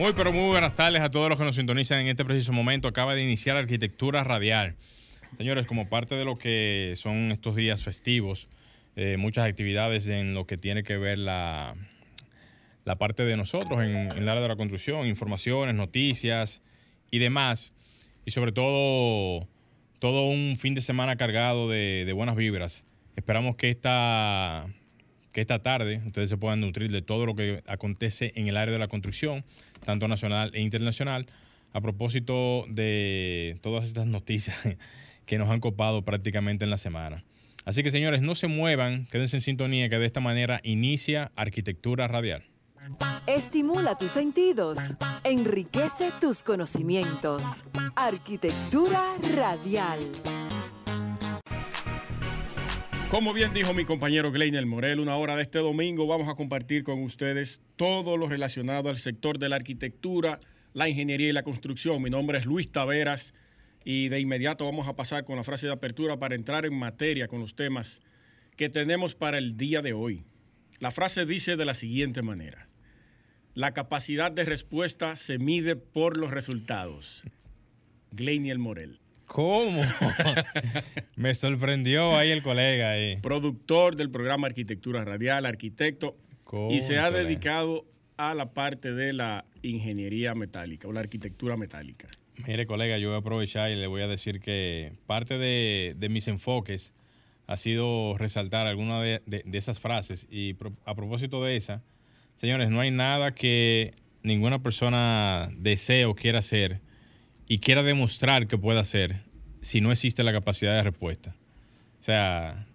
Muy, 0.00 0.14
pero 0.14 0.32
muy 0.32 0.46
buenas 0.46 0.74
tardes 0.76 1.02
a 1.02 1.10
todos 1.10 1.28
los 1.28 1.36
que 1.36 1.44
nos 1.44 1.56
sintonizan 1.56 2.00
en 2.00 2.06
este 2.06 2.24
preciso 2.24 2.54
momento. 2.54 2.88
Acaba 2.88 3.14
de 3.14 3.22
iniciar 3.22 3.58
Arquitectura 3.58 4.24
Radial. 4.24 4.76
Señores, 5.36 5.66
como 5.66 5.90
parte 5.90 6.14
de 6.14 6.24
lo 6.24 6.38
que 6.38 6.94
son 6.96 7.30
estos 7.30 7.54
días 7.54 7.84
festivos, 7.84 8.48
eh, 8.96 9.18
muchas 9.18 9.46
actividades 9.46 10.08
en 10.08 10.32
lo 10.32 10.46
que 10.46 10.56
tiene 10.56 10.84
que 10.84 10.96
ver 10.96 11.18
la, 11.18 11.74
la 12.86 12.96
parte 12.96 13.26
de 13.26 13.36
nosotros 13.36 13.84
en, 13.84 13.94
el 13.94 14.26
área 14.26 14.40
de 14.40 14.48
la 14.48 14.56
construcción, 14.56 15.06
informaciones, 15.06 15.74
noticias 15.74 16.62
y 17.10 17.18
demás. 17.18 17.74
Y 18.24 18.30
sobre 18.30 18.52
todo, 18.52 19.46
todo 19.98 20.30
un 20.30 20.56
fin 20.56 20.72
de 20.72 20.80
semana 20.80 21.16
cargado 21.16 21.68
de 21.68 22.10
buenas 22.14 22.36
vibras. 22.36 22.84
Esperamos 23.16 23.56
que 23.56 23.68
esta, 23.68 24.66
que 25.32 25.40
esta 25.40 25.60
tarde 25.60 26.02
ustedes 26.06 26.30
se 26.30 26.36
puedan 26.36 26.60
nutrir 26.60 26.90
de 26.90 27.02
todo 27.02 27.26
lo 27.26 27.34
que 27.34 27.62
acontece 27.66 28.32
en 28.34 28.48
el 28.48 28.56
área 28.56 28.72
de 28.72 28.78
la 28.78 28.88
construcción, 28.88 29.44
tanto 29.84 30.08
nacional 30.08 30.50
e 30.54 30.60
internacional, 30.60 31.26
a 31.72 31.80
propósito 31.80 32.64
de 32.68 33.58
todas 33.62 33.84
estas 33.84 34.06
noticias 34.06 34.56
que 35.26 35.38
nos 35.38 35.48
han 35.50 35.60
copado 35.60 36.02
prácticamente 36.02 36.64
en 36.64 36.70
la 36.70 36.76
semana. 36.76 37.24
Así 37.64 37.82
que 37.82 37.90
señores, 37.90 38.22
no 38.22 38.34
se 38.34 38.48
muevan, 38.48 39.06
quédense 39.06 39.36
en 39.36 39.42
sintonía 39.42 39.88
que 39.88 39.98
de 39.98 40.06
esta 40.06 40.20
manera 40.20 40.60
inicia 40.64 41.30
Arquitectura 41.36 42.08
Radial. 42.08 42.44
Estimula 43.26 43.96
tus 43.96 44.12
sentidos, 44.12 44.78
enriquece 45.22 46.10
tus 46.20 46.42
conocimientos. 46.42 47.64
Arquitectura 47.94 49.14
radial. 49.34 50.00
Como 53.10 53.32
bien 53.32 53.52
dijo 53.52 53.74
mi 53.74 53.84
compañero 53.84 54.30
Gleiner 54.30 54.64
Morel, 54.66 55.00
una 55.00 55.16
hora 55.16 55.34
de 55.34 55.42
este 55.42 55.58
domingo 55.58 56.06
vamos 56.06 56.28
a 56.28 56.36
compartir 56.36 56.84
con 56.84 57.02
ustedes 57.02 57.60
todo 57.74 58.16
lo 58.16 58.28
relacionado 58.28 58.88
al 58.88 58.98
sector 58.98 59.40
de 59.40 59.48
la 59.48 59.56
arquitectura, 59.56 60.38
la 60.74 60.88
ingeniería 60.88 61.28
y 61.28 61.32
la 61.32 61.42
construcción. 61.42 62.00
Mi 62.00 62.08
nombre 62.08 62.38
es 62.38 62.46
Luis 62.46 62.70
Taveras 62.70 63.34
y 63.84 64.10
de 64.10 64.20
inmediato 64.20 64.64
vamos 64.64 64.86
a 64.86 64.94
pasar 64.94 65.24
con 65.24 65.34
la 65.34 65.42
frase 65.42 65.66
de 65.66 65.72
apertura 65.72 66.20
para 66.20 66.36
entrar 66.36 66.64
en 66.64 66.78
materia 66.78 67.26
con 67.26 67.40
los 67.40 67.56
temas 67.56 68.00
que 68.56 68.68
tenemos 68.68 69.16
para 69.16 69.38
el 69.38 69.56
día 69.56 69.82
de 69.82 69.92
hoy. 69.92 70.22
La 70.78 70.92
frase 70.92 71.26
dice 71.26 71.56
de 71.56 71.64
la 71.64 71.74
siguiente 71.74 72.22
manera. 72.22 72.68
La 73.54 73.72
capacidad 73.72 74.30
de 74.30 74.44
respuesta 74.44 75.16
se 75.16 75.40
mide 75.40 75.74
por 75.74 76.16
los 76.16 76.30
resultados. 76.30 77.24
Gleinier 78.12 78.60
Morel. 78.60 79.00
¿Cómo? 79.32 79.82
Me 81.16 81.34
sorprendió 81.34 82.16
ahí 82.16 82.30
el 82.30 82.42
colega. 82.42 82.90
Ahí. 82.92 83.16
Productor 83.22 83.96
del 83.96 84.10
programa 84.10 84.48
Arquitectura 84.48 85.04
Radial, 85.04 85.46
arquitecto, 85.46 86.16
y 86.70 86.80
se 86.80 86.98
ha 86.98 87.10
dedicado 87.10 87.86
a 88.16 88.34
la 88.34 88.52
parte 88.52 88.92
de 88.92 89.12
la 89.12 89.44
ingeniería 89.62 90.34
metálica 90.34 90.88
o 90.88 90.92
la 90.92 91.00
arquitectura 91.00 91.56
metálica. 91.56 92.08
Mire, 92.46 92.66
colega, 92.66 92.98
yo 92.98 93.08
voy 93.08 93.16
a 93.16 93.20
aprovechar 93.20 93.70
y 93.70 93.76
le 93.76 93.86
voy 93.86 94.02
a 94.02 94.08
decir 94.08 94.40
que 94.40 94.92
parte 95.06 95.38
de, 95.38 95.94
de 95.96 96.08
mis 96.08 96.26
enfoques 96.26 96.92
ha 97.46 97.56
sido 97.56 98.16
resaltar 98.18 98.66
alguna 98.66 99.00
de, 99.00 99.22
de- 99.26 99.42
de 99.44 99.58
esas 99.58 99.78
frases. 99.78 100.26
Y 100.30 100.54
pro- 100.54 100.72
a 100.84 100.94
propósito 100.94 101.44
de 101.44 101.56
esa, 101.56 101.82
señores, 102.36 102.70
no 102.70 102.80
hay 102.80 102.90
nada 102.90 103.34
que 103.34 103.94
ninguna 104.22 104.62
persona 104.62 105.50
desee 105.56 106.04
o 106.06 106.14
quiera 106.14 106.40
hacer 106.40 106.80
y 107.46 107.58
quiera 107.58 107.82
demostrar 107.82 108.46
que 108.46 108.56
pueda 108.58 108.80
hacer 108.80 109.20
si 109.60 109.80
no 109.80 109.90
existe 109.92 110.22
la 110.22 110.32
capacidad 110.32 110.74
de 110.74 110.82
respuesta. 110.82 111.34
O 112.00 112.02
sea, 112.02 112.66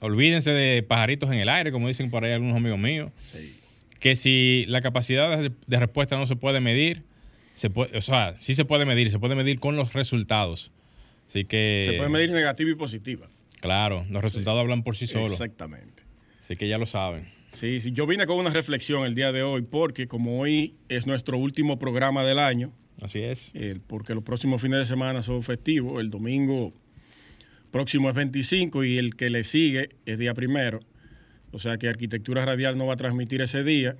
olvídense 0.00 0.50
de 0.50 0.82
pajaritos 0.82 1.30
en 1.30 1.38
el 1.38 1.48
aire, 1.48 1.72
como 1.72 1.88
dicen 1.88 2.10
por 2.10 2.24
ahí 2.24 2.32
algunos 2.32 2.56
amigos 2.56 2.78
míos 2.78 3.12
Sí. 3.26 3.56
que 4.00 4.16
si 4.16 4.64
la 4.68 4.82
capacidad 4.82 5.38
de, 5.38 5.78
respuesta 5.78 6.16
no 6.18 6.26
se 6.26 6.36
puede 6.36 6.60
medir, 6.60 7.02
se 7.52 7.70
puede, 7.70 7.96
o 7.96 8.02
sea, 8.02 8.34
sí 8.36 8.54
se 8.54 8.64
puede 8.64 8.84
medir, 8.84 9.10
se 9.10 9.18
puede 9.18 9.34
medir 9.34 9.60
con 9.60 9.76
los 9.76 9.92
resultados. 9.94 10.72
Así 11.26 11.44
que, 11.44 11.82
Se 11.86 11.92
puede 11.96 12.10
medir 12.10 12.30
negativa 12.30 12.70
y 12.70 12.74
positiva. 12.74 13.28
claro, 13.60 14.04
los 14.10 14.22
resultados 14.22 14.60
hablan 14.60 14.82
por 14.82 14.96
sí 14.96 15.06
solos. 15.06 15.32
Exactamente. 15.32 16.02
Así 16.40 16.56
que 16.56 16.68
ya 16.68 16.76
lo 16.76 16.84
saben. 16.84 17.26
Sí, 17.48 17.80
sí, 17.80 17.92
yo 17.92 18.06
vine 18.06 18.26
con 18.26 18.36
una 18.36 18.50
reflexión 18.50 19.06
el 19.06 19.14
día 19.14 19.32
de 19.32 19.42
hoy 19.42 19.62
porque 19.62 20.06
como 20.08 20.40
hoy 20.40 20.74
es 20.88 21.06
nuestro 21.06 21.38
último 21.38 21.78
programa 21.78 22.24
del 22.24 22.38
año, 22.40 22.72
Así 23.02 23.20
es. 23.20 23.50
eh, 23.54 23.78
porque 23.86 24.14
los 24.14 24.22
próximos 24.24 24.60
fines 24.62 24.78
de 24.78 24.84
semana 24.84 25.22
son 25.22 25.42
festivos, 25.42 26.00
el 26.00 26.10
domingo 26.10 26.72
próximo 27.70 28.08
es 28.08 28.14
25 28.14 28.84
y 28.84 28.98
el 28.98 29.16
que 29.16 29.30
le 29.30 29.42
sigue 29.44 29.90
es 30.06 30.18
día 30.18 30.32
primero, 30.34 30.80
o 31.50 31.58
sea 31.58 31.76
que 31.76 31.88
Arquitectura 31.88 32.44
Radial 32.44 32.78
no 32.78 32.86
va 32.86 32.94
a 32.94 32.96
transmitir 32.96 33.40
ese 33.42 33.64
día 33.64 33.96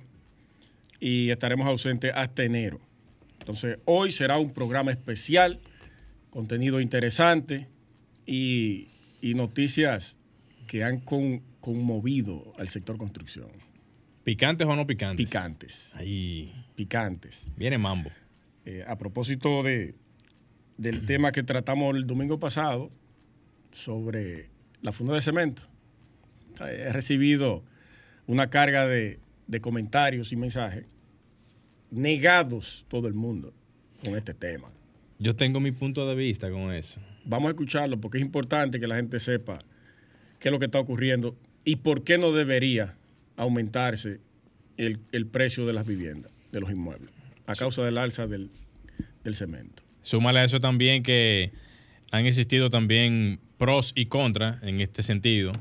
y 0.99 1.29
estaremos 1.29 1.67
ausentes 1.67 2.11
hasta 2.15 2.43
enero. 2.43 2.79
Entonces 3.39 3.79
hoy 3.85 4.11
será 4.11 4.39
un 4.39 4.53
programa 4.53 4.91
especial, 4.91 5.59
contenido 6.29 6.79
interesante 6.81 7.67
y, 8.25 8.87
y 9.21 9.33
noticias 9.35 10.17
que 10.67 10.83
han 10.83 10.99
con- 11.01 11.41
conmovido 11.59 12.53
al 12.57 12.69
sector 12.69 12.97
construcción. 12.97 13.49
¿Picantes 14.23 14.65
o 14.67 14.75
no 14.75 14.87
picantes? 14.87 15.23
Picantes, 15.25 15.91
Ahí 15.95 16.51
picantes. 16.75 17.45
viene 17.57 17.77
mambo. 17.77 18.09
Eh, 18.65 18.83
a 18.87 18.97
propósito 18.97 19.63
de, 19.63 19.95
del 20.77 21.05
tema 21.05 21.31
que 21.31 21.43
tratamos 21.43 21.95
el 21.95 22.07
domingo 22.07 22.39
pasado 22.39 22.91
sobre 23.71 24.49
la 24.81 24.91
funda 24.91 25.13
de 25.13 25.21
cemento, 25.21 25.61
he 26.61 26.91
recibido 26.91 27.63
una 28.27 28.49
carga 28.49 28.87
de, 28.87 29.19
de 29.47 29.61
comentarios 29.61 30.31
y 30.31 30.35
mensajes 30.35 30.85
negados 31.91 32.85
todo 32.87 33.07
el 33.07 33.13
mundo 33.13 33.53
con 34.03 34.15
este 34.15 34.33
tema. 34.33 34.69
Yo 35.19 35.35
tengo 35.35 35.59
mi 35.59 35.71
punto 35.71 36.07
de 36.07 36.15
vista 36.15 36.49
con 36.49 36.73
eso. 36.73 36.99
Vamos 37.25 37.47
a 37.47 37.51
escucharlo 37.51 37.99
porque 37.99 38.17
es 38.17 38.23
importante 38.23 38.79
que 38.79 38.87
la 38.87 38.95
gente 38.95 39.19
sepa 39.19 39.57
qué 40.39 40.49
es 40.49 40.51
lo 40.51 40.59
que 40.59 40.65
está 40.65 40.79
ocurriendo 40.79 41.35
y 41.63 41.77
por 41.77 42.03
qué 42.03 42.17
no 42.17 42.31
debería 42.31 42.97
aumentarse 43.37 44.19
el, 44.77 44.99
el 45.11 45.25
precio 45.25 45.65
de 45.65 45.73
las 45.73 45.85
viviendas, 45.85 46.31
de 46.51 46.59
los 46.59 46.69
inmuebles, 46.69 47.09
a 47.47 47.55
causa 47.55 47.83
del 47.83 47.97
alza 47.97 48.27
del, 48.27 48.49
del 49.23 49.35
cemento. 49.35 49.83
Súmale 50.01 50.39
a 50.39 50.43
eso 50.43 50.59
también 50.59 51.03
que 51.03 51.51
han 52.11 52.25
existido 52.25 52.69
también 52.69 53.39
pros 53.57 53.91
y 53.95 54.05
contras 54.07 54.61
en 54.63 54.81
este 54.81 55.01
sentido. 55.03 55.53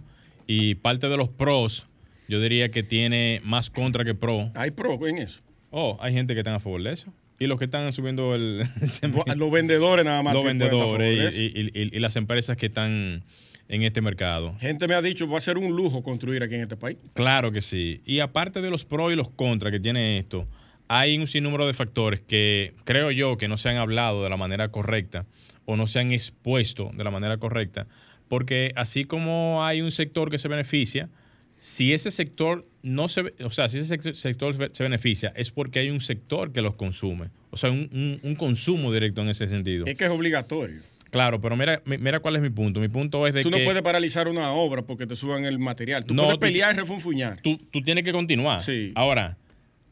Y 0.46 0.74
parte 0.76 1.08
de 1.08 1.16
los 1.16 1.28
pros, 1.30 1.86
yo 2.28 2.40
diría 2.40 2.70
que 2.70 2.82
tiene 2.82 3.40
más 3.44 3.70
contra 3.70 4.04
que 4.04 4.14
pro. 4.14 4.50
¿Hay 4.54 4.70
pro 4.72 4.98
en 5.06 5.18
eso? 5.18 5.40
Oh, 5.70 5.96
hay 6.00 6.12
gente 6.12 6.34
que 6.34 6.40
está 6.40 6.54
a 6.54 6.60
favor 6.60 6.82
de 6.82 6.92
eso. 6.92 7.12
Y 7.40 7.46
los 7.46 7.58
que 7.58 7.64
están 7.64 7.92
subiendo 7.92 8.34
el... 8.34 8.58
Los 9.36 9.50
vendedores 9.50 10.04
nada 10.04 10.22
más. 10.22 10.34
los 10.34 10.44
vendedores 10.44 11.34
eso. 11.34 11.40
y, 11.42 11.46
y- 11.46 11.70
y- 11.82 11.96
y 11.96 12.00
las 12.00 12.14
empresas 12.16 12.56
que 12.56 12.66
están 12.66 13.24
en 13.68 13.82
este 13.82 14.00
mercado. 14.00 14.54
Gente 14.60 14.86
me 14.86 14.94
ha 14.94 15.02
dicho, 15.02 15.26
va 15.28 15.38
a 15.38 15.40
ser 15.40 15.58
un 15.58 15.74
lujo 15.74 16.02
construir 16.02 16.42
aquí 16.44 16.54
en 16.54 16.60
este 16.60 16.76
país. 16.76 16.96
Claro 17.14 17.50
que 17.50 17.60
sí. 17.60 18.02
Y 18.06 18.20
aparte 18.20 18.60
de 18.60 18.70
los 18.70 18.84
pros 18.84 19.12
y 19.12 19.16
los 19.16 19.30
contras 19.30 19.72
que 19.72 19.80
tiene 19.80 20.18
esto, 20.18 20.46
hay 20.88 21.18
un 21.18 21.26
sinnúmero 21.28 21.66
de 21.66 21.74
factores 21.74 22.20
que 22.20 22.74
creo 22.84 23.10
yo 23.10 23.36
que 23.36 23.48
no 23.48 23.56
se 23.56 23.68
han 23.68 23.76
hablado 23.76 24.22
de 24.22 24.30
la 24.30 24.36
manera 24.36 24.68
correcta 24.68 25.26
o 25.64 25.76
no 25.76 25.86
se 25.86 25.98
han 26.00 26.10
expuesto 26.12 26.90
de 26.94 27.04
la 27.04 27.10
manera 27.10 27.38
correcta, 27.38 27.86
porque 28.28 28.72
así 28.76 29.04
como 29.04 29.64
hay 29.64 29.80
un 29.80 29.90
sector 29.90 30.30
que 30.30 30.38
se 30.38 30.48
beneficia, 30.48 31.08
si 31.56 31.92
ese 31.94 32.10
sector 32.10 32.66
no 32.82 33.08
se, 33.08 33.32
o 33.42 33.50
sea, 33.50 33.68
si 33.68 33.78
ese 33.78 33.98
sec- 33.98 34.14
sector 34.14 34.54
se 34.72 34.82
beneficia, 34.82 35.32
es 35.36 35.50
porque 35.52 35.78
hay 35.78 35.90
un 35.90 36.00
sector 36.00 36.52
que 36.52 36.60
los 36.60 36.74
consume, 36.74 37.28
o 37.50 37.56
sea, 37.56 37.70
un, 37.70 37.88
un- 37.92 38.20
un 38.22 38.34
consumo 38.34 38.92
directo 38.92 39.22
en 39.22 39.28
ese 39.30 39.46
sentido. 39.48 39.86
Es 39.86 39.94
que 39.96 40.04
es 40.04 40.10
obligatorio. 40.10 40.80
Claro, 41.10 41.40
pero 41.40 41.56
mira, 41.56 41.80
mi- 41.86 41.96
mira 41.96 42.18
cuál 42.18 42.34
es 42.36 42.42
mi 42.42 42.50
punto. 42.50 42.80
Mi 42.80 42.88
punto 42.88 43.24
es 43.28 43.32
de 43.34 43.42
Tú 43.42 43.50
que 43.52 43.58
no 43.60 43.64
puedes 43.64 43.82
paralizar 43.82 44.26
una 44.28 44.50
obra 44.50 44.82
porque 44.82 45.06
te 45.06 45.14
suban 45.14 45.44
el 45.44 45.60
material. 45.60 46.04
Tú 46.04 46.12
No, 46.12 46.24
puedes 46.24 46.34
tú- 46.34 46.40
pelear 46.40 46.74
y 46.74 46.78
refunfuñar. 46.78 47.40
tú, 47.40 47.56
tú 47.70 47.80
tienes 47.82 48.02
que 48.02 48.10
continuar. 48.12 48.60
Sí. 48.60 48.90
Ahora, 48.96 49.38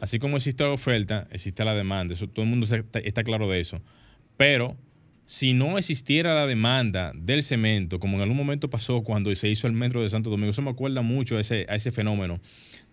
así 0.02 0.18
como 0.18 0.36
existe 0.36 0.64
la 0.64 0.70
oferta, 0.70 1.28
existe 1.30 1.64
la 1.64 1.76
demanda. 1.76 2.12
Eso, 2.12 2.28
todo 2.28 2.44
el 2.44 2.50
mundo 2.50 2.66
está, 2.66 3.22
claro 3.22 3.48
de 3.48 3.60
eso. 3.60 3.80
Pero 4.36 4.76
si 5.26 5.52
no 5.52 5.78
existiera 5.78 6.34
la 6.34 6.48
demanda 6.48 7.12
del 7.14 7.44
cemento, 7.44 8.00
como 8.00 8.16
en 8.16 8.22
algún 8.22 8.36
momento 8.36 8.68
pasó 8.68 9.04
cuando 9.04 9.32
se 9.36 9.48
hizo 9.48 9.68
el 9.68 9.74
metro 9.74 10.02
de 10.02 10.08
Santo 10.08 10.28
Domingo, 10.28 10.50
eso 10.50 10.60
me 10.60 10.70
acuerda 10.70 11.02
mucho 11.02 11.36
a 11.36 11.40
ese, 11.40 11.66
a 11.68 11.76
ese 11.76 11.92
fenómeno, 11.92 12.40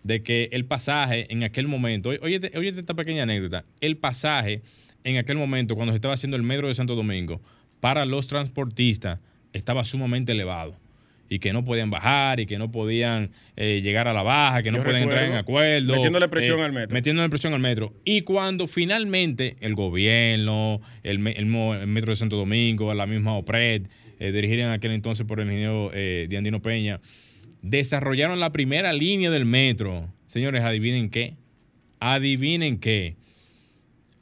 de 0.04 0.22
que 0.22 0.50
el 0.52 0.66
pasaje 0.66 1.26
en 1.32 1.42
aquel 1.42 1.66
momento, 1.66 2.10
oye, 2.10 2.40
oye 2.54 2.68
esta 2.68 2.94
pequeña 2.94 3.24
anécdota, 3.24 3.64
el 3.80 3.96
pasaje 3.96 4.62
en 5.02 5.16
aquel 5.16 5.36
momento, 5.36 5.74
cuando 5.74 5.92
se 5.92 5.96
estaba 5.96 6.14
haciendo 6.14 6.36
el 6.36 6.44
metro 6.44 6.68
de 6.68 6.76
Santo 6.76 6.94
Domingo, 6.94 7.40
para 7.80 8.04
los 8.04 8.28
transportistas 8.28 9.18
estaba 9.52 9.84
sumamente 9.84 10.30
elevado 10.30 10.76
y 11.32 11.38
que 11.38 11.52
no 11.52 11.64
podían 11.64 11.90
bajar 11.90 12.40
y 12.40 12.46
que 12.46 12.58
no 12.58 12.72
podían 12.72 13.30
eh, 13.56 13.80
llegar 13.82 14.08
a 14.08 14.12
la 14.12 14.22
baja, 14.22 14.64
que 14.64 14.72
no 14.72 14.82
podían 14.82 15.04
entrar 15.04 15.24
en 15.24 15.36
acuerdo. 15.36 15.94
metiéndole 15.94 16.28
presión 16.28 16.58
eh, 16.58 16.64
al 16.64 16.72
metro. 16.72 16.92
Metiéndole 16.92 17.28
presión 17.28 17.54
al 17.54 17.60
metro. 17.60 17.94
Y 18.04 18.22
cuando 18.22 18.66
finalmente 18.66 19.56
el 19.60 19.76
gobierno, 19.76 20.80
el, 21.04 21.20
metro 21.20 22.10
de 22.10 22.16
Santo 22.16 22.36
Domingo, 22.36 22.92
la 22.94 23.06
misma 23.06 23.36
OPRED, 23.36 23.86
eh, 24.18 24.32
dirigida 24.32 24.64
en 24.64 24.70
aquel 24.70 24.90
entonces 24.90 25.24
por 25.24 25.38
el 25.40 25.46
ingeniero 25.46 25.92
Diandino 26.28 26.60
Peña, 26.60 27.00
desarrollaron 27.62 28.40
la 28.40 28.50
primera 28.50 28.92
línea 28.92 29.30
del 29.30 29.44
metro. 29.44 30.12
Señores, 30.26 30.64
adivinen 30.64 31.10
qué. 31.10 31.34
Adivinen 32.00 32.78
qué. 32.80 33.14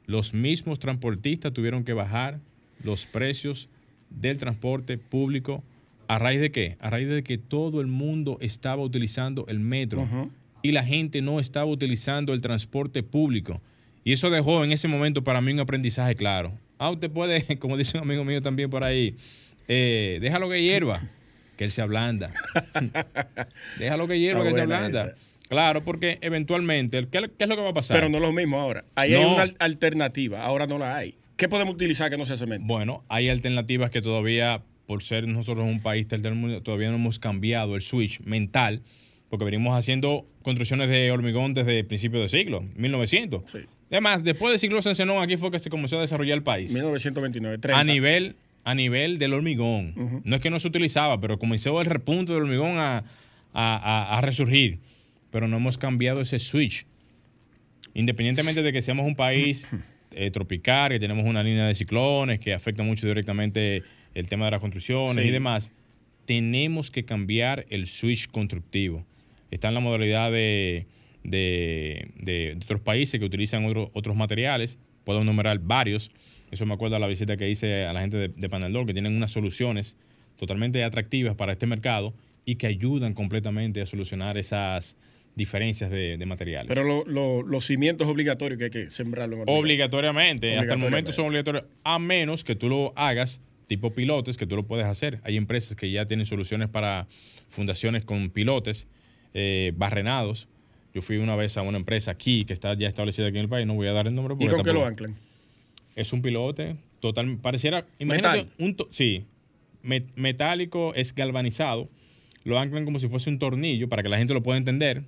Los 0.05 0.35
mismos 0.35 0.77
transportistas 0.77 1.53
tuvieron 1.53 1.83
que 1.83 1.93
bajar 1.93 2.39
los 2.83 3.07
precios 3.07 3.67
del 4.11 4.37
transporte 4.37 4.99
público. 4.99 5.63
¿A 6.09 6.17
raíz 6.19 6.41
de 6.41 6.51
qué? 6.51 6.75
A 6.81 6.89
raíz 6.89 7.07
de 7.07 7.23
que 7.23 7.37
todo 7.37 7.81
el 7.81 7.87
mundo 7.87 8.37
estaba 8.41 8.81
utilizando 8.81 9.45
el 9.47 9.59
metro 9.59 10.07
y 10.61 10.71
la 10.73 10.83
gente 10.83 11.21
no 11.21 11.39
estaba 11.39 11.65
utilizando 11.65 12.33
el 12.33 12.41
transporte 12.41 13.03
público. 13.03 13.61
Y 14.03 14.11
eso 14.13 14.29
dejó 14.29 14.63
en 14.63 14.71
ese 14.71 14.87
momento 14.87 15.23
para 15.23 15.39
mí 15.39 15.51
un 15.53 15.59
aprendizaje 15.59 16.15
claro. 16.15 16.51
Ah, 16.79 16.89
usted 16.89 17.11
puede, 17.11 17.57
como 17.59 17.77
dice 17.77 17.97
un 17.97 18.03
amigo 18.03 18.23
mío 18.25 18.41
también 18.41 18.69
por 18.69 18.83
ahí, 18.83 19.15
eh, 19.67 20.17
déjalo 20.21 20.49
que 20.49 20.61
hierva, 20.63 20.99
que 21.57 21.65
él 21.65 21.71
se 21.71 21.81
ablanda. 21.81 22.31
déjalo 23.79 24.07
que 24.07 24.19
hierva, 24.19 24.39
Está 24.41 24.49
que 24.49 24.55
se 24.55 24.61
ablanda. 24.61 25.01
esa. 25.05 25.15
Claro, 25.47 25.83
porque 25.83 26.19
eventualmente, 26.21 27.07
¿qué, 27.11 27.29
qué 27.37 27.43
es 27.43 27.49
lo 27.49 27.55
que 27.55 27.61
va 27.63 27.69
a 27.69 27.73
pasar? 27.73 27.97
Pero 27.97 28.09
no 28.09 28.17
es 28.17 28.23
lo 28.23 28.31
mismo 28.33 28.59
ahora. 28.59 28.83
Ahí 28.95 29.13
hay 29.13 29.25
una 29.25 29.43
al- 29.43 29.55
alternativa, 29.59 30.43
ahora 30.43 30.67
no 30.67 30.77
la 30.77 30.95
hay. 30.97 31.15
¿Qué 31.37 31.47
podemos 31.49 31.73
utilizar 31.73 32.09
que 32.11 32.17
no 32.17 32.25
sea 32.25 32.35
cemento? 32.35 32.67
Bueno, 32.67 33.03
hay 33.09 33.29
alternativas 33.29 33.89
que 33.89 34.01
todavía, 34.01 34.61
por 34.89 35.03
ser 35.03 35.27
nosotros 35.27 35.67
un 35.67 35.81
país 35.83 36.07
tercermundista, 36.07 36.63
todavía 36.63 36.89
no 36.89 36.95
hemos 36.95 37.19
cambiado 37.19 37.75
el 37.75 37.81
switch 37.81 38.21
mental, 38.21 38.81
porque 39.29 39.45
venimos 39.45 39.77
haciendo 39.77 40.25
construcciones 40.41 40.89
de 40.89 41.11
hormigón 41.11 41.53
desde 41.53 41.83
principios 41.83 42.23
de 42.23 42.35
siglo, 42.39 42.65
1900. 42.75 43.43
Sí. 43.51 43.59
Además, 43.91 44.23
después 44.23 44.49
del 44.51 44.59
siglo 44.59 44.81
Sancenón, 44.81 45.21
aquí 45.21 45.37
fue 45.37 45.51
que 45.51 45.59
se 45.59 45.69
comenzó 45.69 45.99
a 45.99 46.01
desarrollar 46.01 46.35
el 46.39 46.43
país. 46.43 46.73
1929, 46.73 47.59
30. 47.59 47.79
A 47.79 47.83
nivel, 47.83 48.35
a 48.63 48.73
nivel 48.73 49.19
del 49.19 49.33
hormigón. 49.33 50.21
No 50.23 50.35
es 50.35 50.41
que 50.41 50.49
no 50.49 50.57
se 50.57 50.67
utilizaba, 50.67 51.19
pero 51.21 51.37
comenzó 51.37 51.79
el 51.81 51.85
repunte 51.85 52.33
del 52.33 52.41
hormigón 52.41 52.77
a, 52.77 52.97
a- 52.97 53.03
a- 53.53 54.17
a 54.17 54.21
resurgir. 54.21 54.79
Pero 55.29 55.47
no 55.47 55.57
hemos 55.57 55.77
cambiado 55.77 56.21
ese 56.21 56.39
switch. 56.39 56.87
Independientemente 57.93 58.63
de 58.63 58.71
que 58.71 58.81
seamos 58.81 59.05
un 59.05 59.15
país 59.15 59.67
eh, 60.15 60.31
tropical, 60.31 60.89
que 60.89 60.99
tenemos 60.99 61.25
una 61.25 61.43
línea 61.43 61.67
de 61.67 61.75
ciclones 61.75 62.39
que 62.39 62.53
afecta 62.55 62.81
mucho 62.81 63.05
directamente 63.07 63.83
el 64.15 64.27
tema 64.27 64.45
de 64.45 64.51
las 64.51 64.59
construcciones 64.61 65.23
Sí. 65.23 65.29
y 65.29 65.31
demás, 65.31 65.71
tenemos 66.25 66.91
que 66.91 67.05
cambiar 67.05 67.65
el 67.69 67.87
switch 67.87 68.27
constructivo. 68.29 69.05
Está 69.51 69.69
en 69.69 69.73
la 69.73 69.79
modalidad 69.79 70.31
de, 70.31 70.85
de- 71.23 72.09
de- 72.17 72.55
de 72.55 72.59
otros 72.63 72.81
países 72.81 73.19
que 73.19 73.25
utilizan 73.25 73.65
otro- 73.65 73.89
otros 73.93 74.15
materiales. 74.15 74.77
Puedo 75.03 75.21
enumerar 75.21 75.59
varios. 75.59 76.11
Eso 76.51 76.65
me 76.65 76.73
acuerdo 76.73 76.95
de 76.95 76.99
la 77.01 77.07
visita 77.07 77.37
que 77.37 77.49
hice 77.49 77.85
a 77.85 77.93
la 77.93 78.01
gente 78.01 78.17
de, 78.17 78.27
de 78.29 78.49
Panaldor, 78.49 78.85
que 78.85 78.93
tienen 78.93 79.15
unas 79.15 79.31
soluciones 79.31 79.97
totalmente 80.37 80.83
atractivas 80.83 81.35
para 81.35 81.53
este 81.53 81.65
mercado 81.67 82.13
y 82.45 82.55
que 82.55 82.67
ayudan 82.67 83.13
completamente 83.13 83.81
a 83.81 83.85
solucionar 83.85 84.37
esas 84.37 84.97
diferencias 85.35 85.89
de, 85.91 86.17
de 86.17 86.25
materiales. 86.25 86.67
Pero 86.67 86.83
lo- 86.83 87.05
lo- 87.05 87.41
los 87.43 87.65
cimientos 87.65 88.07
obligatorios 88.07 88.57
que 88.57 88.65
hay 88.65 88.71
que 88.71 88.89
sembrarlo 88.91 89.35
en 89.35 89.41
hormigón. 89.43 89.59
Obligatoriamente, 89.61 90.57
hasta 90.57 90.73
el 90.73 90.79
momento 90.79 91.11
Obligatoriamente. 91.11 91.11
son 91.13 91.25
obligatorios, 91.27 91.63
a 91.83 91.99
menos 91.99 92.43
que 92.43 92.55
tú 92.55 92.69
lo 92.69 92.93
hagas 92.95 93.41
tipo 93.69 93.91
pilotes, 93.93 94.35
que 94.35 94.47
tú 94.47 94.55
lo 94.55 94.63
puedes 94.65 94.85
hacer. 94.87 95.21
Hay 95.23 95.37
empresas 95.37 95.75
que 95.77 95.89
ya 95.91 96.05
tienen 96.07 96.25
soluciones 96.25 96.67
para 96.69 97.07
fundaciones 97.49 98.03
con 98.03 98.31
pilotes 98.31 98.87
eh, 99.35 99.71
barrenados. 99.77 100.49
Yo 100.91 101.03
fui 101.03 101.17
una 101.17 101.35
vez 101.35 101.55
a 101.55 101.61
una 101.61 101.77
empresa 101.77 102.09
aquí 102.09 102.45
que 102.45 102.53
está 102.53 102.73
ya 102.73 102.87
establecida 102.87 103.27
aquí 103.27 103.37
en 103.37 103.43
el 103.43 103.49
país, 103.49 103.67
no 103.67 103.75
voy 103.75 103.87
a 103.87 103.93
dar 103.93 104.07
el 104.07 104.15
nombre 104.15 104.33
¿Y 104.33 104.37
porque 104.39 104.55
con 104.55 104.65
qué 104.65 104.73
lo 104.73 104.85
anclan? 104.85 105.15
Es 105.95 106.11
un 106.13 106.23
pilote 106.23 106.77
total, 106.99 107.37
pareciera, 107.37 107.85
imagínate 107.99 108.45
Metal. 108.45 108.53
un 108.57 108.75
sí, 108.89 109.25
me- 109.83 110.03
metálico 110.15 110.93
es 110.95 111.13
galvanizado, 111.13 111.89
lo 112.43 112.57
anclan 112.57 112.85
como 112.85 112.97
si 112.97 113.07
fuese 113.07 113.29
un 113.29 113.37
tornillo 113.37 113.87
para 113.87 114.01
que 114.01 114.09
la 114.09 114.17
gente 114.17 114.33
lo 114.33 114.41
pueda 114.41 114.57
entender. 114.57 115.03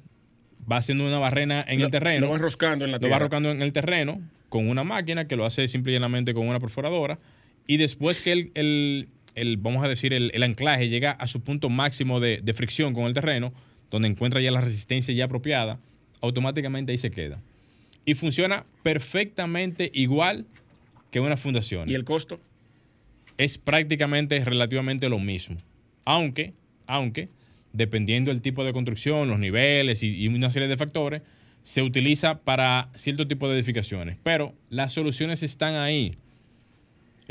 Va 0.71 0.77
haciendo 0.77 1.07
una 1.07 1.17
barrena 1.17 1.65
en 1.67 1.79
Lo- 1.79 1.85
el 1.85 1.91
terreno. 1.91 2.27
Lo 2.27 2.31
van 2.33 2.37
enroscando 2.37 2.85
en 2.85 2.91
la 2.91 2.97
Lo 2.97 2.99
tierra. 2.99 3.15
va 3.15 3.19
rocando 3.19 3.49
en 3.49 3.63
el 3.63 3.73
terreno 3.73 4.21
con 4.49 4.69
una 4.69 4.83
máquina 4.83 5.27
que 5.27 5.35
lo 5.35 5.45
hace 5.45 5.67
simple 5.67 5.91
y 5.91 5.95
llanamente 5.95 6.35
con 6.35 6.47
una 6.47 6.59
perforadora. 6.59 7.17
Y 7.71 7.77
después 7.77 8.19
que 8.19 8.33
el, 8.33 8.51
el- 8.55 9.07
el, 9.35 9.55
vamos 9.55 9.81
a 9.85 9.87
decir, 9.87 10.13
el, 10.13 10.29
el 10.33 10.43
anclaje 10.43 10.89
llega 10.89 11.11
a 11.11 11.25
su 11.25 11.39
punto 11.39 11.69
máximo 11.69 12.19
de, 12.19 12.41
de 12.43 12.53
fricción 12.53 12.93
con 12.93 13.05
el 13.05 13.13
terreno, 13.13 13.53
donde 13.89 14.09
encuentra 14.09 14.41
ya 14.41 14.51
la 14.51 14.59
resistencia 14.59 15.13
ya 15.13 15.23
apropiada, 15.25 15.79
automáticamente 16.19 16.91
ahí 16.91 16.97
se 16.97 17.11
queda. 17.11 17.39
Y 18.03 18.15
funciona 18.15 18.65
perfectamente 18.83 19.89
igual 19.93 20.45
que 21.11 21.21
una 21.21 21.37
fundación. 21.37 21.89
¿Y 21.89 21.93
el 21.93 22.03
costo? 22.03 22.41
Es 23.37 23.57
prácticamente 23.57 24.43
relativamente 24.43 25.07
lo 25.07 25.19
mismo. 25.19 25.55
Aunque, 26.03 26.53
aunque, 26.87 27.29
dependiendo 27.71 28.31
del 28.31 28.41
tipo 28.41 28.65
de 28.65 28.73
construcción, 28.73 29.29
los 29.29 29.39
niveles 29.39 30.03
y, 30.03 30.13
y 30.13 30.27
una 30.27 30.51
serie 30.51 30.67
de 30.67 30.75
factores, 30.75 31.21
se 31.63 31.81
utiliza 31.83 32.39
para 32.41 32.89
cierto 32.95 33.27
tipo 33.29 33.47
de 33.47 33.55
edificaciones. 33.55 34.17
Pero 34.23 34.53
las 34.69 34.91
soluciones 34.91 35.41
están 35.41 35.75
ahí. 35.75 36.17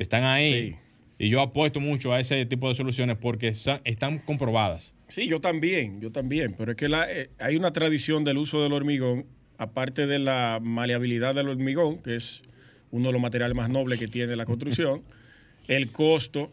Están 0.00 0.25
ahí. 0.25 0.70
Sí. 0.70 0.76
Y 1.19 1.29
yo 1.29 1.43
apuesto 1.43 1.81
mucho 1.81 2.12
a 2.14 2.19
ese 2.20 2.47
tipo 2.47 2.69
de 2.69 2.75
soluciones 2.75 3.17
porque 3.19 3.49
están 3.49 4.19
comprobadas. 4.20 4.94
Sí, 5.08 5.29
yo 5.29 5.38
también, 5.41 6.00
yo 6.00 6.11
también. 6.11 6.55
Pero 6.56 6.70
es 6.73 6.76
que 6.79 6.88
la- 6.88 7.12
eh, 7.12 7.29
hay 7.38 7.56
una 7.56 7.73
tradición 7.75 8.25
del 8.25 8.38
uso 8.38 8.62
del 8.62 8.73
hormigón, 8.73 9.26
aparte 9.58 10.06
de 10.06 10.19
la 10.19 10.58
maleabilidad 10.62 11.35
del 11.35 11.49
hormigón, 11.49 11.99
que 11.99 12.17
es 12.17 12.43
uno 12.91 13.08
de 13.08 13.12
los 13.12 13.20
materiales 13.20 13.55
más 13.55 13.69
nobles 13.69 13.99
que 14.00 14.08
tiene 14.08 14.35
la 14.35 14.47
construcción, 14.47 15.02
el 15.69 15.93
costo, 15.93 16.50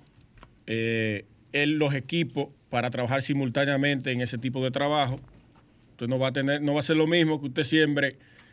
eh, 0.66 1.24
el- 1.54 1.78
los 1.80 1.94
equipos 1.94 2.50
para 2.70 2.90
trabajar 2.90 3.22
simultáneamente 3.22 4.12
en 4.12 4.20
ese 4.20 4.38
tipo 4.38 4.62
de 4.62 4.72
trabajo. 4.72 5.16
Entonces 5.92 6.10
no 6.10 6.20
va 6.20 6.28
a 6.28 6.34
tener, 6.34 6.62
no 6.62 6.74
va 6.74 6.82
a 6.82 6.84
ser 6.84 6.98
lo 6.98 7.08
mismo 7.08 7.40
que 7.40 7.48
usted 7.48 7.64
siembre 7.64 8.10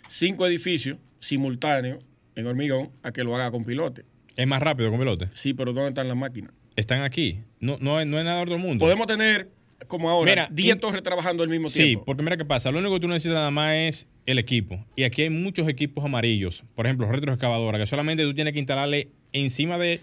cinco 0.06 0.46
edificios 0.46 0.96
simultáneos 1.18 1.98
en 2.36 2.46
hormigón 2.46 2.90
a 3.02 3.10
que 3.10 3.24
lo 3.24 3.34
haga 3.34 3.50
con 3.50 3.64
pilote. 3.64 4.04
Es 4.36 4.46
más 4.46 4.62
rápido 4.62 4.90
con 4.90 4.98
pilote. 4.98 5.26
Sí, 5.32 5.54
pero 5.54 5.72
¿dónde 5.72 5.88
están 5.90 6.08
las 6.08 6.16
máquinas? 6.16 6.52
Están 6.76 7.02
aquí. 7.02 7.38
No, 7.60 7.76
no, 7.80 8.00
es- 8.00 8.06
no 8.06 8.18
es 8.18 8.24
nada 8.24 8.38
de 8.38 8.42
otro 8.42 8.58
mundo. 8.58 8.84
Podemos 8.84 9.06
tener, 9.06 9.48
como 9.86 10.10
ahora, 10.10 10.30
Mira, 10.32 10.48
10 10.50 10.74
in- 10.74 10.80
torres 10.80 11.02
trabajando 11.02 11.42
al 11.44 11.48
mismo 11.48 11.68
Sí, 11.68 11.82
tiempo. 11.82 12.04
porque 12.04 12.22
mira 12.22 12.36
qué 12.36 12.44
pasa. 12.44 12.70
Lo 12.72 12.78
único 12.80 12.94
que 12.94 13.00
tú 13.00 13.08
necesitas 13.08 13.36
nada 13.36 13.50
más 13.52 13.74
es 13.74 14.08
el 14.26 14.38
equipo. 14.38 14.84
Y 14.96 15.04
aquí 15.04 15.22
hay 15.22 15.30
muchos 15.30 15.68
equipos 15.68 16.04
amarillos. 16.04 16.64
Por 16.74 16.86
ejemplo, 16.86 17.06
retroexcavadora, 17.10 17.78
que 17.78 17.86
solamente 17.86 18.24
tú 18.24 18.34
tienes 18.34 18.52
que 18.52 18.58
instalarle 18.58 19.08
encima 19.32 19.78
de. 19.78 20.00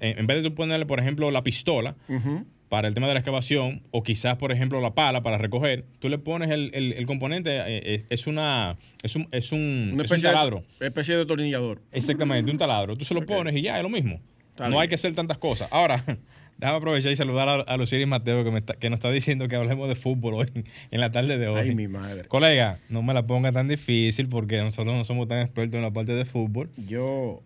En 0.00 0.26
vez 0.26 0.42
de 0.42 0.48
tú 0.48 0.54
ponerle, 0.54 0.86
por 0.86 1.00
ejemplo, 1.00 1.30
la 1.30 1.42
pistola 1.42 1.96
Ujú. 2.08 2.44
Para 2.72 2.88
el 2.88 2.94
tema 2.94 3.06
de 3.06 3.12
la 3.12 3.20
excavación, 3.20 3.82
o 3.90 4.02
quizás, 4.02 4.36
por 4.38 4.50
ejemplo, 4.50 4.80
la 4.80 4.94
pala 4.94 5.22
para 5.22 5.36
recoger, 5.36 5.84
tú 5.98 6.08
le 6.08 6.16
pones 6.16 6.48
el, 6.48 6.70
el- 6.72 6.94
el 6.94 7.04
componente, 7.04 7.50
eh, 7.66 7.94
es, 7.96 8.06
es 8.08 8.26
una. 8.26 8.78
Es 9.02 9.14
un, 9.14 9.28
es 9.30 9.52
un, 9.52 9.60
Una 9.60 9.88
es 9.88 9.92
un 9.92 10.00
especie 10.16 10.30
taladro. 10.30 10.64
de, 10.80 10.86
especie 10.86 11.14
de 11.18 11.26
tornillador. 11.26 11.82
Exactamente, 11.92 12.50
un 12.50 12.56
taladro. 12.56 12.96
Tú 12.96 13.04
se 13.04 13.12
lo 13.12 13.26
pones 13.26 13.54
y 13.54 13.60
ya, 13.60 13.76
es 13.76 13.82
lo 13.82 13.90
mismo. 13.90 14.20
Está 14.48 14.64
no 14.64 14.70
bien. 14.70 14.80
hay 14.80 14.88
que 14.88 14.94
hacer 14.94 15.14
tantas 15.14 15.36
cosas. 15.36 15.68
Ahora, 15.70 16.02
déjame 16.56 16.78
aprovechar 16.78 17.12
y 17.12 17.16
saludar 17.16 17.46
a, 17.46 17.54
a 17.56 17.76
Luciris 17.76 18.06
Mateo 18.06 18.42
que, 18.42 18.50
me 18.50 18.60
está- 18.60 18.72
que 18.76 18.88
nos 18.88 18.96
está 19.00 19.10
diciendo 19.10 19.48
que 19.48 19.56
hablemos 19.56 19.86
de 19.90 19.94
fútbol 19.94 20.32
hoy, 20.32 20.46
en 20.90 20.98
la 21.00 21.12
tarde 21.12 21.36
de 21.36 21.48
hoy. 21.48 21.60
Ay, 21.68 21.74
mi 21.74 21.88
madre. 21.88 22.26
Colega, 22.26 22.78
no 22.88 23.02
me 23.02 23.12
la 23.12 23.26
ponga 23.26 23.52
tan 23.52 23.68
difícil 23.68 24.30
porque 24.30 24.62
nosotros 24.62 24.94
no 24.96 25.04
somos 25.04 25.28
tan 25.28 25.40
expertos 25.40 25.74
en 25.76 25.82
la 25.82 25.90
parte 25.90 26.14
de 26.14 26.24
fútbol. 26.24 26.70
Yo, 26.88 27.42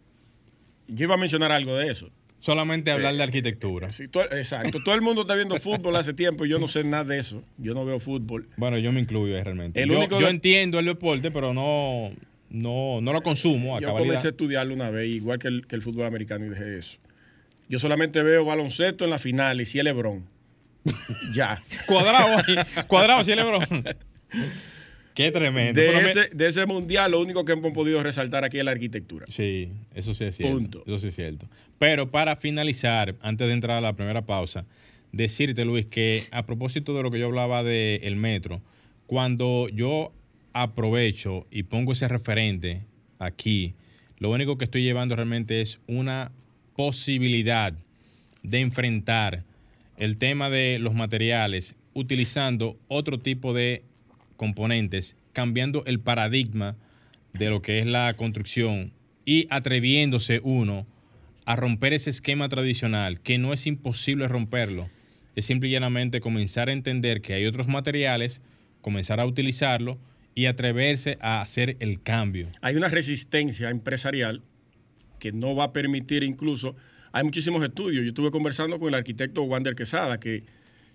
yo 0.86 1.04
iba 1.04 1.14
a 1.14 1.18
mencionar 1.18 1.50
algo 1.50 1.74
de 1.76 1.90
eso. 1.90 2.10
Solamente 2.38 2.90
hablar 2.90 3.14
Eh, 3.14 3.16
de 3.16 3.22
arquitectura. 3.22 3.90
Sí, 3.90 4.08
todo- 4.08 4.24
exacto. 4.30 4.78
Todo 4.84 4.94
el 4.94 5.00
mundo 5.00 5.22
está 5.22 5.34
viendo 5.34 5.56
fútbol 5.56 5.96
hace 5.96 6.12
tiempo 6.12 6.44
y 6.44 6.48
yo 6.50 6.58
no 6.58 6.68
sé 6.68 6.84
nada 6.84 7.04
de 7.04 7.18
eso. 7.18 7.42
Yo 7.58 7.74
no 7.74 7.84
veo 7.84 7.98
fútbol. 7.98 8.48
Bueno, 8.56 8.78
yo 8.78 8.92
me 8.92 9.00
incluyo 9.00 9.36
ahí 9.36 9.42
realmente. 9.42 9.82
El 9.82 9.90
yo 9.90 9.98
único 9.98 10.20
yo 10.20 10.26
de- 10.26 10.32
entiendo 10.32 10.78
el 10.78 10.84
deporte, 10.86 11.30
pero 11.30 11.54
no, 11.54 12.10
no, 12.50 13.00
no 13.00 13.12
lo 13.12 13.22
consumo 13.22 13.76
a 13.76 13.80
Yo 13.80 13.88
cabalidad. 13.88 14.08
comencé 14.10 14.26
a 14.28 14.30
estudiarlo 14.30 14.74
una 14.74 14.90
vez, 14.90 15.08
igual 15.08 15.38
que 15.38 15.48
el, 15.48 15.66
que 15.66 15.76
el 15.76 15.82
fútbol 15.82 16.04
americano, 16.06 16.44
y 16.46 16.50
dejé 16.50 16.78
eso. 16.78 16.98
Yo 17.68 17.78
solamente 17.78 18.22
veo 18.22 18.44
baloncesto 18.44 19.04
en 19.04 19.10
la 19.10 19.18
final 19.18 19.60
y 19.60 19.66
si 19.66 19.78
es 19.78 19.84
Lebron. 19.84 20.24
ya. 21.32 21.62
Cuadrado 21.86 22.36
ahí, 22.38 22.84
cuadrado, 22.86 23.24
sí, 23.24 23.34
Lebron. 23.34 23.62
Qué 25.16 25.32
tremendo. 25.32 25.80
De 25.80 25.86
Pero 25.88 26.02
me- 26.02 26.10
ese, 26.10 26.28
de 26.32 26.46
ese 26.46 26.66
mundial, 26.66 27.10
lo 27.10 27.20
único 27.20 27.44
que 27.44 27.52
hemos 27.52 27.72
podido 27.72 28.02
resaltar 28.02 28.44
aquí 28.44 28.58
es 28.58 28.64
la 28.64 28.70
arquitectura. 28.72 29.26
Sí, 29.28 29.70
eso 29.94 30.14
sí 30.14 30.24
es 30.24 30.36
cierto. 30.36 30.54
Punto. 30.54 30.84
Eso 30.86 30.98
sí 30.98 31.08
es 31.08 31.14
cierto. 31.16 31.48
Pero 31.78 32.10
para 32.10 32.36
finalizar, 32.36 33.16
antes 33.22 33.46
de 33.48 33.54
entrar 33.54 33.78
a 33.78 33.80
la 33.80 33.94
primera 33.94 34.24
pausa, 34.26 34.66
decirte, 35.12 35.64
Luis, 35.64 35.86
que 35.86 36.24
a 36.30 36.44
propósito 36.44 36.94
de 36.94 37.02
lo 37.02 37.10
que 37.10 37.18
yo 37.18 37.26
hablaba 37.26 37.64
del 37.64 38.14
metro, 38.16 38.60
cuando 39.06 39.68
yo 39.70 40.12
aprovecho 40.52 41.46
y 41.50 41.62
pongo 41.64 41.92
ese 41.92 42.06
referente 42.08 42.82
aquí, 43.18 43.74
Lo 44.18 44.30
único 44.30 44.56
que 44.56 44.64
estoy 44.64 44.82
llevando 44.82 45.14
realmente 45.14 45.60
es 45.60 45.78
una 45.86 46.32
posibilidad 46.74 47.74
de 48.42 48.60
enfrentar 48.60 49.44
el 49.98 50.16
tema 50.16 50.48
de 50.50 50.78
los 50.78 50.94
materiales 50.94 51.76
utilizando 51.94 52.78
otro 52.88 53.18
tipo 53.18 53.52
de 53.52 53.82
componentes, 54.36 55.16
cambiando 55.32 55.84
el 55.86 56.00
paradigma 56.00 56.76
de 57.32 57.50
lo 57.50 57.62
que 57.62 57.78
es 57.78 57.86
la 57.86 58.14
construcción 58.14 58.92
y 59.24 59.46
atreviéndose 59.50 60.40
uno 60.42 60.86
a 61.44 61.56
romper 61.56 61.92
ese 61.92 62.10
esquema 62.10 62.48
tradicional, 62.48 63.20
que 63.20 63.38
no 63.38 63.52
es 63.52 63.66
imposible 63.66 64.28
romperlo, 64.28 64.88
es 65.36 65.44
simple 65.44 65.68
y 65.68 65.72
llanamente 65.72 66.20
comenzar 66.20 66.68
a 66.68 66.72
entender 66.72 67.20
que 67.20 67.34
hay 67.34 67.46
otros 67.46 67.68
materiales, 67.68 68.40
comenzar 68.80 69.20
a 69.20 69.26
utilizarlo 69.26 69.98
y 70.34 70.46
atreverse 70.46 71.18
a 71.20 71.40
hacer 71.40 71.76
el 71.80 72.02
cambio. 72.02 72.48
Hay 72.62 72.76
una 72.76 72.88
resistencia 72.88 73.70
empresarial 73.70 74.42
que 75.18 75.32
no 75.32 75.54
va 75.54 75.64
a 75.64 75.72
permitir 75.72 76.22
incluso, 76.22 76.76
hay 77.12 77.24
muchísimos 77.24 77.62
estudios, 77.62 78.04
yo 78.04 78.08
estuve 78.08 78.30
conversando 78.30 78.78
con 78.78 78.88
el 78.88 78.94
arquitecto 78.94 79.42
Wander 79.42 79.74
Quesada, 79.74 80.20
que, 80.20 80.44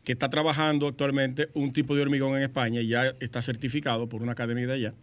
que 0.03 0.13
está 0.13 0.29
trabajando 0.29 0.88
actualmente 0.88 1.50
un 1.53 1.74
tipo 1.74 1.96
de 1.96 2.01
hormigón 2.01 2.36
en 2.38 2.43
España 2.43 2.81
y 2.81 2.88
ya 2.88 3.13
está 3.20 3.41
certificado 3.41 4.10
por 4.10 4.22
una 4.24 4.31
academia 4.31 4.67
de 4.67 4.74
allá, 4.74 4.93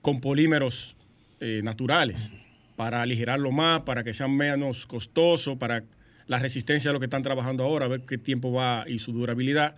con 0.00 0.20
polímeros 0.20 0.96
eh, 1.40 1.60
naturales, 1.64 2.32
para 2.76 3.02
aligerarlo 3.02 3.50
más, 3.52 3.80
para 3.80 4.04
que 4.04 4.14
sea 4.14 4.28
menos 4.28 4.86
costoso, 4.86 5.58
para 5.58 5.84
la 6.26 6.38
resistencia 6.38 6.90
de 6.90 6.92
lo 6.92 7.00
que 7.00 7.06
están 7.06 7.22
trabajando 7.22 7.64
ahora, 7.64 7.86
a 7.86 7.88
ver 7.88 8.02
qué 8.02 8.18
tiempo 8.18 8.52
va 8.52 8.84
y 8.86 8.98
su 8.98 9.12
durabilidad. 9.12 9.76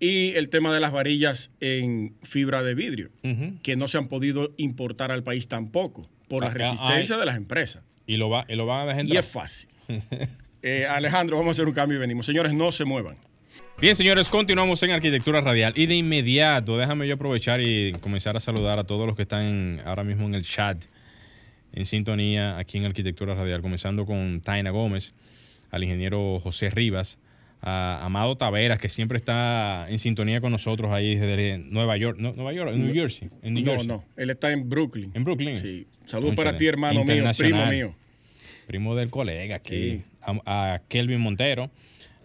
Y 0.00 0.34
el 0.36 0.48
tema 0.48 0.72
de 0.72 0.80
las 0.80 0.92
varillas 0.92 1.50
en 1.60 2.14
fibra 2.22 2.62
de 2.62 2.74
vidrio, 2.74 3.10
que 3.62 3.76
no 3.76 3.88
se 3.88 3.98
han 3.98 4.06
podido 4.06 4.52
importar 4.56 5.10
al 5.10 5.24
país 5.24 5.48
tampoco, 5.48 6.08
por 6.28 6.42
la 6.42 6.48
ah, 6.48 6.52
ah, 6.54 6.58
resistencia 6.58 7.16
de 7.16 7.26
las 7.26 7.36
empresas. 7.36 7.84
Y 8.06 8.16
lo, 8.16 8.30
va, 8.30 8.46
y 8.48 8.54
lo 8.54 8.64
van 8.66 8.82
a 8.82 8.86
dejar 8.86 9.06
Y 9.06 9.16
es 9.16 9.26
fácil. 9.26 9.68
Eh, 10.60 10.86
Alejandro, 10.86 11.36
vamos 11.36 11.50
a 11.50 11.52
hacer 11.52 11.68
un 11.68 11.72
cambio 11.72 11.98
y 11.98 12.00
venimos. 12.00 12.26
Señores, 12.26 12.52
no 12.52 12.72
se 12.72 12.84
muevan. 12.84 13.16
Bien, 13.80 13.94
señores, 13.94 14.28
continuamos 14.28 14.82
en 14.82 14.90
Arquitectura 14.90 15.40
Radial. 15.40 15.72
Y 15.76 15.86
de 15.86 15.94
inmediato, 15.94 16.76
déjame 16.76 17.06
yo 17.06 17.14
aprovechar 17.14 17.60
y 17.60 17.92
comenzar 18.00 18.36
a 18.36 18.40
saludar 18.40 18.78
a 18.78 18.84
todos 18.84 19.06
los 19.06 19.16
que 19.16 19.22
están 19.22 19.80
ahora 19.84 20.04
mismo 20.04 20.26
en 20.26 20.34
el 20.34 20.44
chat, 20.44 20.84
en 21.72 21.86
sintonía 21.86 22.58
aquí 22.58 22.78
en 22.78 22.86
Arquitectura 22.86 23.34
Radial, 23.34 23.62
comenzando 23.62 24.04
con 24.04 24.40
Taina 24.40 24.70
Gómez, 24.70 25.14
al 25.70 25.84
ingeniero 25.84 26.40
José 26.40 26.70
Rivas, 26.70 27.18
a 27.60 28.04
Amado 28.04 28.36
Taveras, 28.36 28.78
que 28.78 28.88
siempre 28.88 29.18
está 29.18 29.86
en 29.88 29.98
sintonía 29.98 30.40
con 30.40 30.52
nosotros 30.52 30.92
ahí 30.92 31.16
desde 31.16 31.58
Nueva 31.58 31.96
York, 31.96 32.18
no, 32.18 32.32
Nueva 32.32 32.52
York, 32.52 32.70
en 32.72 32.84
New 32.84 32.94
Jersey. 32.94 33.30
En 33.42 33.54
New 33.54 33.64
no, 33.64 33.82
no, 33.84 34.04
él 34.16 34.30
está 34.30 34.52
en 34.52 34.68
Brooklyn. 34.68 35.10
En 35.14 35.24
Brooklyn. 35.24 35.60
Sí. 35.60 35.86
Saludos 36.06 36.34
para 36.34 36.56
ti, 36.56 36.66
hermano 36.66 37.04
mío, 37.04 37.24
primo 37.36 37.66
mío. 37.66 37.94
Primo 38.66 38.94
del 38.94 39.10
colega 39.10 39.56
aquí. 39.56 40.02
A, 40.20 40.80
Kelvin 40.88 41.20
Montero, 41.20 41.70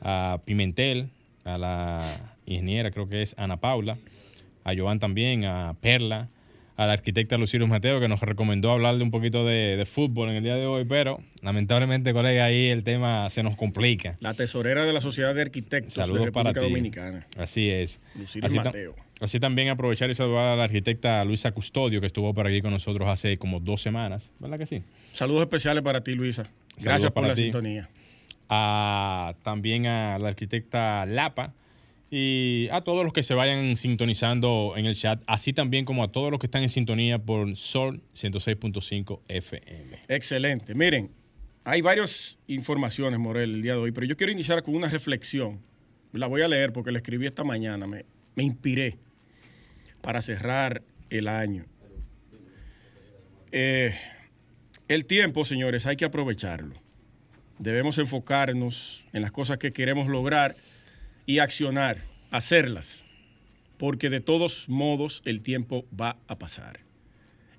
a 0.04 0.42
Pimentel, 0.46 1.10
a 1.46 1.58
la 1.58 2.02
ingeniera, 2.46 2.92
creo 2.92 3.08
que 3.08 3.22
es 3.22 3.34
Ana 3.38 3.58
Paula, 3.58 3.98
a 4.64 4.76
Joan 4.76 5.00
también, 5.00 5.46
a 5.46 5.76
Perla, 5.82 6.30
a 6.76 6.88
la 6.88 6.94
arquitecta 6.94 7.38
Luciro 7.38 7.68
Mateo, 7.68 8.00
que 8.00 8.08
nos 8.08 8.22
recomendó 8.22 8.72
hablarle 8.72 9.04
un 9.04 9.12
poquito 9.12 9.46
de, 9.46 9.84
fútbol 9.86 10.30
en 10.30 10.36
el 10.36 10.44
día 10.44 10.56
de 10.56 10.66
hoy, 10.66 10.86
pero 10.86 11.22
lamentablemente, 11.42 12.14
colega, 12.14 12.46
ahí 12.46 12.68
el 12.68 12.84
tema 12.84 13.30
se 13.30 13.44
nos 13.44 13.56
complica. 13.56 14.18
La 14.20 14.34
tesorera 14.34 14.86
de 14.86 14.94
la 14.94 15.02
Sociedad 15.02 15.34
de 15.36 15.42
Arquitectos 15.42 15.96
de 15.96 16.04
República 16.04 16.32
para 16.32 16.62
Dominicana. 16.62 17.28
Así 17.38 17.70
es. 17.70 18.02
Luciro 18.16 18.50
Mateo. 18.50 18.96
Así 19.22 19.40
también 19.40 19.70
aprovechar 19.70 20.10
y 20.10 20.16
saludar 20.16 20.48
a 20.48 20.56
la 20.56 20.64
arquitecta 20.64 21.24
Luisa 21.24 21.52
Custodio, 21.52 22.02
que 22.02 22.08
estuvo 22.08 22.34
por 22.34 22.48
aquí 22.48 22.62
con 22.62 22.72
nosotros 22.72 23.08
hace 23.08 23.38
como 23.38 23.60
dos 23.60 23.82
semanas, 23.82 24.32
¿verdad 24.40 24.58
que 24.58 24.66
sí? 24.66 24.84
Saludos 25.14 25.44
especiales 25.44 25.84
para 25.84 26.02
ti, 26.02 26.14
Luisa. 26.14 26.50
Gracias 26.80 27.12
por 27.12 27.26
la 27.26 27.36
sintonía. 27.36 27.90
También 29.44 29.86
a 29.86 30.18
la 30.20 30.30
arquitecta 30.30 31.06
Lapa, 31.06 31.54
y 32.16 32.68
a 32.72 32.82
todos 32.82 33.04
los 33.04 33.12
que 33.12 33.24
se 33.24 33.34
vayan 33.34 33.76
sintonizando 33.76 34.74
en 34.78 34.86
el 34.86 34.96
chat, 34.96 35.24
así 35.26 35.52
también 35.52 35.84
como 35.84 36.04
a 36.04 36.12
todos 36.12 36.30
los 36.30 36.40
que 36.40 36.46
están 36.46 36.62
en 36.62 36.70
sintonía 36.70 37.18
por 37.18 37.56
Sol 37.56 38.04
106.5 38.14 39.22
FM. 39.28 39.98
Excelente. 40.08 40.76
Miren, 40.76 41.10
hay 41.64 41.82
varias 41.82 42.38
informaciones, 42.46 43.20
Morel, 43.20 43.56
el 43.56 43.62
día 43.64 43.72
de 43.72 43.80
hoy, 43.80 43.92
pero 43.92 44.06
yo 44.06 44.16
quiero 44.16 44.32
iniciar 44.32 44.62
con 44.62 44.76
una 44.76 44.90
reflexión. 44.90 45.60
La 46.12 46.28
voy 46.28 46.44
a 46.44 46.48
leer 46.48 46.72
porque 46.72 46.92
la 46.92 47.00
escribí 47.00 47.26
esta 47.26 47.44
mañana, 47.44 47.88
me, 47.88 48.06
me 48.36 48.44
inspiré 48.44 49.00
para 50.02 50.22
cerrar 50.22 50.84
el 51.10 51.28
año. 51.28 51.66
Eh, 53.52 53.96
el 54.88 55.06
tiempo, 55.06 55.46
señores, 55.46 55.88
hay 55.88 55.96
que 55.96 56.06
aprovecharlo. 56.06 56.83
Debemos 57.60 57.98
enfocarnos 57.98 59.06
en 59.14 59.22
las 59.22 59.32
cosas 59.32 59.58
que 59.58 59.74
queremos 59.74 60.08
lograr 60.08 60.56
y 61.26 61.40
accionar, 61.40 62.04
hacerlas, 62.32 63.06
porque 63.78 64.10
de 64.10 64.22
todos 64.22 64.70
modos 64.70 65.22
el 65.26 65.42
tiempo 65.42 65.86
va 66.00 66.18
a 66.28 66.38
pasar. 66.38 66.80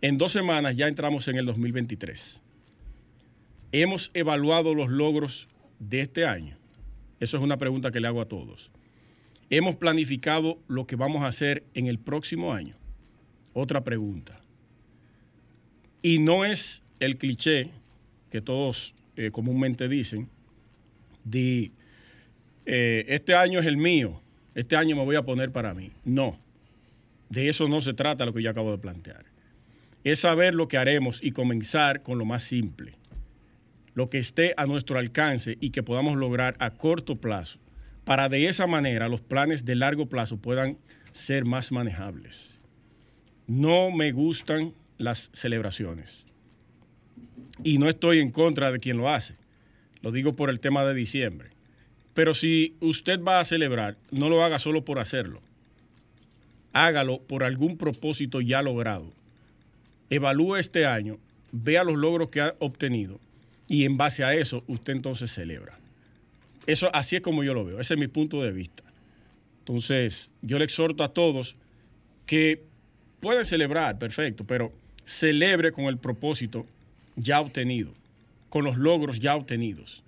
En 0.01 0.19
dos 0.19 0.33
semanas 0.33 0.77
ya 0.77 0.89
entramos 0.89 1.29
en 1.29 1.37
el 1.37 1.47
2023. 1.47 2.41
¿Hemos 3.73 4.11
evaluado 4.15 4.75
los 4.75 4.91
logros 4.91 5.49
de 5.79 6.03
este 6.03 6.27
año? 6.27 6.59
Eso 7.21 7.37
es 7.37 7.43
una 7.43 7.57
pregunta 7.57 7.91
que 7.91 8.01
le 8.01 8.07
hago 8.07 8.21
a 8.21 8.29
todos. 8.29 8.71
¿Hemos 9.51 9.77
planificado 9.77 10.59
lo 10.69 10.87
que 10.87 10.97
vamos 10.97 11.23
a 11.23 11.29
hacer 11.29 11.65
en 11.75 11.87
el 11.87 11.99
próximo 11.99 12.53
año? 12.53 12.75
Otra 13.53 13.85
pregunta. 13.85 14.41
Y 16.03 16.19
no 16.19 16.45
es 16.45 16.83
el 17.01 17.17
cliché 17.17 17.71
que 18.31 18.41
todos 18.41 18.95
eh, 19.17 19.31
comúnmente 19.31 19.89
dicen 19.89 20.29
de 21.25 21.73
eh, 22.67 23.05
este 23.09 23.35
año 23.35 23.61
es 23.61 23.67
el 23.67 23.77
mío, 23.77 24.21
este 24.55 24.77
año 24.77 24.97
me 24.97 25.05
voy 25.05 25.17
a 25.17 25.23
poner 25.23 25.51
para 25.53 25.75
mí. 25.75 25.93
No, 26.05 26.39
de 27.29 27.49
eso 27.49 27.69
no 27.69 27.81
se 27.81 27.95
trata 27.95 28.27
lo 28.27 28.33
que 28.33 28.43
yo 28.43 28.51
acabo 28.51 28.71
de 28.71 28.79
plantear. 28.79 29.25
Es 30.05 30.21
saber 30.21 30.55
lo 30.55 30.69
que 30.69 30.77
haremos 30.77 31.23
y 31.23 31.33
comenzar 31.33 32.03
con 32.03 32.19
lo 32.19 32.25
más 32.25 32.43
simple, 32.43 32.95
lo 33.95 34.11
que 34.11 34.19
esté 34.19 34.55
a 34.57 34.67
nuestro 34.67 34.99
alcance 34.99 35.57
y 35.61 35.71
que 35.71 35.83
podamos 35.83 36.17
lograr 36.17 36.57
a 36.59 36.71
corto 36.71 37.17
plazo, 37.17 37.59
para 38.05 38.29
de 38.29 38.49
esa 38.49 38.67
manera 38.67 39.09
los 39.09 39.23
planes 39.23 39.65
de 39.65 39.77
largo 39.77 40.07
plazo 40.09 40.37
puedan 40.37 40.77
ser 41.13 41.45
más 41.47 41.73
manejables. 41.73 42.61
No 43.47 43.91
me 43.91 44.13
gustan 44.13 44.73
las 44.99 45.31
celebraciones 45.33 46.27
y 47.63 47.79
no 47.79 47.89
estoy 47.89 48.21
en 48.21 48.31
contra 48.31 48.73
de 48.73 48.81
quien 48.81 48.97
lo 48.97 49.09
hace. 49.09 49.37
Lo 50.03 50.13
digo 50.13 50.35
por 50.35 50.51
el 50.51 50.61
tema 50.61 50.85
de 50.85 50.95
diciembre. 50.95 51.51
Pero 52.15 52.35
si 52.35 52.77
usted 52.81 53.21
va 53.23 53.41
a 53.41 53.45
celebrar, 53.45 53.97
no 54.11 54.29
lo 54.29 54.45
haga 54.45 54.59
solo 54.59 54.85
por 54.85 54.99
hacerlo. 54.99 55.41
Hágalo 56.73 57.21
por 57.21 57.45
algún 57.45 57.77
propósito 57.77 58.41
ya 58.41 58.63
logrado. 58.63 59.13
Evalúe 60.11 60.57
este 60.57 60.87
año, 60.87 61.19
vea 61.53 61.85
los 61.85 61.97
logros 61.97 62.29
que 62.29 62.41
ha 62.41 62.55
obtenido 62.59 63.19
y 63.69 63.85
en 63.85 63.97
base 63.97 64.25
a 64.25 64.35
eso 64.35 64.63
usted 64.67 64.93
entonces 64.93 65.33
celebra. 65.33 65.79
Eso 66.67 66.91
así 66.95 67.17
es 67.17 67.23
como 67.23 67.45
yo 67.45 67.55
lo 67.55 67.65
veo, 67.65 67.81
ese 67.81 67.95
es 67.95 68.01
mi 68.01 68.09
punto 68.09 68.43
de 68.43 68.53
vista. 68.53 68.83
Entonces, 69.61 70.31
yo 70.43 70.59
le 70.59 70.65
exhorto 70.65 71.05
a 71.05 71.13
todos 71.13 71.57
que 72.27 72.63
pueden 73.21 73.47
celebrar, 73.47 73.99
perfecto, 73.99 74.45
pero 74.45 74.73
celebre 75.05 75.73
con 75.73 75.87
el 75.87 75.99
propósito 75.99 76.67
ya 77.17 77.41
obtenido, 77.41 77.93
con 78.49 78.65
los 78.65 78.77
logros 78.77 79.19
ya 79.19 79.35
obtenidos 79.35 80.05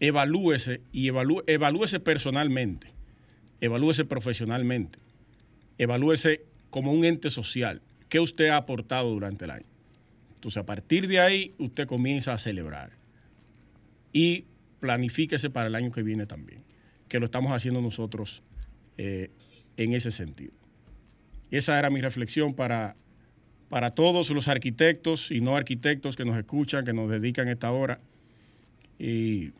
evalúese 0.00 0.80
y 0.92 1.08
evalúese 1.08 2.00
personalmente, 2.00 2.88
evalúese 3.60 4.06
profesionalmente, 4.06 4.98
evalúese 5.78 6.42
como 6.70 6.92
un 6.92 7.04
ente 7.04 7.30
social. 7.30 7.82
¿Qué 8.08 8.18
usted 8.18 8.48
ha 8.48 8.56
aportado 8.56 9.10
durante 9.10 9.44
el 9.44 9.52
año? 9.52 9.66
Entonces, 10.34 10.56
a 10.56 10.66
partir 10.66 11.06
de 11.06 11.20
ahí, 11.20 11.54
usted 11.58 11.86
comienza 11.86 12.32
a 12.32 12.38
celebrar 12.38 12.92
y 14.12 14.46
planifíquese 14.80 15.50
para 15.50 15.66
el 15.66 15.74
año 15.74 15.92
que 15.92 16.02
viene 16.02 16.26
también, 16.26 16.64
que 17.08 17.20
lo 17.20 17.26
estamos 17.26 17.52
haciendo 17.52 17.82
nosotros 17.82 18.42
eh, 18.96 19.30
en 19.76 19.92
ese 19.92 20.10
sentido. 20.10 20.52
Esa 21.50 21.78
era 21.78 21.90
mi 21.90 22.00
reflexión 22.00 22.54
para, 22.54 22.96
para 23.70 23.92
todos 23.92 24.28
los 24.30 24.48
arquitectos 24.48 25.30
y 25.30 25.40
no 25.40 25.56
arquitectos 25.56 26.16
que 26.16 26.26
nos 26.26 26.36
escuchan, 26.36 26.84
que 26.84 26.92
nos 26.92 27.10
dedican 27.10 27.48
esta 27.48 27.70
hora. 27.70 28.00
Y 28.98 29.52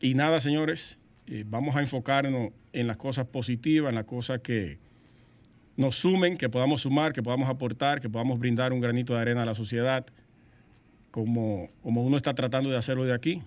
y 0.00 0.14
nada, 0.14 0.40
señores, 0.40 0.98
eh, 1.26 1.44
vamos 1.46 1.76
a 1.76 1.80
enfocarnos 1.80 2.52
en 2.72 2.86
las 2.86 2.96
cosas 2.96 3.26
positivas, 3.26 3.90
en 3.90 3.96
las 3.96 4.06
cosas 4.06 4.40
que 4.40 4.78
nos 5.76 5.96
sumen, 5.96 6.38
que 6.38 6.48
podamos 6.48 6.82
sumar, 6.82 7.12
que 7.12 7.22
podamos 7.22 7.50
aportar, 7.50 8.00
que 8.00 8.08
podamos 8.08 8.38
brindar 8.38 8.72
un 8.72 8.80
granito 8.80 9.14
de 9.14 9.20
arena 9.20 9.42
a 9.42 9.44
la 9.44 9.54
sociedad, 9.54 10.06
como, 11.10 11.68
como 11.82 12.02
uno 12.02 12.16
está 12.16 12.34
tratando 12.34 12.70
de 12.70 12.78
hacerlo 12.78 13.04
de 13.04 13.12
aquí. 13.12 13.42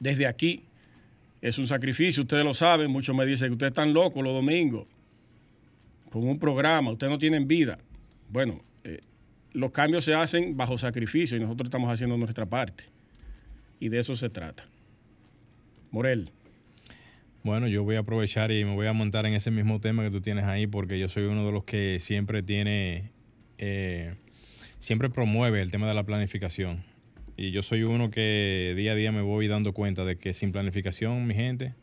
Desde 0.00 0.26
aquí 0.26 0.64
es 1.40 1.58
un 1.58 1.66
sacrificio, 1.66 2.24
ustedes 2.24 2.44
lo 2.44 2.52
saben, 2.52 2.90
muchos 2.90 3.16
me 3.16 3.24
dicen 3.24 3.48
que 3.48 3.52
ustedes 3.52 3.70
están 3.70 3.94
locos 3.94 4.22
los 4.22 4.34
domingos 4.34 4.86
con 6.10 6.28
un 6.28 6.38
programa, 6.38 6.90
ustedes 6.90 7.10
no 7.10 7.18
tienen 7.18 7.48
vida. 7.48 7.78
Bueno, 8.28 8.60
los 9.52 9.70
cambios 9.70 10.04
se 10.04 10.14
hacen 10.14 10.56
bajo 10.56 10.78
sacrificio 10.78 11.36
y 11.36 11.40
nosotros 11.40 11.66
estamos 11.66 11.90
haciendo 11.92 12.16
nuestra 12.16 12.46
parte. 12.46 12.84
Y 13.80 13.88
de 13.88 14.00
eso 14.00 14.16
se 14.16 14.28
trata. 14.28 14.66
Morel. 15.90 16.30
Bueno, 17.44 17.68
yo 17.68 17.84
voy 17.84 17.96
a 17.96 18.00
aprovechar 18.00 18.50
y 18.50 18.64
me 18.64 18.74
voy 18.74 18.86
a 18.88 18.92
montar 18.92 19.24
en 19.24 19.34
ese 19.34 19.50
mismo 19.50 19.80
tema 19.80 20.02
que 20.02 20.10
tú 20.10 20.20
tienes 20.20 20.44
ahí 20.44 20.66
porque 20.66 20.98
yo 20.98 21.08
soy 21.08 21.24
uno 21.24 21.46
de 21.46 21.52
los 21.52 21.64
que 21.64 21.98
siempre 22.00 22.42
tiene, 22.42 23.10
eh, 23.58 24.14
siempre 24.78 25.08
promueve 25.08 25.60
el 25.60 25.70
tema 25.70 25.86
de 25.86 25.94
la 25.94 26.04
planificación. 26.04 26.84
Y 27.36 27.52
yo 27.52 27.62
soy 27.62 27.84
uno 27.84 28.10
que 28.10 28.74
día 28.76 28.92
a 28.92 28.94
día 28.96 29.12
me 29.12 29.22
voy 29.22 29.46
dando 29.46 29.72
cuenta 29.72 30.04
de 30.04 30.18
que 30.18 30.34
sin 30.34 30.50
planificación, 30.50 31.26
mi 31.26 31.34
gente, 31.34 31.74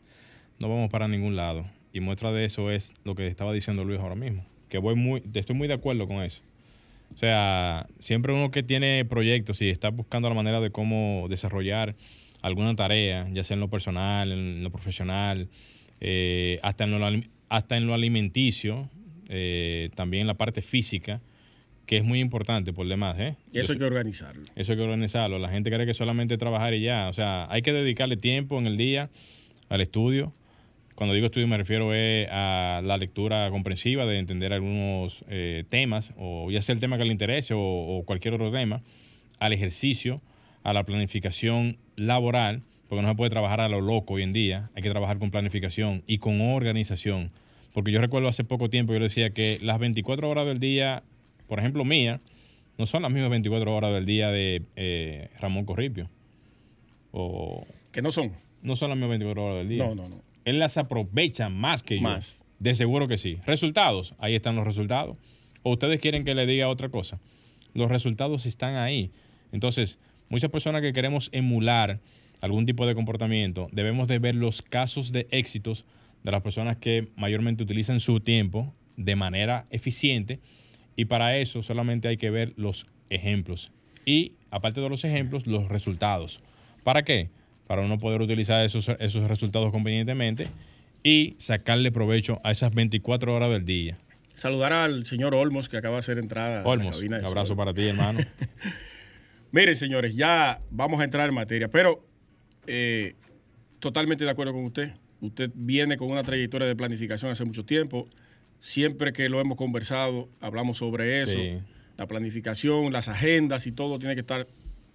no 0.60 0.68
vamos 0.68 0.90
para 0.90 1.08
ningún 1.08 1.34
lado. 1.34 1.66
Y 1.92 2.00
muestra 2.00 2.30
de 2.30 2.44
eso 2.44 2.70
es 2.70 2.92
lo 3.04 3.14
que 3.14 3.26
estaba 3.26 3.54
diciendo 3.54 3.82
Luis 3.84 3.98
ahora 3.98 4.16
mismo. 4.16 4.44
Que 4.68 4.76
voy 4.76 4.94
muy, 4.94 5.22
estoy 5.32 5.56
muy 5.56 5.66
de 5.66 5.74
acuerdo 5.74 6.06
con 6.06 6.22
eso. 6.22 6.42
O 7.14 7.18
sea, 7.18 7.86
siempre 7.98 8.32
uno 8.32 8.50
que 8.50 8.62
tiene 8.62 9.04
proyectos 9.04 9.62
y 9.62 9.70
está 9.70 9.88
buscando 9.90 10.28
la 10.28 10.34
manera 10.34 10.60
de 10.60 10.70
cómo 10.70 11.26
desarrollar 11.28 11.94
alguna 12.42 12.76
tarea, 12.76 13.26
ya 13.32 13.42
sea 13.42 13.54
en 13.54 13.60
lo 13.60 13.68
personal, 13.68 14.32
en 14.32 14.62
lo 14.62 14.70
profesional, 14.70 15.48
eh, 16.00 16.58
hasta, 16.62 16.84
en 16.84 16.98
lo, 16.98 17.22
hasta 17.48 17.76
en 17.76 17.86
lo 17.86 17.94
alimenticio, 17.94 18.90
eh, 19.28 19.90
también 19.94 20.22
en 20.22 20.26
la 20.26 20.34
parte 20.34 20.62
física, 20.62 21.20
que 21.86 21.96
es 21.96 22.04
muy 22.04 22.20
importante 22.20 22.72
por 22.72 22.86
demás. 22.86 23.16
¿eh? 23.18 23.36
Y 23.52 23.60
eso 23.60 23.72
hay 23.72 23.78
que 23.78 23.84
organizarlo. 23.84 24.42
Eso 24.54 24.72
hay 24.72 24.78
que 24.78 24.84
organizarlo. 24.84 25.38
La 25.38 25.48
gente 25.48 25.70
cree 25.70 25.86
que 25.86 25.94
solamente 25.94 26.36
trabajar 26.36 26.74
y 26.74 26.82
ya. 26.82 27.08
O 27.08 27.12
sea, 27.12 27.46
hay 27.50 27.62
que 27.62 27.72
dedicarle 27.72 28.16
tiempo 28.16 28.58
en 28.58 28.66
el 28.66 28.76
día 28.76 29.10
al 29.68 29.80
estudio. 29.80 30.32
Cuando 30.96 31.14
digo 31.14 31.26
estudio 31.26 31.46
me 31.46 31.56
refiero 31.56 31.90
a 31.92 32.80
la 32.82 32.96
lectura 32.96 33.48
comprensiva, 33.50 34.04
de 34.04 34.18
entender 34.18 34.52
algunos 34.52 35.24
eh, 35.28 35.62
temas, 35.68 36.12
o 36.18 36.50
ya 36.50 36.60
sea 36.60 36.74
el 36.74 36.80
tema 36.80 36.98
que 36.98 37.04
le 37.04 37.12
interese 37.12 37.54
o, 37.54 37.60
o 37.60 38.02
cualquier 38.04 38.34
otro 38.34 38.50
tema, 38.50 38.82
al 39.38 39.52
ejercicio, 39.52 40.20
a 40.64 40.72
la 40.72 40.84
planificación 40.84 41.76
laboral, 41.96 42.62
porque 42.88 43.02
no 43.02 43.08
se 43.08 43.14
puede 43.14 43.30
trabajar 43.30 43.60
a 43.60 43.68
lo 43.68 43.80
loco 43.80 44.14
hoy 44.14 44.24
en 44.24 44.32
día, 44.32 44.70
hay 44.74 44.82
que 44.82 44.90
trabajar 44.90 45.18
con 45.18 45.30
planificación 45.30 46.02
y 46.08 46.18
con 46.18 46.40
organización. 46.40 47.30
Porque 47.72 47.92
yo 47.92 48.00
recuerdo 48.00 48.26
hace 48.26 48.42
poco 48.42 48.70
tiempo, 48.70 48.92
yo 48.94 49.00
decía 49.00 49.30
que 49.30 49.58
las 49.62 49.78
24 49.78 50.28
horas 50.28 50.46
del 50.46 50.58
día 50.58 51.04
por 51.46 51.58
ejemplo, 51.58 51.84
mía, 51.84 52.20
no 52.78 52.86
son 52.86 53.02
las 53.02 53.10
mismas 53.10 53.30
24 53.30 53.74
horas 53.74 53.92
del 53.92 54.04
día 54.04 54.30
de 54.30 54.62
eh, 54.76 55.30
Ramón 55.40 55.64
Corripio. 55.64 56.10
O, 57.12 57.66
que 57.92 58.02
no 58.02 58.12
son. 58.12 58.32
No 58.62 58.76
son 58.76 58.90
las 58.90 58.96
mismas 58.96 59.10
24 59.10 59.44
horas 59.44 59.58
del 59.58 59.68
día. 59.68 59.84
No, 59.84 59.94
no, 59.94 60.08
no. 60.08 60.22
Él 60.46 60.58
las 60.58 60.78
aprovecha 60.78 61.50
más 61.50 61.82
que 61.82 62.00
más. 62.00 62.38
yo. 62.38 62.46
De 62.60 62.74
seguro 62.74 63.06
que 63.06 63.18
sí. 63.18 63.38
Resultados, 63.44 64.14
ahí 64.18 64.34
están 64.34 64.56
los 64.56 64.64
resultados. 64.64 65.18
¿O 65.62 65.72
ustedes 65.72 66.00
quieren 66.00 66.24
que 66.24 66.34
le 66.34 66.46
diga 66.46 66.68
otra 66.68 66.88
cosa? 66.88 67.20
Los 67.74 67.90
resultados 67.90 68.46
están 68.46 68.76
ahí. 68.76 69.10
Entonces, 69.52 69.98
muchas 70.30 70.50
personas 70.50 70.80
que 70.80 70.94
queremos 70.94 71.28
emular 71.32 72.00
algún 72.40 72.64
tipo 72.64 72.86
de 72.86 72.94
comportamiento, 72.94 73.68
debemos 73.72 74.08
de 74.08 74.18
ver 74.18 74.34
los 74.34 74.62
casos 74.62 75.12
de 75.12 75.26
éxitos 75.30 75.84
de 76.22 76.30
las 76.32 76.42
personas 76.42 76.76
que 76.76 77.08
mayormente 77.16 77.62
utilizan 77.62 78.00
su 78.00 78.20
tiempo 78.20 78.72
de 78.96 79.16
manera 79.16 79.64
eficiente 79.70 80.40
y 80.96 81.06
para 81.06 81.36
eso 81.38 81.62
solamente 81.62 82.08
hay 82.08 82.16
que 82.16 82.30
ver 82.30 82.52
los 82.56 82.86
ejemplos. 83.10 83.72
Y 84.04 84.34
aparte 84.50 84.80
de 84.80 84.88
los 84.88 85.04
ejemplos, 85.04 85.46
los 85.46 85.68
resultados. 85.68 86.40
¿Para 86.84 87.02
qué? 87.02 87.30
Para 87.66 87.82
uno 87.82 87.98
poder 87.98 88.20
utilizar 88.20 88.64
esos, 88.64 88.88
esos 89.00 89.28
resultados 89.28 89.70
convenientemente 89.72 90.48
y 91.02 91.34
sacarle 91.38 91.92
provecho 91.92 92.40
a 92.44 92.50
esas 92.50 92.74
24 92.74 93.34
horas 93.34 93.50
del 93.50 93.64
día. 93.64 93.98
Saludar 94.34 94.72
al 94.72 95.06
señor 95.06 95.34
Olmos 95.34 95.68
que 95.68 95.76
acaba 95.76 95.94
de 95.94 96.00
hacer 96.00 96.18
entrada. 96.18 96.62
Olmos, 96.64 97.00
un 97.00 97.14
abrazo 97.14 97.56
para 97.56 97.72
ti, 97.72 97.88
hermano. 97.88 98.20
Miren, 99.52 99.76
señores, 99.76 100.14
ya 100.14 100.60
vamos 100.70 101.00
a 101.00 101.04
entrar 101.04 101.28
en 101.28 101.34
materia, 101.34 101.68
pero 101.68 102.06
eh, 102.66 103.14
totalmente 103.78 104.24
de 104.24 104.30
acuerdo 104.30 104.52
con 104.52 104.64
usted. 104.64 104.92
Usted 105.20 105.50
viene 105.54 105.96
con 105.96 106.10
una 106.10 106.22
trayectoria 106.22 106.68
de 106.68 106.76
planificación 106.76 107.30
hace 107.30 107.44
mucho 107.44 107.64
tiempo 107.64 108.08
siempre 108.60 109.12
que 109.12 109.28
lo 109.28 109.40
hemos 109.40 109.56
conversado, 109.56 110.28
hablamos 110.40 110.78
sobre 110.78 111.22
eso. 111.22 111.38
La 111.96 112.06
planificación, 112.06 112.92
las 112.92 113.08
agendas 113.08 113.66
y 113.66 113.72
todo 113.72 113.98
tiene 113.98 114.14
que 114.14 114.20
estar 114.20 114.46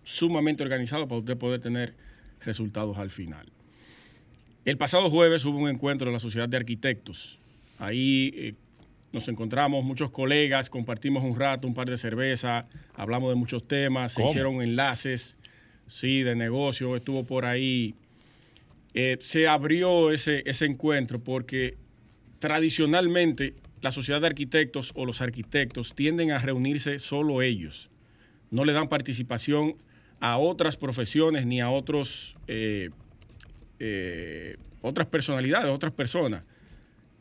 sumamente 0.04 0.62
organizado 0.62 1.08
para 1.08 1.20
usted 1.20 1.38
poder 1.38 1.62
tener 1.62 1.96
resultados 2.44 2.98
al 2.98 3.10
final. 3.10 3.52
El 4.64 4.78
pasado 4.78 5.10
jueves 5.10 5.44
hubo 5.46 5.58
un 5.58 5.70
encuentro 5.70 6.08
de 6.08 6.14
la 6.14 6.20
Sociedad 6.20 6.48
de 6.48 6.58
Arquitectos. 6.58 7.40
Ahí 7.80 8.32
eh, 8.36 8.54
nos 9.12 9.28
encontramos 9.28 9.84
muchos 9.84 10.12
colegas, 10.12 10.70
compartimos 10.70 11.24
un 11.24 11.36
rato, 11.36 11.68
un 11.68 11.74
par 11.74 11.90
de 11.90 11.98
cervezas, 11.98 12.66
hablamos 12.94 13.30
de 13.30 13.36
muchos 13.36 13.68
temas, 13.68 14.14
se 14.14 14.24
hicieron 14.24 14.62
enlaces, 14.62 15.38
sí, 15.88 16.22
de 16.22 16.36
negocio, 16.36 16.96
estuvo 16.96 17.24
por 17.24 17.46
ahí. 17.46 17.96
Eh, 18.94 19.18
se 19.22 19.48
abrió 19.48 20.12
ese, 20.12 20.44
ese 20.46 20.66
encuentro 20.66 21.20
porque 21.20 21.76
tradicionalmente 22.40 23.56
la 23.82 23.92
sociedad 23.92 24.22
de 24.22 24.28
arquitectos 24.28 24.92
o 24.96 25.06
los 25.06 25.22
arquitectos 25.22 25.96
tienden 25.96 26.32
a 26.32 26.40
reunirse 26.40 27.00
solo 27.00 27.42
ellos. 27.42 27.90
No 28.52 28.64
le 28.64 28.74
dan 28.74 28.90
participación 28.90 29.76
a 30.22 30.38
otras 30.38 30.78
profesiones 30.78 31.48
ni 31.48 31.60
a 31.60 31.70
otros, 31.70 32.38
eh, 32.48 32.92
eh, 33.80 34.56
otras 34.82 35.08
personalidades, 35.08 35.70
otras 35.72 35.92
personas. 35.92 36.44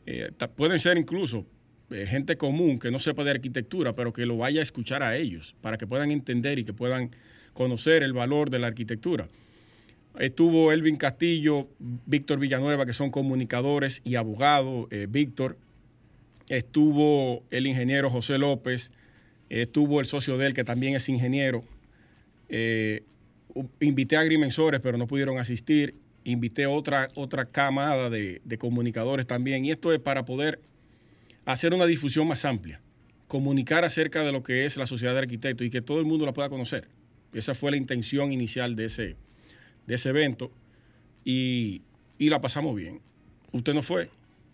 Eh, 0.05 0.31
pueden 0.55 0.79
ser 0.79 0.97
incluso 0.97 1.45
gente 1.89 2.37
común 2.37 2.79
que 2.79 2.89
no 2.89 2.99
sepa 2.99 3.25
de 3.25 3.31
arquitectura, 3.31 3.93
pero 3.93 4.13
que 4.13 4.25
lo 4.25 4.37
vaya 4.37 4.61
a 4.61 4.63
escuchar 4.63 5.03
a 5.03 5.17
ellos 5.17 5.55
para 5.59 5.77
que 5.77 5.85
puedan 5.85 6.09
entender 6.09 6.57
y 6.57 6.63
que 6.63 6.71
puedan 6.73 7.11
conocer 7.51 8.01
el 8.01 8.13
valor 8.13 8.49
de 8.49 8.59
la 8.59 8.67
arquitectura. 8.67 9.27
Estuvo 10.17 10.71
Elvin 10.71 10.95
Castillo, 10.95 11.67
Víctor 12.05 12.39
Villanueva, 12.39 12.85
que 12.85 12.93
son 12.93 13.09
comunicadores 13.09 14.01
y 14.05 14.15
abogados. 14.15 14.87
Víctor. 15.09 15.57
Estuvo 16.47 17.43
el 17.49 17.67
ingeniero 17.67 18.09
José 18.09 18.37
López. 18.37 18.91
Estuvo 19.49 19.99
el 19.99 20.05
socio 20.05 20.37
de 20.37 20.47
él, 20.47 20.53
que 20.53 20.63
también 20.63 20.95
es 20.95 21.09
ingeniero. 21.09 21.65
Eh, 22.51 23.03
invité 23.79 24.17
a 24.17 24.19
agrimensores, 24.19 24.79
pero 24.81 24.99
no 24.99 25.07
pudieron 25.07 25.39
asistir. 25.39 25.95
Invité 26.23 26.67
otra, 26.67 27.07
otra 27.15 27.45
camada 27.45 28.11
de, 28.11 28.41
de 28.45 28.57
comunicadores 28.59 29.25
también. 29.25 29.65
Y 29.65 29.71
esto 29.71 29.91
es 29.91 29.99
para 29.99 30.25
poder 30.25 30.59
hacer 31.45 31.73
una 31.73 31.87
difusión 31.87 32.27
más 32.27 32.45
amplia. 32.45 32.79
Comunicar 33.27 33.83
acerca 33.85 34.21
de 34.21 34.31
lo 34.31 34.43
que 34.43 34.65
es 34.65 34.77
la 34.77 34.85
sociedad 34.85 35.13
de 35.13 35.19
arquitectos 35.19 35.65
y 35.65 35.71
que 35.71 35.81
todo 35.81 35.99
el 35.99 36.05
mundo 36.05 36.25
la 36.27 36.33
pueda 36.33 36.49
conocer. 36.49 36.87
Esa 37.33 37.55
fue 37.55 37.71
la 37.71 37.77
intención 37.77 38.31
inicial 38.31 38.75
de 38.75 38.85
ese, 38.85 39.15
de 39.87 39.95
ese 39.95 40.09
evento 40.09 40.51
y, 41.23 41.81
la 42.19 42.41
pasamos 42.41 42.75
bien. 42.75 43.01
¿Usted 43.51 43.73
no 43.73 43.81
fue? 43.81 44.09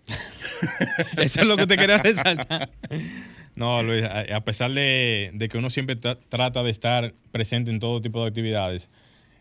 Eso 1.17 1.41
es 1.41 1.47
lo 1.47 1.57
que 1.57 1.67
te 1.67 1.77
quería 1.77 1.97
resaltar. 1.97 2.69
No, 3.58 3.82
Luis, 3.82 4.04
a 4.04 4.41
pesar 4.41 4.72
de, 4.72 5.48
que 5.50 5.58
uno 5.58 5.72
siempre 5.72 5.96
trata 5.96 6.62
de 6.62 6.70
estar 6.70 7.15
presente 7.32 7.72
en 7.72 7.80
todo 7.80 8.00
tipo 8.02 8.22
de 8.22 8.28
actividades, 8.28 8.91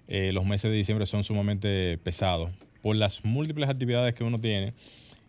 eh, 0.08 0.32
los 0.32 0.46
meses 0.46 0.70
de 0.70 0.76
diciembre 0.78 1.04
son 1.04 1.22
sumamente 1.22 1.98
pesados 1.98 2.50
por 2.80 2.96
las 2.96 3.26
múltiples 3.26 3.68
actividades 3.68 4.14
que 4.14 4.24
uno 4.24 4.38
tiene 4.38 4.72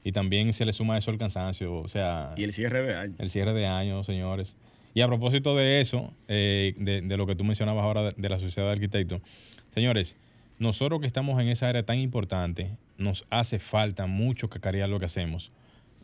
y 0.05 0.13
también 0.13 0.53
se 0.53 0.63
le 0.63 0.71
suma 0.71 0.97
eso 0.97 1.11
el 1.11 1.17
cansancio, 1.17 1.75
o 1.75 1.89
sea... 1.89 2.33
Y 2.37 2.45
el 2.45 2.53
cierre 2.53 2.81
de 2.81 2.95
año. 2.95 3.15
El 3.19 3.29
cierre 3.29 3.51
de 3.51 3.67
año, 3.67 4.05
señores. 4.05 4.55
Y 4.93 5.01
a 5.01 5.07
propósito 5.07 5.53
de 5.57 5.81
eso, 5.81 6.13
eh, 6.29 6.73
de, 6.77 7.01
de, 7.01 7.17
lo 7.17 7.27
que 7.27 7.35
tú 7.35 7.43
mencionabas 7.43 7.83
ahora 7.83 8.03
de, 8.03 8.13
de 8.15 8.29
la 8.29 8.39
sociedad 8.39 8.69
de 8.69 8.73
arquitectos, 8.73 9.21
señores, 9.73 10.15
nosotros 10.59 11.01
que 11.01 11.07
estamos 11.07 11.41
en 11.41 11.49
esa 11.49 11.67
área 11.67 11.83
tan 11.83 11.97
importante, 11.97 12.77
nos 12.97 13.25
hace 13.31 13.59
falta 13.59 14.07
mucho 14.07 14.49
cacarear 14.49 14.87
lo 14.87 14.97
que 14.97 15.07
hacemos. 15.07 15.51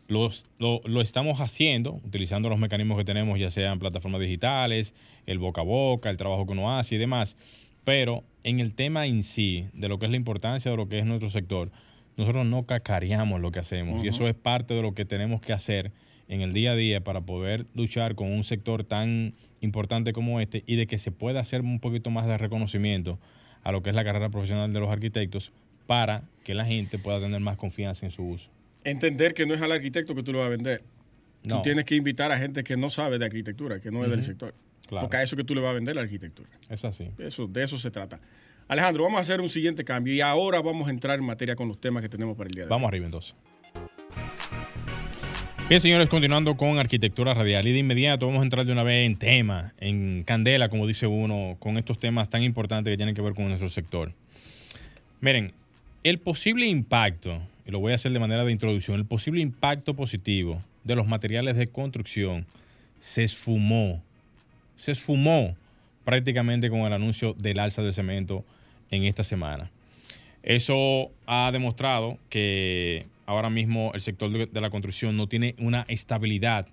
Los, 0.06 0.46
lo, 0.58 0.80
lo, 0.84 1.00
estamos 1.00 1.40
haciendo 1.40 1.94
utilizando 2.04 2.50
los 2.50 2.58
mecanismos 2.58 2.98
que 2.98 3.04
tenemos, 3.04 3.38
ya 3.38 3.50
sean 3.50 3.78
plataformas 3.78 4.20
digitales, 4.20 4.94
el 5.26 5.38
boca 5.38 5.62
a 5.62 5.64
boca, 5.64 6.10
el 6.10 6.18
trabajo 6.18 6.44
que 6.44 6.52
uno 6.52 6.76
hace 6.76 6.96
y 6.96 6.98
demás. 6.98 7.36
Pero 7.84 8.22
en 8.42 8.60
el 8.60 8.74
tema 8.74 9.06
en 9.06 9.22
sí, 9.22 9.66
de 9.72 9.88
lo 9.88 9.98
que 9.98 10.06
es 10.06 10.10
la 10.10 10.16
importancia 10.16 10.70
de 10.70 10.76
lo 10.76 10.88
que 10.88 10.98
es 10.98 11.06
nuestro 11.06 11.30
sector, 11.30 11.70
nosotros 12.16 12.46
no 12.46 12.64
cacareamos 12.64 13.40
lo 13.40 13.50
que 13.50 13.60
hacemos. 13.60 13.96
Uh 13.96 14.02
-huh. 14.02 14.04
Y 14.06 14.08
eso 14.08 14.28
es 14.28 14.34
parte 14.34 14.74
de 14.74 14.82
lo 14.82 14.94
que 14.94 15.04
tenemos 15.04 15.40
que 15.40 15.52
hacer 15.52 15.90
en 16.28 16.40
el 16.40 16.52
día 16.52 16.72
a 16.72 16.76
día 16.76 17.02
para 17.02 17.20
poder 17.22 17.66
luchar 17.74 18.14
con 18.14 18.30
un 18.30 18.44
sector 18.44 18.84
tan 18.84 19.34
importante 19.60 20.12
como 20.12 20.40
este 20.40 20.62
y 20.66 20.76
de 20.76 20.86
que 20.86 20.98
se 20.98 21.10
pueda 21.10 21.40
hacer 21.40 21.62
un 21.62 21.80
poquito 21.80 22.10
más 22.10 22.26
de 22.26 22.38
reconocimiento 22.38 23.18
a 23.62 23.72
lo 23.72 23.82
que 23.82 23.90
es 23.90 23.96
la 23.96 24.04
carrera 24.04 24.28
profesional 24.28 24.72
de 24.72 24.80
los 24.80 24.90
arquitectos 24.90 25.52
para 25.86 26.22
que 26.44 26.54
la 26.54 26.64
gente 26.64 26.98
pueda 26.98 27.20
tener 27.20 27.40
más 27.40 27.56
confianza 27.56 28.06
en 28.06 28.12
su 28.12 28.22
uso. 28.24 28.50
Entender 28.84 29.34
que 29.34 29.46
no 29.46 29.54
es 29.54 29.62
al 29.62 29.72
arquitecto 29.72 30.14
que 30.14 30.22
tú 30.22 30.32
lo 30.32 30.38
vas 30.40 30.46
a 30.46 30.50
vender. 30.50 30.82
No. 31.44 31.56
Tú 31.56 31.62
tienes 31.62 31.84
que 31.84 31.94
invitar 31.96 32.30
a 32.32 32.38
gente 32.38 32.62
que 32.64 32.76
no 32.76 32.88
sabe 32.90 33.18
de 33.18 33.24
arquitectura, 33.26 33.80
que 33.80 33.90
no 33.90 34.02
es 34.02 34.08
uh 34.08 34.12
-huh. 34.12 34.14
del 34.16 34.24
sector. 34.24 34.54
Claro. 34.86 35.06
Porque 35.06 35.16
a 35.16 35.22
eso 35.22 35.36
que 35.36 35.44
tú 35.44 35.54
le 35.54 35.60
vas 35.60 35.70
a 35.70 35.74
vender 35.74 35.94
la 35.94 36.02
arquitectura. 36.02 36.48
Es 36.68 36.84
así. 36.84 37.08
Eso, 37.18 37.46
de 37.46 37.62
eso 37.64 37.78
se 37.78 37.90
trata. 37.90 38.20
Alejandro, 38.68 39.04
vamos 39.04 39.18
a 39.18 39.22
hacer 39.22 39.40
un 39.40 39.48
siguiente 39.48 39.84
cambio 39.84 40.14
y 40.14 40.20
ahora 40.20 40.60
vamos 40.62 40.88
a 40.88 40.90
entrar 40.90 41.18
en 41.18 41.24
materia 41.24 41.54
con 41.56 41.68
los 41.68 41.78
temas 41.80 42.02
que 42.02 42.08
tenemos 42.08 42.36
para 42.36 42.48
el 42.48 42.54
día 42.54 42.64
de 42.64 42.68
vamos 42.70 42.86
hoy. 42.86 42.88
arriba 42.88 43.06
entonces. 43.06 43.34
Bien, 45.68 45.80
señores, 45.80 46.10
continuando 46.10 46.56
con 46.58 46.78
arquitectura 46.78 47.32
radial 47.32 47.66
y 47.66 47.72
de 47.72 47.78
inmediato 47.78 48.26
vamos 48.26 48.40
a 48.40 48.44
entrar 48.44 48.66
de 48.66 48.72
una 48.72 48.82
vez 48.82 49.06
en 49.06 49.16
tema, 49.16 49.72
en 49.78 50.22
candela, 50.24 50.68
como 50.68 50.86
dice 50.86 51.06
uno, 51.06 51.56
con 51.58 51.78
estos 51.78 51.98
temas 51.98 52.28
tan 52.28 52.42
importantes 52.42 52.92
que 52.92 52.96
tienen 52.98 53.14
que 53.14 53.22
ver 53.22 53.34
con 53.34 53.46
nuestro 53.48 53.70
sector. 53.70 54.12
Miren, 55.20 55.52
el 56.02 56.18
posible 56.18 56.66
impacto, 56.66 57.40
y 57.66 57.70
lo 57.70 57.80
voy 57.80 57.92
a 57.92 57.94
hacer 57.94 58.12
de 58.12 58.18
manera 58.18 58.44
de 58.44 58.52
introducción, 58.52 58.98
el 58.98 59.06
posible 59.06 59.40
impacto 59.40 59.94
positivo 59.94 60.62
de 60.84 60.96
los 60.96 61.06
materiales 61.06 61.56
de 61.56 61.66
construcción 61.66 62.46
se 62.98 63.22
esfumó, 63.22 64.02
se 64.76 64.92
esfumó 64.92 65.56
prácticamente 66.04 66.68
con 66.70 66.80
el 66.80 66.92
anuncio 66.92 67.34
del 67.34 67.58
alza 67.58 67.82
del 67.82 67.92
cemento 67.92 68.44
en 68.90 69.04
esta 69.04 69.24
semana. 69.24 69.70
Eso 70.42 71.10
ha 71.26 71.50
demostrado 71.52 72.18
que 72.28 73.06
ahora 73.26 73.48
mismo 73.48 73.92
el 73.94 74.02
sector 74.02 74.30
de, 74.30 74.60
la 74.60 74.70
construcción 74.70 75.16
no 75.16 75.26
tiene 75.26 75.54
una 75.58 75.86
estabilidad, 75.88 76.66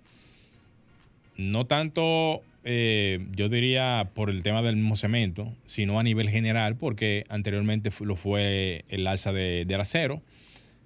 no 1.37 1.65
tanto, 1.65 2.41
eh, 2.65 3.25
yo 3.33 3.47
diría, 3.47 4.09
por 4.13 4.29
el 4.29 4.43
tema 4.43 4.61
del 4.61 4.75
mismo 4.75 4.97
cemento, 4.97 5.53
sino 5.65 5.99
a 5.99 6.03
nivel 6.03 6.29
general, 6.29 6.75
porque 6.75 7.23
anteriormente 7.29 7.89
lo 8.01 8.17
fue 8.17 8.83
el 8.89 9.07
alza 9.07 9.31
de, 9.31 9.63
del 9.65 9.79
acero, 9.79 10.21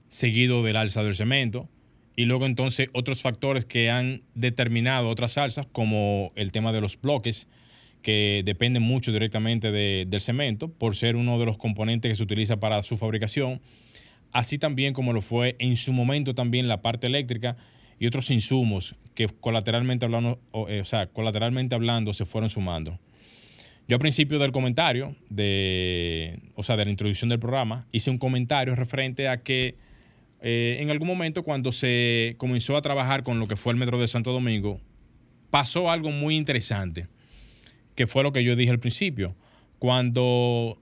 seguido 0.08 0.64
del 0.64 0.76
alza 0.76 1.04
del 1.04 1.16
cemento, 1.16 1.70
y 2.16 2.26
luego 2.26 2.46
entonces 2.46 2.90
otros 2.94 3.22
factores 3.22 3.66
que 3.66 3.90
han 3.90 4.22
determinado 4.36 5.10
otras 5.10 5.38
alzas, 5.38 5.68
como 5.72 6.32
el 6.36 6.52
tema 6.52 6.72
de 6.72 6.82
los 6.82 7.00
bloques, 7.00 7.48
que 8.02 8.44
dependen 8.46 8.84
mucho 8.84 9.12
directamente 9.12 9.72
del 9.72 10.22
cemento, 10.22 10.70
por 10.70 10.96
ser 10.96 11.16
uno 11.16 11.40
de 11.40 11.46
los 11.46 11.58
componentes 11.58 12.12
que 12.12 12.16
se 12.16 12.24
utiliza 12.24 12.60
para 12.60 12.84
su 12.84 12.98
fabricación 12.98 13.62
así 14.36 14.58
también 14.58 14.94
como 14.94 15.14
lo 15.14 15.22
fue 15.22 15.56
en 15.60 15.78
su 15.78 15.94
momento 15.94 16.36
también 16.36 16.68
la 16.68 16.82
parte 16.82 17.08
eléctrica 17.08 17.56
y 18.00 18.06
otros 18.06 18.30
insumos 18.32 18.96
que 19.14 19.28
colateralmente 19.28 20.06
hablando, 20.06 20.42
eh, 20.68 20.82
o, 20.82 20.86
sea, 20.86 21.08
colateralmente 21.08 21.74
hablando 21.74 22.12
se 22.12 22.26
fueron 22.26 22.50
sumando. 22.50 23.00
Yo 23.88 23.96
al 23.96 24.02
principio 24.02 24.38
del 24.38 24.52
comentario, 24.52 25.16
de, 25.30 26.40
o 26.56 26.64
sea, 26.64 26.76
de 26.76 26.84
la 26.84 26.92
introducción 26.92 27.30
del 27.30 27.40
programa, 27.40 27.88
hice 27.94 28.10
un 28.10 28.18
comentario 28.18 28.76
referente 28.76 29.30
a 29.30 29.42
que 29.42 29.76
eh, 30.42 30.78
en 30.80 30.92
algún 30.92 31.08
momento 31.08 31.44
cuando 31.44 31.72
se 31.72 32.36
comenzó 32.38 32.78
a 32.78 32.82
trabajar 32.82 33.24
con 33.24 33.40
lo 33.40 33.46
que 33.46 33.56
fue 33.56 33.74
el 33.74 33.80
Metro 33.80 34.00
de 34.00 34.08
Santo 34.08 34.32
Domingo, 34.32 34.80
pasó 35.50 35.90
algo 35.90 36.12
muy 36.12 36.36
interesante, 36.36 37.08
que 37.96 38.08
fue 38.08 38.24
lo 38.24 38.34
que 38.34 38.44
yo 38.44 38.56
dije 38.56 38.72
al 38.72 38.80
principio. 38.80 39.36
Cuando 39.80 40.78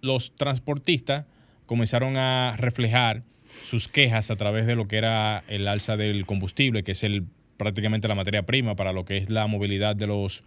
los 0.00 0.34
transportistas 0.36 1.26
comenzaron 1.66 2.16
a 2.16 2.56
reflejar 2.56 3.22
sus 3.64 3.88
quejas 3.88 4.30
a 4.30 4.36
través 4.36 4.66
de 4.66 4.76
lo 4.76 4.88
que 4.88 4.96
era 4.96 5.44
el 5.48 5.68
alza 5.68 5.96
del 5.96 6.26
combustible, 6.26 6.82
que 6.82 6.92
es 6.92 7.04
el, 7.04 7.24
prácticamente 7.56 8.08
la 8.08 8.14
materia 8.14 8.44
prima 8.44 8.76
para 8.76 8.92
lo 8.92 9.04
que 9.04 9.16
es 9.16 9.30
la 9.30 9.46
movilidad 9.46 9.96
de 9.96 10.06
los 10.06 10.44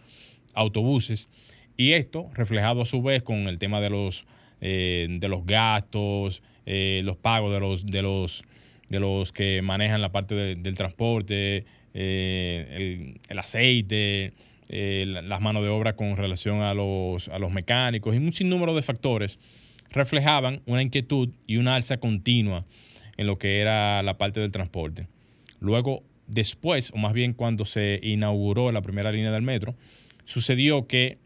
autobuses. 0.53 1.29
Y 1.77 1.93
esto 1.93 2.29
reflejado 2.33 2.81
a 2.81 2.85
su 2.85 3.01
vez 3.01 3.23
con 3.23 3.47
el 3.47 3.57
tema 3.57 3.81
de 3.81 3.89
los, 3.89 4.25
eh, 4.59 5.07
de 5.09 5.27
los 5.27 5.45
gastos, 5.45 6.43
eh, 6.65 7.01
los 7.03 7.17
pagos 7.17 7.53
de 7.53 7.59
los, 7.59 7.85
de, 7.85 8.01
los, 8.01 8.43
de 8.89 8.99
los 8.99 9.31
que 9.31 9.61
manejan 9.61 10.01
la 10.01 10.11
parte 10.11 10.55
del 10.55 10.73
transporte, 10.75 11.65
eh, 11.93 13.15
el, 13.29 13.39
aceite, 13.39 14.33
las 14.69 15.41
manos 15.41 15.63
de 15.63 15.69
obra 15.69 15.95
con 15.95 16.15
relación 16.15 16.61
a 16.61 16.73
los, 16.73 17.27
a 17.29 17.39
los 17.39 17.51
mecánicos 17.51 18.15
y 18.15 18.17
un 18.17 18.33
sinnúmero 18.33 18.73
de 18.73 18.81
factores 18.81 19.39
reflejaban 19.89 20.61
una 20.65 20.81
inquietud 20.81 21.29
y 21.45 21.57
una 21.57 21.75
alza 21.75 21.97
continua 21.97 22.65
en 23.17 23.27
lo 23.27 23.37
que 23.37 23.59
era 23.59 24.01
la 24.03 24.17
parte 24.17 24.39
del 24.39 24.51
transporte. 24.51 25.07
Luego, 25.59 26.03
después, 26.27 26.91
o 26.91 26.97
más 26.97 27.13
bien 27.13 27.33
cuando 27.33 27.65
se 27.65 27.99
inauguró 28.01 28.71
la 28.71 28.81
primera 28.81 29.11
línea 29.11 29.31
del 29.31 29.41
metro, 29.41 29.75
sucedió 30.23 30.87
que 30.87 31.17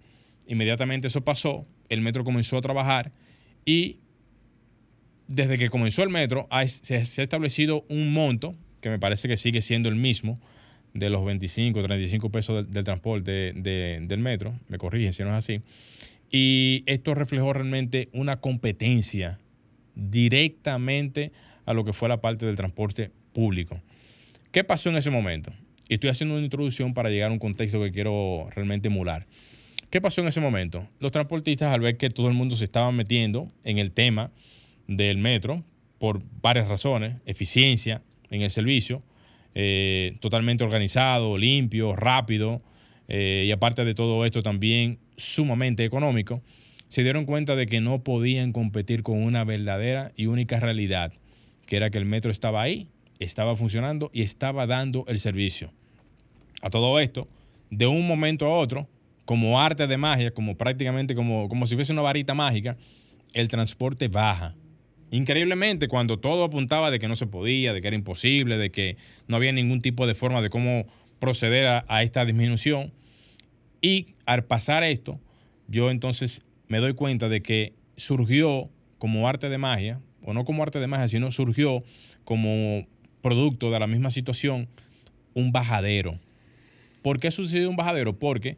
inmediatamente 0.47 1.07
eso 1.07 1.23
pasó, 1.23 1.65
el 1.89 2.01
metro 2.01 2.23
comenzó 2.23 2.57
a 2.57 2.61
trabajar 2.61 3.11
y 3.65 3.99
desde 5.27 5.57
que 5.57 5.69
comenzó 5.69 6.03
el 6.03 6.09
metro 6.09 6.47
se, 6.65 6.95
ha 6.95 6.99
establecido 6.99 7.85
un 7.89 8.13
monto, 8.13 8.55
que 8.81 8.89
me 8.89 8.99
parece 8.99 9.27
que 9.27 9.38
sigue 9.38 9.61
siendo 9.61 9.89
el 9.89 9.95
mismo, 9.95 10.39
de 10.93 11.09
los 11.09 11.25
25, 11.25 11.83
35 11.83 12.29
pesos 12.29 12.71
del, 12.71 12.83
transporte 12.83 13.51
del 13.53 14.19
metro, 14.19 14.57
me 14.69 14.77
corrigen 14.77 15.11
si 15.11 15.23
no 15.23 15.29
es 15.29 15.35
así, 15.35 15.61
y 16.31 16.83
esto 16.85 17.13
reflejó 17.15 17.51
realmente 17.53 18.09
una 18.13 18.39
competencia 18.39 19.39
directamente 19.95 21.31
a 21.65 21.73
lo 21.73 21.83
que 21.83 21.93
fue 21.93 22.07
la 22.07 22.21
parte 22.21 22.45
del 22.45 22.55
transporte 22.55 23.11
público. 23.33 23.81
¿Qué 24.51 24.63
pasó 24.63 24.89
en 24.89 24.95
ese 24.95 25.11
momento? 25.11 25.51
Y 25.89 25.95
estoy 25.95 26.09
haciendo 26.09 26.35
una 26.35 26.43
introducción 26.43 26.93
para 26.93 27.09
llegar 27.09 27.29
a 27.29 27.33
un 27.33 27.39
contexto 27.39 27.81
que 27.81 27.91
quiero 27.91 28.47
realmente 28.55 28.88
emular. 28.88 29.27
¿Qué 29.89 30.01
pasó 30.01 30.21
en 30.21 30.27
ese 30.27 30.41
momento? 30.41 30.88
Los 30.99 31.11
transportistas, 31.11 31.73
al 31.73 31.81
ver 31.81 31.97
que 31.97 32.09
todo 32.09 32.27
el 32.27 32.33
mundo 32.33 32.55
se 32.55 32.63
estaba 32.63 32.91
metiendo 32.91 33.51
en 33.63 33.77
el 33.77 33.91
tema 33.91 34.31
del 34.87 35.17
metro, 35.17 35.63
por 35.99 36.21
varias 36.41 36.67
razones, 36.67 37.17
eficiencia 37.25 38.01
en 38.29 38.41
el 38.41 38.49
servicio, 38.49 39.01
eh, 39.53 40.17
totalmente 40.19 40.63
organizado, 40.63 41.37
limpio, 41.37 41.95
rápido, 41.95 42.61
eh, 43.07 43.45
y 43.47 43.51
aparte 43.51 43.85
de 43.85 43.93
todo 43.93 44.25
esto 44.25 44.41
también 44.41 44.99
sumamente 45.15 45.85
económico, 45.85 46.41
se 46.87 47.03
dieron 47.03 47.25
cuenta 47.25 47.55
de 47.55 47.65
que 47.65 47.81
no 47.81 48.03
podían 48.03 48.51
competir 48.51 49.03
con 49.03 49.21
una 49.21 49.43
verdadera 49.43 50.11
y 50.15 50.27
única 50.27 50.59
realidad, 50.59 51.13
que 51.65 51.77
era 51.77 51.89
que 51.89 51.97
el 51.97 52.05
metro 52.05 52.31
estaba 52.31 52.61
ahí, 52.61 52.87
estaba 53.19 53.55
funcionando 53.55 54.11
y 54.13 54.21
estaba 54.21 54.67
dando 54.67 55.05
el 55.07 55.19
servicio. 55.19 55.71
A 56.61 56.69
todo 56.69 56.99
esto, 56.99 57.27
de 57.69 57.87
un 57.87 58.07
momento 58.07 58.45
a 58.45 58.57
otro, 58.57 58.87
como 59.25 59.59
arte 59.59 59.87
de 59.87 59.97
magia, 59.97 60.31
como 60.31 60.55
prácticamente 60.55 61.15
como, 61.15 61.49
como 61.49 61.65
si 61.65 61.75
fuese 61.75 61.91
una 61.93 62.01
varita 62.01 62.33
mágica, 62.33 62.77
el 63.33 63.49
transporte 63.49 64.07
baja. 64.07 64.55
Increíblemente, 65.11 65.87
cuando 65.87 66.19
todo 66.19 66.43
apuntaba 66.43 66.91
de 66.91 66.99
que 66.99 67.07
no 67.07 67.15
se 67.15 67.27
podía, 67.27 67.73
de 67.73 67.81
que 67.81 67.87
era 67.87 67.95
imposible, 67.95 68.57
de 68.57 68.71
que 68.71 68.97
no 69.27 69.35
había 69.35 69.51
ningún 69.51 69.79
tipo 69.79 70.07
de 70.07 70.15
forma 70.15 70.41
de 70.41 70.49
cómo 70.49 70.87
proceder 71.19 71.83
a, 71.87 72.03
esta 72.03 72.25
disminución. 72.25 72.91
Y 73.81 74.07
al 74.25 74.43
pasar 74.45 74.83
esto, 74.83 75.19
yo 75.67 75.91
entonces 75.91 76.41
me 76.67 76.79
doy 76.79 76.93
cuenta 76.93 77.29
de 77.29 77.41
que 77.41 77.73
surgió 77.97 78.69
como 78.97 79.27
arte 79.27 79.49
de 79.49 79.57
magia, 79.57 79.99
o 80.23 80.33
no 80.33 80.43
como 80.43 80.63
arte 80.63 80.79
de 80.79 80.87
magia, 80.87 81.07
sino 81.07 81.31
surgió 81.31 81.83
como 82.23 82.87
producto 83.21 83.69
de 83.69 83.79
la 83.79 83.87
misma 83.87 84.09
situación 84.09 84.67
un 85.33 85.51
bajadero. 85.51 86.19
¿Por 87.03 87.19
qué 87.19 87.29
sucedió 87.29 87.69
un 87.69 87.75
bajadero? 87.75 88.17
Porque 88.17 88.57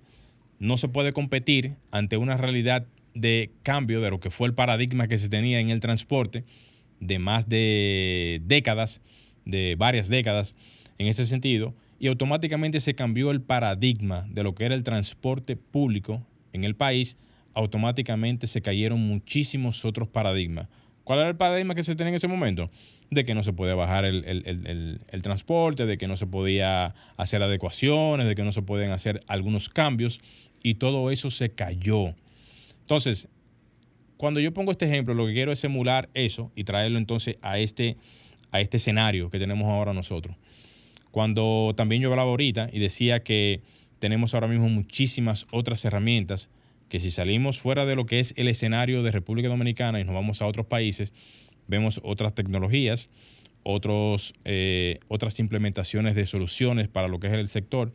no 0.59 0.77
se 0.77 0.87
puede 0.87 1.11
competir 1.11 1.75
ante 1.91 2.15
una 2.15 2.37
realidad 2.37 2.85
de 3.19 3.51
cambio 3.63 4.01
de 4.01 4.09
lo 4.09 4.19
que 4.19 4.31
fue 4.31 4.47
el 4.47 4.53
paradigma 4.53 5.07
que 5.07 5.17
se 5.17 5.29
tenía 5.29 5.59
en 5.59 5.69
el 5.69 5.79
transporte 5.79 6.45
de 6.99 7.19
más 7.19 7.47
de 7.47 8.41
décadas, 8.45 9.01
de 9.45 9.75
varias 9.77 10.09
décadas 10.09 10.55
en 10.97 11.07
ese 11.07 11.25
sentido, 11.25 11.75
y 11.99 12.07
automáticamente 12.07 12.79
se 12.79 12.95
cambió 12.95 13.31
el 13.31 13.41
paradigma 13.41 14.27
de 14.29 14.43
lo 14.43 14.55
que 14.55 14.65
era 14.65 14.75
el 14.75 14.83
transporte 14.83 15.55
público 15.55 16.25
en 16.53 16.63
el 16.63 16.75
país, 16.75 17.17
automáticamente 17.53 18.45
se 18.47 18.61
cayeron 18.61 18.99
muchísimos 18.99 19.83
otros 19.83 20.07
paradigmas. 20.07 20.67
¿Cuál 21.03 21.19
era 21.19 21.29
el 21.29 21.37
paradigma 21.37 21.73
que 21.73 21.83
se 21.83 21.95
tenía 21.95 22.09
en 22.09 22.15
ese 22.15 22.27
momento? 22.27 22.69
De 23.09 23.23
que 23.23 23.33
no 23.33 23.41
se 23.41 23.53
podía 23.53 23.75
bajar 23.75 24.03
el, 24.05 24.25
el, 24.25 25.21
transporte, 25.21 25.85
de 25.85 25.97
que 25.97 26.07
no 26.07 26.17
se 26.17 26.27
podía 26.27 26.93
hacer 27.15 27.41
adecuaciones, 27.41 28.27
de 28.27 28.35
que 28.35 28.43
no 28.43 28.51
se 28.51 28.61
pueden 28.61 28.91
hacer 28.91 29.23
algunos 29.27 29.69
cambios, 29.69 30.19
y 30.63 30.75
todo 30.75 31.09
eso 31.09 31.29
se 31.29 31.49
cayó. 31.49 32.13
Entonces, 32.87 33.27
cuando 34.15 34.39
yo 34.39 34.53
pongo 34.53 34.71
este 34.71 34.85
ejemplo, 34.85 35.13
lo 35.13 35.27
que 35.27 35.33
quiero 35.33 35.51
es 35.51 35.61
emular 35.65 36.09
eso 36.13 36.53
y 36.55 36.63
traerlo 36.63 36.97
entonces 36.97 37.35
a 37.41 37.59
este, 37.59 37.97
a 38.51 38.61
este 38.61 38.77
escenario 38.77 39.29
que 39.29 39.39
tenemos 39.39 39.67
ahora 39.67 39.91
nosotros. 39.91 40.37
Cuando 41.11 41.73
también 41.75 42.01
yo 42.01 42.09
hablaba 42.09 42.29
ahorita 42.29 42.69
y 42.71 42.79
decía 42.79 43.23
que 43.23 43.61
tenemos 43.99 44.33
ahora 44.33 44.47
mismo 44.47 44.69
muchísimas 44.69 45.47
otras 45.51 45.83
herramientas 45.83 46.49
que 46.87 47.01
si 47.01 47.11
salimos 47.11 47.59
fuera 47.59 47.85
de 47.85 47.97
lo 47.97 48.05
que 48.05 48.21
es 48.21 48.33
el 48.37 48.47
escenario 48.47 49.03
de 49.03 49.11
República 49.11 49.49
Dominicana 49.49 49.99
y 49.99 50.05
nos 50.05 50.15
vamos 50.15 50.41
a 50.41 50.45
otros 50.45 50.67
países, 50.67 51.13
vemos 51.67 51.99
otras 52.05 52.35
tecnologías, 52.35 53.09
otros, 53.63 54.33
eh, 54.45 54.99
otras 55.09 55.41
implementaciones 55.41 56.15
de 56.15 56.25
soluciones 56.25 56.87
para 56.87 57.09
lo 57.09 57.19
que 57.19 57.27
es 57.27 57.33
el 57.33 57.49
sector, 57.49 57.91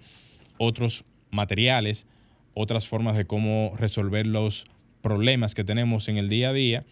otros 0.59 1.07
materiales, 1.31 2.07
otras 2.53 2.87
formas 2.87 3.17
de 3.17 3.25
cómo 3.25 3.73
resolver 3.79 4.27
los 4.27 4.67
problemas 5.03 5.55
que 5.55 5.65
tenemos 5.65 6.09
en 6.09 6.17
el 6.17 6.29
día 6.29 6.51
a 6.51 6.53
día, 6.53 6.85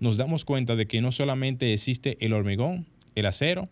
nos 0.00 0.16
damos 0.16 0.44
cuenta 0.44 0.76
de 0.76 0.86
que 0.86 1.00
no 1.00 1.12
solamente 1.12 1.72
existe 1.72 2.16
el 2.20 2.32
hormigón, 2.32 2.86
el 3.14 3.26
acero 3.26 3.68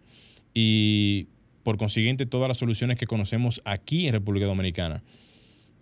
y 0.53 1.29
por 1.63 1.79
consiguiente 1.79 2.27
todas 2.27 2.49
las 2.49 2.59
soluciones 2.59 2.99
que 2.99 3.07
conocemos 3.07 3.63
aquí 3.65 4.07
en 4.07 4.13
República 4.13 4.47
Dominicana. 4.47 5.03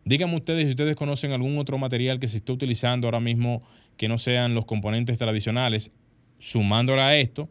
Díganme 0.05 0.37
ustedes 0.37 0.64
si 0.64 0.70
ustedes 0.70 0.96
conocen 0.96 1.33
algún 1.33 1.59
otro 1.59 1.79
material 1.79 2.18
que 2.18 2.29
se 2.29 2.38
esté 2.38 2.53
utilizando 2.53 3.07
ahora 3.07 3.20
mismo 3.20 3.62
que 3.96 4.09
no 4.09 4.18
sean 4.18 4.55
los 4.55 4.64
componentes 4.64 5.18
tradicionales, 5.18 5.92
sumándole 6.38 7.03
a 7.03 7.16
esto 7.16 7.48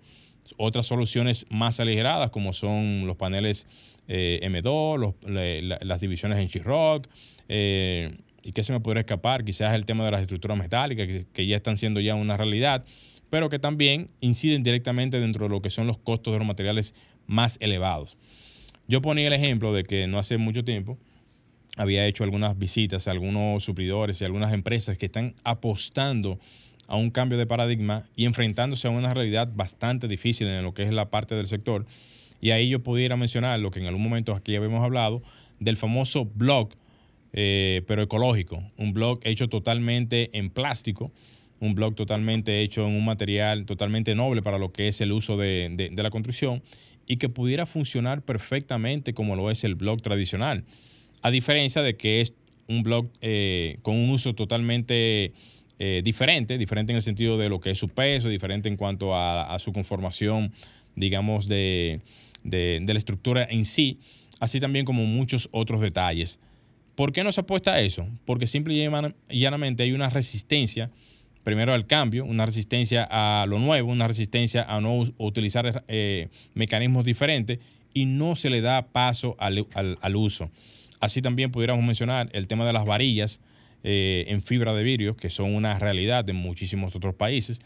otras 0.57 0.85
soluciones 0.85 1.45
más 1.49 1.79
aligeradas 1.79 2.29
como 2.29 2.51
son 2.51 3.07
los 3.07 3.15
paneles 3.15 3.67
eh, 4.07 4.39
M2, 4.43 5.79
las 5.85 6.01
divisiones 6.01 6.39
en 6.39 6.47
Chirrock, 6.47 7.07
eh, 7.47 8.11
y 8.43 8.51
qué 8.51 8.63
se 8.63 8.73
me 8.73 8.79
podría 8.79 9.01
escapar, 9.01 9.43
quizás 9.43 9.73
el 9.73 9.85
tema 9.85 10.05
de 10.05 10.11
las 10.11 10.21
estructuras 10.21 10.57
metálicas 10.57 11.25
que, 11.31 11.47
ya 11.47 11.57
están 11.57 11.77
siendo 11.77 11.99
ya 11.99 12.15
una 12.15 12.37
realidad, 12.37 12.85
pero 13.29 13.49
que 13.49 13.59
también 13.59 14.07
inciden 14.19 14.63
directamente 14.63 15.19
dentro 15.19 15.45
de 15.45 15.49
lo 15.49 15.61
que 15.61 15.69
son 15.69 15.87
los 15.87 15.97
costos 15.97 16.33
de 16.33 16.39
los 16.39 16.47
materiales 16.47 16.95
más 17.27 17.57
elevados. 17.59 18.17
Yo 18.87 19.01
ponía 19.01 19.27
el 19.27 19.33
ejemplo 19.33 19.73
de 19.73 19.83
que 19.83 20.07
no 20.07 20.19
hace 20.19 20.37
mucho 20.37 20.63
tiempo 20.63 20.97
había 21.77 22.05
hecho 22.05 22.23
algunas 22.23 22.57
visitas 22.57 23.07
a 23.07 23.11
algunos 23.11 23.63
supridores 23.63 24.19
y 24.21 24.25
algunas 24.25 24.53
empresas 24.53 24.97
que 24.97 25.05
están 25.05 25.35
apostando 25.43 26.39
a 26.87 26.97
un 26.97 27.09
cambio 27.09 27.37
de 27.37 27.45
paradigma 27.45 28.03
y 28.17 28.25
enfrentándose 28.25 28.87
a 28.87 28.91
una 28.91 29.13
realidad 29.13 29.49
bastante 29.55 30.09
difícil 30.09 30.47
en 30.47 30.63
lo 30.63 30.73
que 30.73 30.83
es 30.83 30.91
la 30.91 31.09
parte 31.09 31.35
del 31.35 31.47
sector. 31.47 31.85
Y 32.41 32.51
ahí 32.51 32.67
yo 32.67 32.83
pudiera 32.83 33.15
mencionar 33.15 33.59
lo 33.59 33.71
que 33.71 33.79
en 33.79 33.85
algún 33.85 34.03
momento 34.03 34.35
aquí 34.35 34.55
habíamos 34.55 34.83
hablado 34.83 35.21
del 35.59 35.77
famoso 35.77 36.25
blog, 36.25 36.69
eh, 37.33 37.81
pero 37.87 38.03
ecológico, 38.03 38.63
un 38.77 38.93
blog 38.93 39.19
hecho 39.23 39.47
totalmente 39.47 40.37
en 40.37 40.49
plástico, 40.49 41.11
un 41.59 41.75
blog 41.75 41.95
totalmente 41.95 42.61
hecho 42.61 42.85
en 42.87 42.93
un 42.93 43.05
material 43.05 43.65
totalmente 43.65 44.15
noble 44.15 44.41
para 44.41 44.57
lo 44.57 44.71
que 44.71 44.87
es 44.87 44.99
el 44.99 45.11
uso 45.11 45.37
de, 45.37 45.91
la 45.95 46.09
construcción 46.09 46.63
y 47.07 47.17
que 47.17 47.29
pudiera 47.29 47.65
funcionar 47.65 48.23
perfectamente 48.23 49.13
como 49.13 49.35
lo 49.35 49.51
es 49.51 49.63
el 49.63 49.75
blog 49.75 50.01
tradicional, 50.01 50.65
a 51.21 51.31
diferencia 51.31 51.83
de 51.83 51.95
que 51.95 52.21
es 52.21 52.33
un 52.67 52.83
blog 52.83 53.09
eh, 53.21 53.77
con 53.81 53.95
un 53.95 54.09
uso 54.09 54.33
totalmente 54.33 55.33
eh, 55.83 56.01
diferente, 56.03 56.59
diferente 56.59 56.91
en 56.91 56.97
el 56.97 57.01
sentido 57.01 57.37
de 57.39 57.49
lo 57.49 57.59
que 57.59 57.71
es 57.71 57.77
su 57.77 57.89
peso, 57.89 58.29
diferente 58.29 58.69
en 58.69 58.77
cuanto 58.77 59.15
a, 59.15 59.57
su 59.57 59.73
conformación, 59.73 60.53
digamos, 60.95 61.47
de, 61.47 62.01
la 62.43 62.97
estructura 62.97 63.47
en 63.49 63.65
sí, 63.65 63.97
así 64.39 64.59
también 64.59 64.85
como 64.85 65.05
muchos 65.05 65.49
otros 65.51 65.81
detalles. 65.81 66.39
¿Por 66.95 67.13
qué 67.13 67.23
no 67.23 67.31
se 67.31 67.41
apuesta 67.41 67.73
a 67.73 67.81
eso? 67.81 68.07
Porque 68.25 68.47
simple 68.47 68.73
y 68.73 69.37
llanamente 69.39 69.83
hay 69.83 69.93
una 69.93 70.09
resistencia, 70.09 70.89
primero 71.43 71.73
al 71.73 71.87
cambio, 71.87 72.25
una 72.25 72.45
resistencia 72.45 73.07
a 73.09 73.45
lo 73.45 73.59
nuevo, 73.59 73.91
una 73.91 74.07
resistencia 74.07 74.63
a 74.63 74.81
no 74.81 75.03
utilizar 75.17 75.83
eh, 75.87 76.27
mecanismos 76.53 77.05
diferentes 77.05 77.59
y 77.93 78.05
no 78.05 78.35
se 78.35 78.49
le 78.49 78.61
da 78.61 78.87
paso 78.87 79.35
al, 79.39 79.67
al 79.73 80.15
uso. 80.15 80.51
Así 80.99 81.21
también 81.21 81.51
pudiéramos 81.51 81.83
mencionar 81.83 82.29
el 82.33 82.47
tema 82.47 82.65
de 82.65 82.73
las 82.73 82.85
varillas, 82.85 83.41
eh, 83.83 84.25
en 84.27 84.43
fibra 84.43 84.75
de 84.75 84.83
vidrio, 84.83 85.15
que 85.15 85.31
son 85.31 85.55
una 85.55 85.79
realidad 85.79 86.29
en 86.29 86.35
muchísimos 86.35 86.95
otros 86.95 87.15
países, 87.15 87.61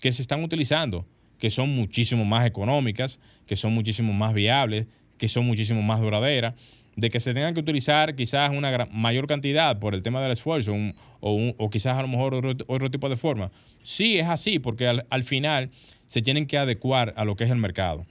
que 0.00 0.12
se 0.12 0.22
están 0.22 0.44
utilizando, 0.44 1.04
que 1.40 1.50
son 1.50 1.70
muchísimo 1.70 2.24
más 2.24 2.46
económicas, 2.46 3.18
que 3.46 3.56
son 3.56 3.74
muchísimo 3.74 4.12
más 4.12 4.32
viables, 4.32 4.86
que 5.18 5.26
son 5.26 5.44
muchísimo 5.44 5.82
más 5.82 6.00
duraderas, 6.00 6.54
de 6.96 7.10
que 7.10 7.20
se 7.20 7.34
tengan 7.34 7.54
que 7.54 7.60
utilizar 7.60 8.14
quizás 8.14 8.50
una 8.50 8.88
mayor 8.90 9.26
cantidad 9.26 9.78
por 9.78 9.94
el 9.94 10.02
tema 10.02 10.20
del 10.20 10.32
esfuerzo 10.32 10.74
o, 11.20 11.70
quizás 11.70 11.96
a 11.96 12.02
lo 12.02 12.08
mejor 12.08 12.34
otro, 12.66 12.90
tipo 12.90 13.08
de 13.08 13.16
forma. 13.16 13.52
Sí, 13.82 14.18
es 14.18 14.26
así, 14.26 14.58
porque 14.58 14.88
al, 14.88 15.06
al 15.10 15.22
final 15.22 15.70
se 16.06 16.22
tienen 16.22 16.46
que 16.46 16.58
adecuar 16.58 17.14
a 17.16 17.24
lo 17.24 17.36
que 17.36 17.44
es 17.44 17.50
el 17.50 17.58
mercado. 17.58 18.06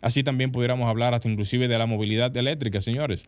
Así 0.00 0.22
también 0.22 0.52
pudiéramos 0.52 0.88
hablar 0.88 1.14
hasta 1.14 1.28
inclusive 1.28 1.68
de 1.68 1.78
la 1.78 1.86
movilidad 1.86 2.34
eléctrica, 2.36 2.80
señores. 2.80 3.24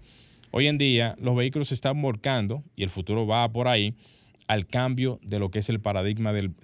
Hoy 0.53 0.67
en 0.67 0.79
día 0.79 1.17
los 1.21 1.37
vehículos 1.37 1.69
se 1.69 1.75
están 1.75 2.01
volcando, 2.01 2.65
y 2.75 2.83
el 2.83 2.91
futuro 2.91 3.27
va 3.27 3.53
por 3.53 3.69
ahí, 3.69 3.95
al 4.49 4.67
cambio 4.67 5.21
de 5.23 5.39
lo 5.39 5.51
que 5.51 5.61
es 5.61 5.69
el 5.69 5.79
paradigma 5.79 6.33
del, 6.33 6.55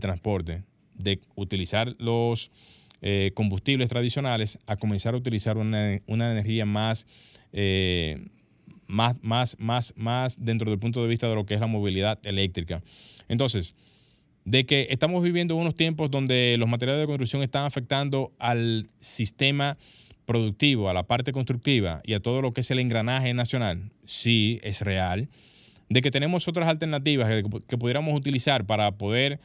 transporte, 0.00 0.64
de 0.94 1.20
utilizar 1.36 1.94
los 1.98 2.50
eh, 3.02 3.30
combustibles 3.34 3.88
tradicionales 3.88 4.58
a 4.66 4.76
comenzar 4.76 5.14
a 5.14 5.18
utilizar 5.18 5.56
una, 5.56 6.00
energía 6.08 6.66
más, 6.66 7.06
eh, 7.58 8.28
más, 8.86 9.16
más, 9.22 9.56
más, 9.58 9.94
más 9.96 10.44
dentro 10.44 10.70
del 10.70 10.78
punto 10.78 11.02
de 11.02 11.08
vista 11.08 11.26
de 11.26 11.34
lo 11.34 11.46
que 11.46 11.54
es 11.54 11.60
la 11.60 11.66
movilidad 11.66 12.18
eléctrica. 12.24 12.82
Entonces, 13.28 13.74
de 14.44 14.66
que 14.66 14.88
estamos 14.90 15.22
viviendo 15.22 15.56
unos 15.56 15.74
tiempos 15.74 16.10
donde 16.10 16.56
los 16.58 16.68
materiales 16.68 17.00
de 17.00 17.06
construcción 17.06 17.42
están 17.42 17.64
afectando 17.64 18.32
al 18.38 18.88
sistema 18.98 19.78
productivo, 20.26 20.90
a 20.90 20.94
la 20.94 21.04
parte 21.04 21.32
constructiva 21.32 22.02
y 22.04 22.12
a 22.12 22.20
todo 22.20 22.42
lo 22.42 22.52
que 22.52 22.60
es 22.60 22.70
el 22.70 22.78
engranaje 22.78 23.32
nacional, 23.32 23.90
sí 24.04 24.58
es 24.62 24.82
real. 24.82 25.28
De 25.88 26.02
que 26.02 26.10
tenemos 26.10 26.46
otras 26.46 26.68
alternativas 26.68 27.28
que, 27.66 27.78
pudiéramos 27.78 28.14
utilizar 28.14 28.66
para 28.66 28.92
poder 28.92 29.40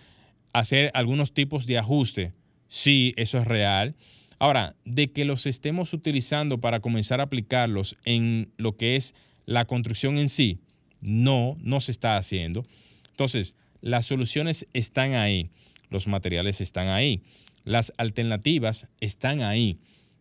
hacer 0.54 0.92
algunos 0.94 1.34
tipos 1.34 1.66
de 1.66 1.78
ajuste, 1.78 2.34
sí, 2.68 3.14
eso 3.16 3.38
es 3.38 3.46
real. 3.46 3.96
Ahora, 4.42 4.76
de 4.86 5.12
que 5.12 5.24
los 5.24 5.46
estemos 5.46 5.94
utilizando 5.94 6.60
para 6.60 6.80
comenzar 6.80 7.20
a 7.20 7.26
aplicarlos 7.26 7.96
en 8.06 8.52
lo 8.58 8.76
que 8.76 8.96
es 8.96 9.14
la 9.46 9.66
construcción 9.66 10.18
en 10.18 10.30
sí, 10.30 10.58
no, 11.00 11.58
no 11.62 11.80
se 11.80 11.92
está 11.92 12.18
haciendo. 12.18 12.66
Entonces, 13.12 13.56
las 13.82 14.08
soluciones 14.08 14.66
están 14.74 15.14
ahí, 15.14 15.52
los 15.92 16.08
materiales 16.08 16.60
están 16.60 16.88
ahí, 16.88 17.22
las 17.66 17.94
alternativas 17.98 18.88
están 19.00 19.44
ahí. 19.44 19.78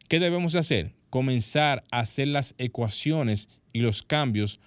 ¿Qué 0.07 0.21
debemos 0.21 0.55
hacer? 0.55 0.93
Comenzar 1.09 1.83
a 1.91 2.01
hacer 2.01 2.29
las 2.29 2.55
ecuaciones 2.59 3.49
y 3.73 3.81
los 3.81 4.03
cambios 4.03 4.61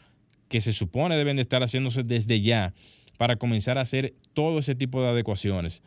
que 0.47 0.61
se 0.61 0.73
supone 0.73 1.15
deben 1.15 1.35
de 1.35 1.43
estar 1.43 1.61
haciéndose 1.61 2.01
desde 2.01 2.41
ya 2.41 2.73
para 3.19 3.35
comenzar 3.35 3.77
a 3.77 3.81
hacer 3.81 4.15
todo 4.33 4.57
ese 4.57 4.73
tipo 4.73 4.99
de 5.03 5.09
adecuaciones. 5.09 5.83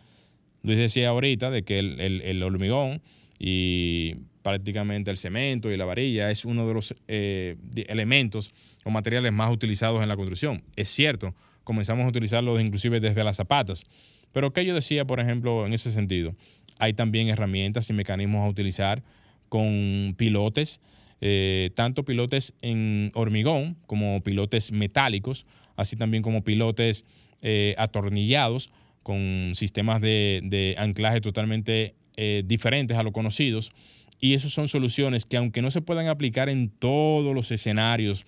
Luis 0.62 0.78
decía 0.78 1.08
ahorita 1.08 1.50
de 1.50 1.64
que 1.64 1.80
el, 1.80 2.42
hormigón 2.44 3.02
y 3.38 4.16
prácticamente 4.42 5.10
el 5.10 5.16
cemento 5.16 5.70
y 5.70 5.76
la 5.76 5.84
varilla 5.84 6.30
es 6.30 6.44
uno 6.44 6.66
de 6.66 6.74
los 6.74 6.94
eh, 7.08 7.56
elementos 7.88 8.54
o 8.84 8.90
materiales 8.90 9.32
más 9.32 9.50
utilizados 9.50 10.02
en 10.02 10.08
la 10.08 10.16
construcción. 10.16 10.62
Es 10.76 10.88
cierto, 10.88 11.34
comenzamos 11.64 12.04
a 12.04 12.08
utilizarlos 12.08 12.60
inclusive 12.60 13.00
desde 13.00 13.24
las 13.24 13.36
zapatas. 13.36 13.84
Pero 14.32 14.52
¿qué 14.52 14.64
yo 14.64 14.74
decía, 14.74 15.04
por 15.06 15.20
ejemplo, 15.20 15.66
en 15.66 15.72
ese 15.72 15.90
sentido? 15.90 16.34
Hay 16.78 16.92
también 16.92 17.28
herramientas 17.28 17.88
y 17.90 17.92
mecanismos 17.92 18.44
a 18.44 18.48
utilizar 18.48 19.02
con 19.48 20.14
pilotes, 20.16 20.80
eh, 21.20 21.70
tanto 21.74 22.04
pilotes 22.04 22.54
en 22.60 23.10
hormigón 23.14 23.76
como 23.86 24.22
pilotes 24.22 24.72
metálicos, 24.72 25.46
así 25.76 25.96
también 25.96 26.22
como 26.22 26.44
pilotes 26.44 27.06
eh, 27.42 27.74
atornillados 27.78 28.70
con 29.02 29.52
sistemas 29.54 30.00
de, 30.00 30.74
anclaje 30.78 31.20
totalmente 31.20 31.94
eh, 32.16 32.42
diferentes 32.44 32.96
a 32.96 33.02
los 33.02 33.12
conocidos. 33.12 33.70
Y 34.18 34.34
esas 34.34 34.52
son 34.52 34.68
soluciones 34.68 35.26
que 35.26 35.36
aunque 35.36 35.62
no 35.62 35.70
se 35.70 35.82
puedan 35.82 36.08
aplicar 36.08 36.48
en 36.48 36.70
todos 36.70 37.34
los 37.34 37.50
escenarios 37.50 38.26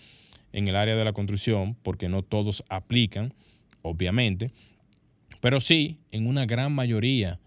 en 0.53 0.69
el 0.69 0.77
área 0.77 0.97
de 0.97 1.05
la 1.05 1.13
construcción, 1.13 1.77
porque 1.83 2.09
no 2.09 2.23
todos 2.23 2.65
aplican, 2.69 3.35
obviamente, 3.83 4.53
pero 5.41 5.61
sí 5.61 5.99
en 6.11 6.27
una 6.27 6.47
gran 6.47 6.73
mayoría 6.73 7.39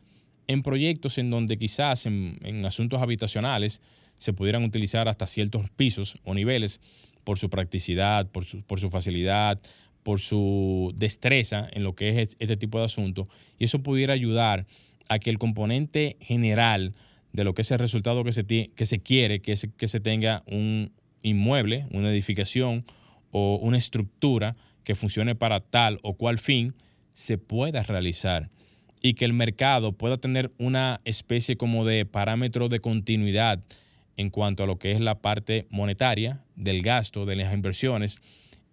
en 0.48 0.64
proyectos 0.64 1.18
en 1.18 1.30
donde 1.30 1.58
quizás 1.58 2.06
en, 2.06 2.66
asuntos 2.66 3.02
habitacionales 3.02 3.82
se 4.18 4.34
pudieran 4.34 4.64
utilizar 4.64 5.08
hasta 5.08 5.28
ciertos 5.28 5.70
pisos 5.70 6.18
o 6.24 6.34
niveles 6.34 6.80
por 7.24 7.38
su 7.38 7.50
practicidad, 7.50 8.30
por 8.30 8.46
su, 8.46 8.62
por 8.64 8.80
su 8.80 8.90
facilidad, 8.90 9.60
por 10.04 10.20
su 10.20 10.94
destreza 10.96 11.70
en 11.72 11.84
lo 11.84 11.96
que 11.96 12.10
es 12.10 12.36
este 12.40 12.58
tipo 12.58 12.80
de 12.80 12.86
asuntos. 12.86 13.28
Y 13.58 13.66
eso 13.66 13.82
pudiera 13.82 14.14
ayudar 14.14 14.66
a 15.10 15.20
que 15.20 15.30
el 15.30 15.38
componente 15.38 16.18
general 16.22 16.94
de 17.34 17.44
lo 17.44 17.54
que 17.54 17.62
es 17.62 17.72
el 17.72 17.80
resultado 17.80 18.24
que 18.24 18.32
se, 18.32 18.46
que 18.46 18.86
se 18.86 19.00
quiere, 19.00 19.42
que 19.42 19.56
que 19.78 19.88
se 19.88 20.00
tenga 20.00 20.44
un 20.48 20.92
inmueble, 21.22 21.88
una 21.92 22.12
edificación 22.12 22.86
o 23.32 23.56
una 23.62 23.78
estructura 23.78 24.56
que 24.84 24.96
funcione 24.96 25.36
para 25.36 25.60
tal 25.62 26.00
o 26.04 26.14
cual 26.14 26.38
fin, 26.40 26.74
se 27.14 27.38
pueda 27.38 27.84
realizar 27.84 28.50
y 29.02 29.16
que 29.16 29.26
el 29.26 29.34
mercado 29.34 29.94
pueda 29.94 30.16
tener 30.16 30.52
una 30.58 31.02
especie 31.06 31.58
como 31.58 31.86
de 31.86 32.06
parámetro 32.06 32.70
de 32.70 32.80
continuidad 32.80 33.64
en 34.18 34.30
cuanto 34.30 34.64
a 34.64 34.68
lo 34.68 34.78
que 34.78 34.92
es 34.92 35.00
la 35.00 35.22
parte 35.22 35.68
monetaria 35.70 36.44
del 36.56 36.82
gasto, 36.82 37.26
de 37.26 37.36
las 37.36 37.54
inversiones, 37.54 38.22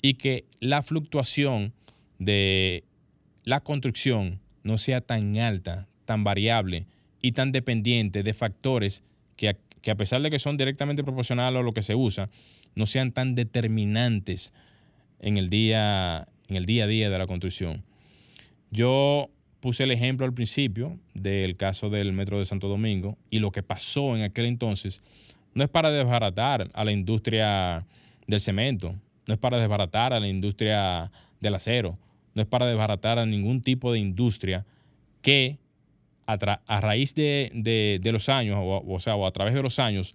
y 0.03 0.15
que 0.15 0.45
la 0.61 0.83
fluctuación 0.83 1.73
de 2.19 2.85
la 3.45 3.61
construcción 3.61 4.41
no 4.63 4.77
sea 4.77 5.01
tan 5.01 5.37
alta, 5.39 5.88
tan 6.09 6.25
variable 6.25 6.87
y 7.21 7.33
tan 7.33 7.53
dependiente 7.53 8.23
de 8.23 8.33
factores 8.33 9.03
que 9.37 9.51
a, 9.51 9.95
pesar 9.95 10.23
de 10.23 10.31
que 10.31 10.39
son 10.39 10.57
directamente 10.57 11.05
proporcionales 11.05 11.61
a 11.61 11.63
lo 11.63 11.75
que 11.75 11.83
se 11.83 11.95
usa, 11.95 12.31
no 12.77 12.87
sean 12.87 13.13
tan 13.13 13.35
determinantes 13.35 14.55
en 15.21 15.37
el 15.37 15.51
día, 15.51 16.27
en 16.49 16.57
el 16.57 16.65
día 16.65 16.85
a 16.85 16.87
día 16.87 17.11
de 17.11 17.19
la 17.19 17.27
construcción. 17.27 17.85
Yo 18.71 19.29
puse 19.61 19.85
el 19.85 19.91
ejemplo 19.91 20.25
al 20.25 20.33
principio 20.33 20.99
del 21.13 21.59
caso 21.59 21.91
del 21.91 22.15
Metro 22.15 22.39
de 22.39 22.47
Santo 22.47 22.69
Domingo 22.69 23.19
y 23.29 23.41
lo 23.41 23.51
que 23.51 23.63
pasó 23.63 24.17
en 24.17 24.23
aquel 24.23 24.47
entonces 24.47 25.03
no 25.53 25.63
es 25.63 25.69
para 25.69 25.91
desbaratar 25.91 26.71
a 26.73 26.85
la 26.87 26.93
industria 26.93 27.85
del 28.27 28.41
cemento, 28.41 28.95
no 29.27 29.35
es 29.35 29.39
para 29.39 29.59
desbaratar 29.59 30.15
a 30.15 30.21
la 30.21 30.29
industria 30.29 31.13
del 31.41 31.55
acero, 31.55 31.99
no 32.35 32.41
es 32.41 32.49
para 32.49 32.65
desbaratar 32.65 33.19
a 33.19 33.27
ningún 33.27 33.61
tipo 33.61 33.93
de 33.93 33.99
industria 33.99 34.65
que 35.21 35.59
a, 36.29 36.81
raíz 36.81 37.15
de, 37.15 38.01
los 38.13 38.29
años, 38.29 38.59
o, 38.61 39.01
sea, 39.01 39.17
o 39.17 39.27
a 39.27 39.33
través 39.33 39.55
de 39.55 39.63
los 39.63 39.79
años, 39.79 40.15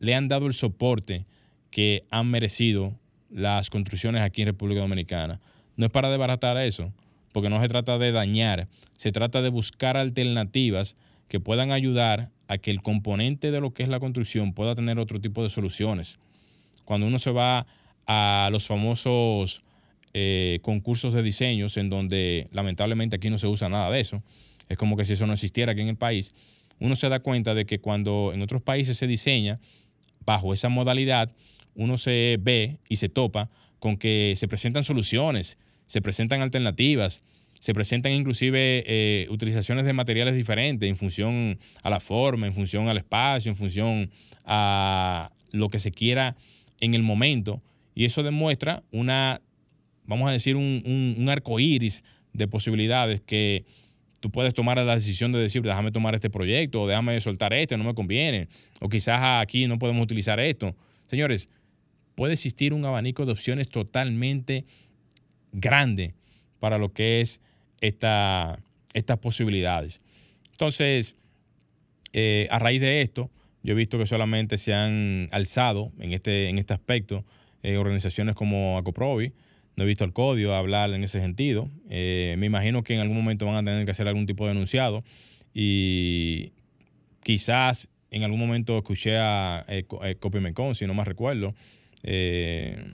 le 0.00 0.14
han 0.14 0.26
dado 0.26 0.46
el 0.46 0.54
soporte 0.54 1.26
que 1.70 2.04
han 2.10 2.28
merecido 2.28 2.92
las 3.30 3.70
construcciones 3.70 4.22
aquí 4.22 4.42
en 4.42 4.48
República 4.48 4.80
Dominicana. 4.80 5.40
No 5.76 5.86
es 5.86 5.92
para 5.92 6.10
desbaratar 6.10 6.56
eso, 6.56 6.92
porque 7.32 7.50
no 7.50 7.60
se 7.60 7.68
trata 7.68 7.98
de 7.98 8.10
dañar, 8.10 8.68
se 8.96 9.12
trata 9.12 9.42
de 9.42 9.48
buscar 9.48 9.96
alternativas 9.96 10.96
que 11.28 11.38
puedan 11.38 11.70
ayudar 11.70 12.30
a 12.48 12.58
que 12.58 12.72
el 12.72 12.82
componente 12.82 13.52
de 13.52 13.60
lo 13.60 13.72
que 13.72 13.84
es 13.84 13.88
la 13.88 14.00
construcción 14.00 14.54
pueda 14.54 14.74
tener 14.74 14.98
otro 14.98 15.20
tipo 15.20 15.42
de 15.44 15.50
soluciones. 15.50 16.18
Cuando 16.84 17.06
uno 17.06 17.18
se 17.18 17.30
va 17.30 17.66
a 18.06 18.48
los 18.50 18.66
famosos 18.66 19.62
eh, 20.14 20.58
concursos 20.62 21.14
de 21.14 21.22
diseños, 21.22 21.76
en 21.76 21.90
donde 21.90 22.48
lamentablemente 22.50 23.16
aquí 23.16 23.30
no 23.30 23.38
se 23.38 23.46
usa 23.46 23.68
nada 23.68 23.90
de 23.90 24.00
eso, 24.00 24.22
es 24.68 24.78
como 24.78 24.96
que 24.96 25.04
si 25.04 25.12
eso 25.14 25.26
no 25.26 25.32
existiera 25.32 25.72
aquí 25.72 25.82
en 25.82 25.88
el 25.88 25.96
país, 25.96 26.34
uno 26.78 26.94
se 26.94 27.08
da 27.08 27.20
cuenta 27.20 27.54
de 27.54 27.66
que 27.66 27.80
cuando 27.80 28.32
en 28.34 28.42
otros 28.42 28.62
países 28.62 28.96
se 28.98 29.06
diseña 29.06 29.60
bajo 30.24 30.52
esa 30.52 30.68
modalidad, 30.68 31.32
uno 31.74 31.98
se 31.98 32.38
ve 32.40 32.78
y 32.88 32.96
se 32.96 33.08
topa 33.08 33.50
con 33.78 33.96
que 33.96 34.34
se 34.36 34.48
presentan 34.48 34.84
soluciones, 34.84 35.58
se 35.86 36.00
presentan 36.00 36.40
alternativas, 36.40 37.22
se 37.60 37.74
presentan 37.74 38.12
inclusive 38.12 38.84
eh, 38.86 39.26
utilizaciones 39.30 39.84
de 39.84 39.92
materiales 39.92 40.34
diferentes 40.34 40.88
en 40.88 40.96
función 40.96 41.58
a 41.82 41.90
la 41.90 42.00
forma, 42.00 42.46
en 42.46 42.54
función 42.54 42.88
al 42.88 42.98
espacio, 42.98 43.50
en 43.50 43.56
función 43.56 44.10
a 44.44 45.30
lo 45.50 45.68
que 45.68 45.78
se 45.78 45.90
quiera 45.90 46.36
en 46.80 46.94
el 46.94 47.02
momento. 47.02 47.62
Y 47.94 48.04
eso 48.04 48.22
demuestra 48.22 48.82
una, 48.90 49.40
vamos 50.04 50.28
a 50.28 50.32
decir, 50.32 50.56
un, 50.56 51.14
un 51.16 51.28
arco 51.28 51.60
iris 51.60 52.04
de 52.32 52.48
posibilidades 52.48 53.20
que 53.20 53.64
tú 54.24 54.30
puedes 54.30 54.54
tomar 54.54 54.82
la 54.82 54.94
decisión 54.94 55.32
de 55.32 55.38
decir, 55.38 55.60
déjame 55.60 55.92
tomar 55.92 56.14
este 56.14 56.30
proyecto, 56.30 56.80
o 56.80 56.86
déjame 56.86 57.20
soltar 57.20 57.52
este, 57.52 57.76
no 57.76 57.84
me 57.84 57.92
conviene, 57.92 58.48
o 58.80 58.88
quizás 58.88 59.20
aquí 59.42 59.66
no 59.66 59.78
podemos 59.78 60.02
utilizar 60.02 60.40
esto. 60.40 60.74
Señores, 61.10 61.50
puede 62.14 62.32
existir 62.32 62.72
un 62.72 62.86
abanico 62.86 63.26
de 63.26 63.32
opciones 63.32 63.68
totalmente 63.68 64.64
grande 65.52 66.14
para 66.58 66.78
lo 66.78 66.90
que 66.90 67.20
es 67.20 67.42
esta, 67.82 68.58
estas 68.94 69.18
posibilidades. 69.18 70.00
Entonces, 70.52 71.16
eh, 72.14 72.48
a 72.50 72.58
raíz 72.58 72.80
de 72.80 73.02
esto, 73.02 73.30
yo 73.62 73.72
he 73.72 73.76
visto 73.76 73.98
que 73.98 74.06
solamente 74.06 74.56
se 74.56 74.72
han 74.72 75.28
alzado 75.32 75.92
en 75.98 76.14
este, 76.14 76.48
en 76.48 76.56
este 76.56 76.72
aspecto 76.72 77.26
eh, 77.62 77.76
organizaciones 77.76 78.34
como 78.34 78.78
Acoprovi, 78.78 79.34
no 79.76 79.84
he 79.84 79.86
visto 79.86 80.04
al 80.04 80.12
código 80.12 80.52
hablar 80.52 80.90
en 80.90 81.02
ese 81.02 81.20
sentido. 81.20 81.68
Eh, 81.88 82.36
me 82.38 82.46
imagino 82.46 82.82
que 82.82 82.94
en 82.94 83.00
algún 83.00 83.16
momento 83.16 83.46
van 83.46 83.56
a 83.56 83.64
tener 83.64 83.84
que 83.84 83.90
hacer 83.90 84.08
algún 84.08 84.26
tipo 84.26 84.46
de 84.46 84.52
enunciado 84.52 85.04
y 85.52 86.52
quizás 87.22 87.88
en 88.10 88.22
algún 88.22 88.38
momento 88.38 88.78
escuché 88.78 89.18
a 89.18 89.64
eh, 89.68 89.84
eh 90.04 90.74
si 90.74 90.86
no 90.86 90.94
más 90.94 91.08
recuerdo, 91.08 91.54
eh, 92.02 92.84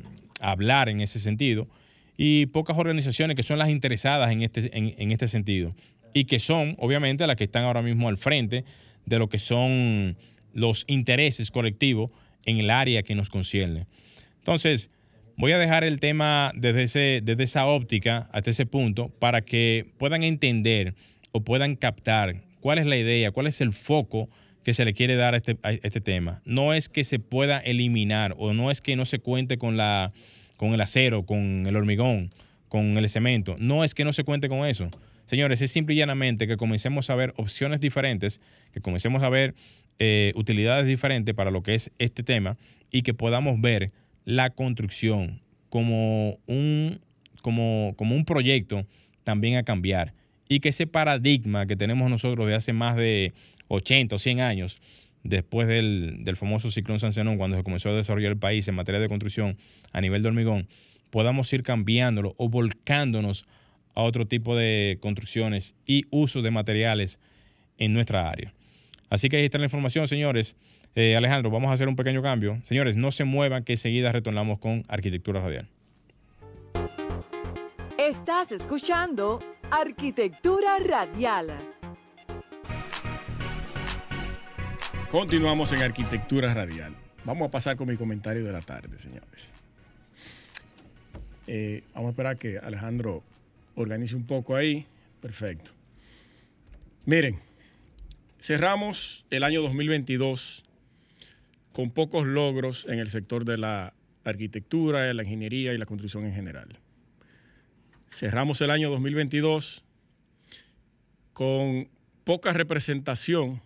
hablar 0.40 0.88
en 0.88 1.01
ese 1.01 1.19
sentido 1.19 1.69
y 2.16 2.47
pocas 2.47 2.79
organizaciones 2.79 3.37
que 3.37 3.43
son 3.43 3.59
las 3.59 3.69
interesadas 3.69 4.31
en 4.31 4.43
este, 4.43 4.71
en 4.73 5.11
este 5.11 5.29
sentido 5.29 5.75
y 6.14 6.25
que 6.25 6.38
son 6.38 6.77
obviamente 6.79 7.27
las 7.27 7.37
que 7.37 7.45
están 7.45 7.64
ahora 7.64 7.83
mismo 7.83 8.09
al 8.09 8.16
frente 8.16 8.64
de 9.07 9.19
lo 9.19 9.29
que 9.29 9.38
son 9.38 10.16
los 10.53 10.85
intereses 10.88 11.51
colectivos 11.51 12.11
en 12.45 12.59
el 12.59 12.71
área 12.71 13.03
que 13.03 13.14
nos 13.14 13.31
concierne. 13.31 13.87
Entonces, 14.38 14.90
Voy 15.40 15.53
a 15.53 15.59
dejar 15.59 15.85
el 15.85 16.00
tema 16.00 16.53
desde, 16.55 16.83
ese, 16.83 17.20
desde 17.24 17.44
esa 17.44 17.64
óptica 17.64 18.29
hasta 18.31 18.50
ese 18.50 18.66
punto 18.66 19.09
para 19.09 19.40
que 19.40 19.87
puedan 19.96 20.22
entender 20.22 20.94
o 21.33 21.40
puedan 21.40 21.76
captar 21.76 22.42
cuál 22.61 22.76
es 22.76 22.85
la 22.85 22.98
idea, 22.98 23.31
cuál 23.31 23.46
es 23.46 23.62
el 23.62 23.72
foco 23.72 24.29
que 24.64 24.74
se 24.74 24.85
le 24.85 24.92
quiere 24.92 25.14
dar 25.14 25.33
a 25.33 25.38
este, 25.38 25.57
este 25.62 26.03
tema. 26.03 26.42
No 26.44 26.74
es 26.74 26.90
que 26.90 27.05
se 27.05 27.20
pueda 27.20 27.59
eliminar 27.59 28.35
o 28.37 28.53
no 28.53 28.70
es 28.70 28.83
que 28.83 28.96
no 28.96 29.07
se 29.07 29.18
cuente 29.18 29.57
con, 29.57 29.79
la, 29.79 30.12
con 30.59 30.74
el 30.74 30.81
acero, 30.83 31.24
con 31.24 31.64
el 31.66 31.74
hormigón, 31.74 32.35
con 32.68 32.98
el 32.98 33.09
cemento. 33.09 33.57
No 33.59 33.83
es 33.83 33.94
que 33.94 34.05
no 34.05 34.12
se 34.12 34.24
cuente 34.24 34.50
con 34.50 34.66
eso. 34.66 34.90
Señores, 35.24 35.62
es 35.62 35.70
simple 35.70 35.94
y 35.94 35.98
llanamente 35.98 36.46
que 36.46 36.59
comencemos 36.59 37.09
a 37.09 37.14
ver 37.14 37.33
opciones 37.38 37.81
diferentes, 37.81 38.42
que 38.74 38.83
comencemos 38.83 39.22
a 39.22 39.31
ver 39.31 39.55
eh, 40.00 40.35
utilidades 40.35 40.87
diferentes 40.87 41.35
para 41.35 41.50
lo 41.50 41.62
que 41.62 41.76
es 41.76 41.90
este 41.98 42.22
tema 42.22 42.59
y 42.92 43.00
que 43.00 43.14
podamos 43.14 43.59
ver 43.59 43.90
la 44.24 44.50
construcción 44.50 45.40
como 45.68 46.38
un, 46.46 47.00
como, 47.42 47.94
como 47.96 48.14
un 48.14 48.24
proyecto 48.24 48.87
también 49.24 49.56
a 49.56 49.62
cambiar 49.62 50.14
y 50.48 50.59
que 50.59 50.70
ese 50.70 50.87
paradigma 50.87 51.66
que 51.66 51.76
tenemos 51.76 52.11
nosotros 52.11 52.46
de 52.48 52.56
hace 52.56 52.72
más 52.72 52.96
de 52.96 53.33
80 53.68 54.16
o 54.16 54.18
100 54.18 54.40
años, 54.40 54.80
después 55.22 55.68
del, 55.68 56.24
famoso 56.37 56.72
ciclón 56.72 56.98
Sancenón, 56.98 57.38
cuando 57.38 57.56
se 57.56 57.62
comenzó 57.62 57.90
a 57.90 57.94
desarrollar 57.94 58.33
el 58.33 58.38
país 58.38 58.66
en 58.66 58.74
materia 58.74 59.00
de 59.00 59.09
construcción 59.09 59.56
a 59.92 60.00
nivel 60.00 60.22
de 60.22 60.28
hormigón, 60.28 60.68
podamos 61.11 61.52
ir 61.52 61.62
cambiándolo 61.62 62.35
o 62.37 62.48
volcándonos 62.48 63.46
a 63.94 64.02
otro 64.02 64.26
tipo 64.26 64.56
de 64.56 64.98
construcciones 65.00 65.76
y 65.87 66.04
uso 66.11 66.42
de 66.42 66.50
materiales 66.50 67.20
en 67.78 67.92
nuestra 67.92 68.28
área. 68.28 68.52
Así 69.11 69.29
que 69.29 69.37
ahí 69.37 69.44
está 69.44 69.59
la 69.59 69.64
información, 69.64 70.07
señores. 70.09 70.57
Eh, 70.94 71.16
Alejandro, 71.16 71.51
vamos 71.51 71.70
a 71.70 71.75
hacer 71.75 71.88
un 71.88 71.96
pequeño 71.96 72.23
cambio. 72.23 72.61
Señores, 72.64 72.96
no 72.96 73.11
se 73.11 73.25
muevan 73.25 73.64
que 73.64 73.73
enseguida 73.73 74.12
retornamos 74.12 74.59
con 74.61 74.85
Arquitectura 74.88 75.40
Radial. 75.40 75.68
Estás 77.99 78.53
escuchando 78.53 79.40
Arquitectura 79.70 80.79
Radial. 80.79 81.49
Continuamos 85.11 85.73
en 85.73 85.83
Arquitectura 85.83 86.55
Radial. 86.55 86.94
Vamos 87.25 87.49
a 87.49 87.51
pasar 87.51 87.77
con 87.77 87.88
mi 87.88 87.96
comentario 87.96 88.44
de 88.44 88.53
la 88.53 88.61
tarde, 88.61 88.99
señores. 88.99 89.53
Eh, 91.49 91.83
vamos 91.94 92.09
a 92.09 92.11
esperar 92.11 92.38
que 92.38 92.59
Alejandro 92.59 93.25
organice 93.75 94.14
un 94.14 94.25
poco 94.25 94.55
ahí. 94.55 94.87
Perfecto. 95.20 95.73
Miren, 97.07 97.40
cerramos 98.40 99.26
el 99.31 99.44
año 99.44 99.61
2022 99.62 100.64
con 101.72 101.90
pocos 101.90 102.26
logros 102.26 102.87
en 102.88 102.98
el 102.98 103.09
sector 103.09 103.44
de 103.44 103.59
la 103.59 103.92
arquitectura, 104.24 105.12
la 105.12 105.22
ingeniería 105.22 105.72
y 105.72 105.79
la 105.79 105.87
construcción 105.87 106.24
en 106.24 106.33
general. 106.33 106.79
Cerramos 108.09 108.61
el 108.61 108.70
año 108.70 108.90
2022 108.90 109.85
con 111.33 111.88
poca 112.24 112.53
representación 112.53 113.61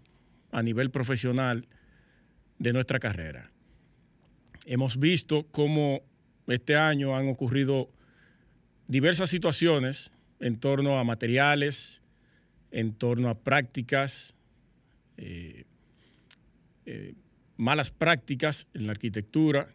a 0.50 0.62
nivel 0.62 0.90
profesional 0.90 1.66
de 2.58 2.72
nuestra 2.72 2.98
carrera. 2.98 3.50
Hemos 4.66 4.98
visto 4.98 5.46
cómo 5.50 6.02
este 6.46 6.76
año 6.76 7.16
han 7.16 7.28
ocurrido 7.28 7.90
diversas 8.87 9.30
situaciones 9.30 10.12
en 10.40 10.58
torno 10.58 10.98
a 10.98 11.04
materiales, 11.04 12.02
en 12.70 12.92
torno 12.92 13.28
a 13.28 13.38
prácticas, 13.38 14.33
eh, 15.16 15.64
eh, 16.87 17.14
malas 17.57 17.90
prácticas 17.90 18.66
en 18.74 18.87
la 18.87 18.92
arquitectura, 18.92 19.68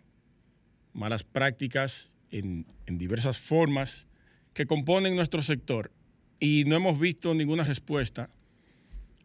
malas 0.93 1.23
prácticas 1.23 2.11
en, 2.31 2.65
diversas 2.87 3.39
formas 3.39 4.07
que 4.53 4.65
componen 4.65 5.15
nuestro 5.15 5.41
sector 5.41 5.91
y 6.39 6.65
no 6.65 6.75
hemos 6.75 6.99
visto 6.99 7.33
ninguna 7.33 7.63
respuesta 7.63 8.29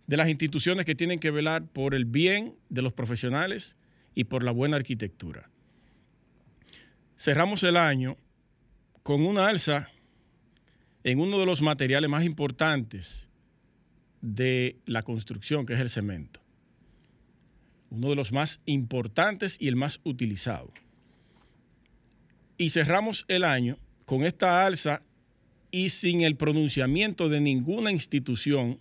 de 0.06 0.16
las 0.16 0.28
instituciones 0.28 0.84
que 0.86 0.94
tienen 0.94 1.18
que 1.18 1.30
velar 1.30 1.66
por 1.66 1.94
el 1.94 2.04
bien 2.04 2.54
de 2.68 2.82
los 2.82 2.92
profesionales 2.92 3.76
y 4.14 4.24
por 4.24 4.44
la 4.44 4.50
buena 4.52 4.76
arquitectura. 4.76 5.50
Cerramos 7.16 7.62
el 7.62 7.76
año 7.76 8.16
con 9.02 9.24
una 9.24 9.48
alza 9.48 9.88
en 11.02 11.20
uno 11.20 11.38
de 11.38 11.46
los 11.46 11.62
materiales 11.62 12.10
más 12.10 12.24
importantes 12.24 13.28
de 14.24 14.76
la 14.86 15.02
construcción, 15.02 15.66
que 15.66 15.74
es 15.74 15.80
el 15.80 15.90
cemento 15.90 16.44
uno 17.94 18.10
de 18.10 18.16
los 18.16 18.32
más 18.32 18.60
importantes 18.66 19.56
y 19.60 19.68
el 19.68 19.76
más 19.76 20.00
utilizado. 20.04 20.72
Y 22.58 22.70
cerramos 22.70 23.24
el 23.28 23.44
año 23.44 23.78
con 24.04 24.24
esta 24.24 24.66
alza 24.66 25.00
y 25.70 25.88
sin 25.88 26.22
el 26.22 26.36
pronunciamiento 26.36 27.28
de 27.28 27.40
ninguna 27.40 27.90
institución 27.90 28.78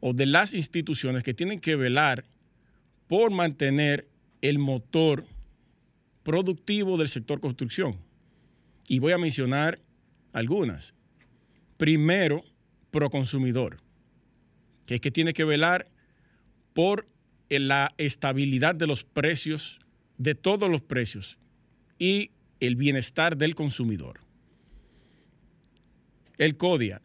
o 0.00 0.12
de 0.12 0.26
las 0.26 0.52
instituciones 0.52 1.22
que 1.22 1.34
tienen 1.34 1.60
que 1.60 1.76
velar 1.76 2.24
por 3.06 3.30
mantener 3.30 4.08
el 4.40 4.58
motor 4.58 5.26
productivo 6.22 6.96
del 6.96 7.08
sector 7.08 7.40
construcción. 7.40 7.96
Y 8.88 8.98
voy 8.98 9.12
a 9.12 9.18
mencionar 9.18 9.78
algunas. 10.32 10.94
Primero, 11.76 12.44
Proconsumidor, 12.90 13.78
que 14.92 14.96
es 14.96 15.00
que 15.00 15.10
tiene 15.10 15.32
que 15.32 15.44
velar 15.44 15.88
por 16.74 17.08
en 17.48 17.68
la 17.68 17.94
estabilidad 17.96 18.74
de 18.74 18.86
los 18.86 19.04
precios, 19.04 19.80
de 20.18 20.34
todos 20.34 20.70
los 20.70 20.82
precios 20.82 21.38
y 21.98 22.30
el 22.60 22.76
bienestar 22.76 23.38
del 23.38 23.54
consumidor. 23.54 24.20
El 26.36 26.58
CODIA, 26.58 27.00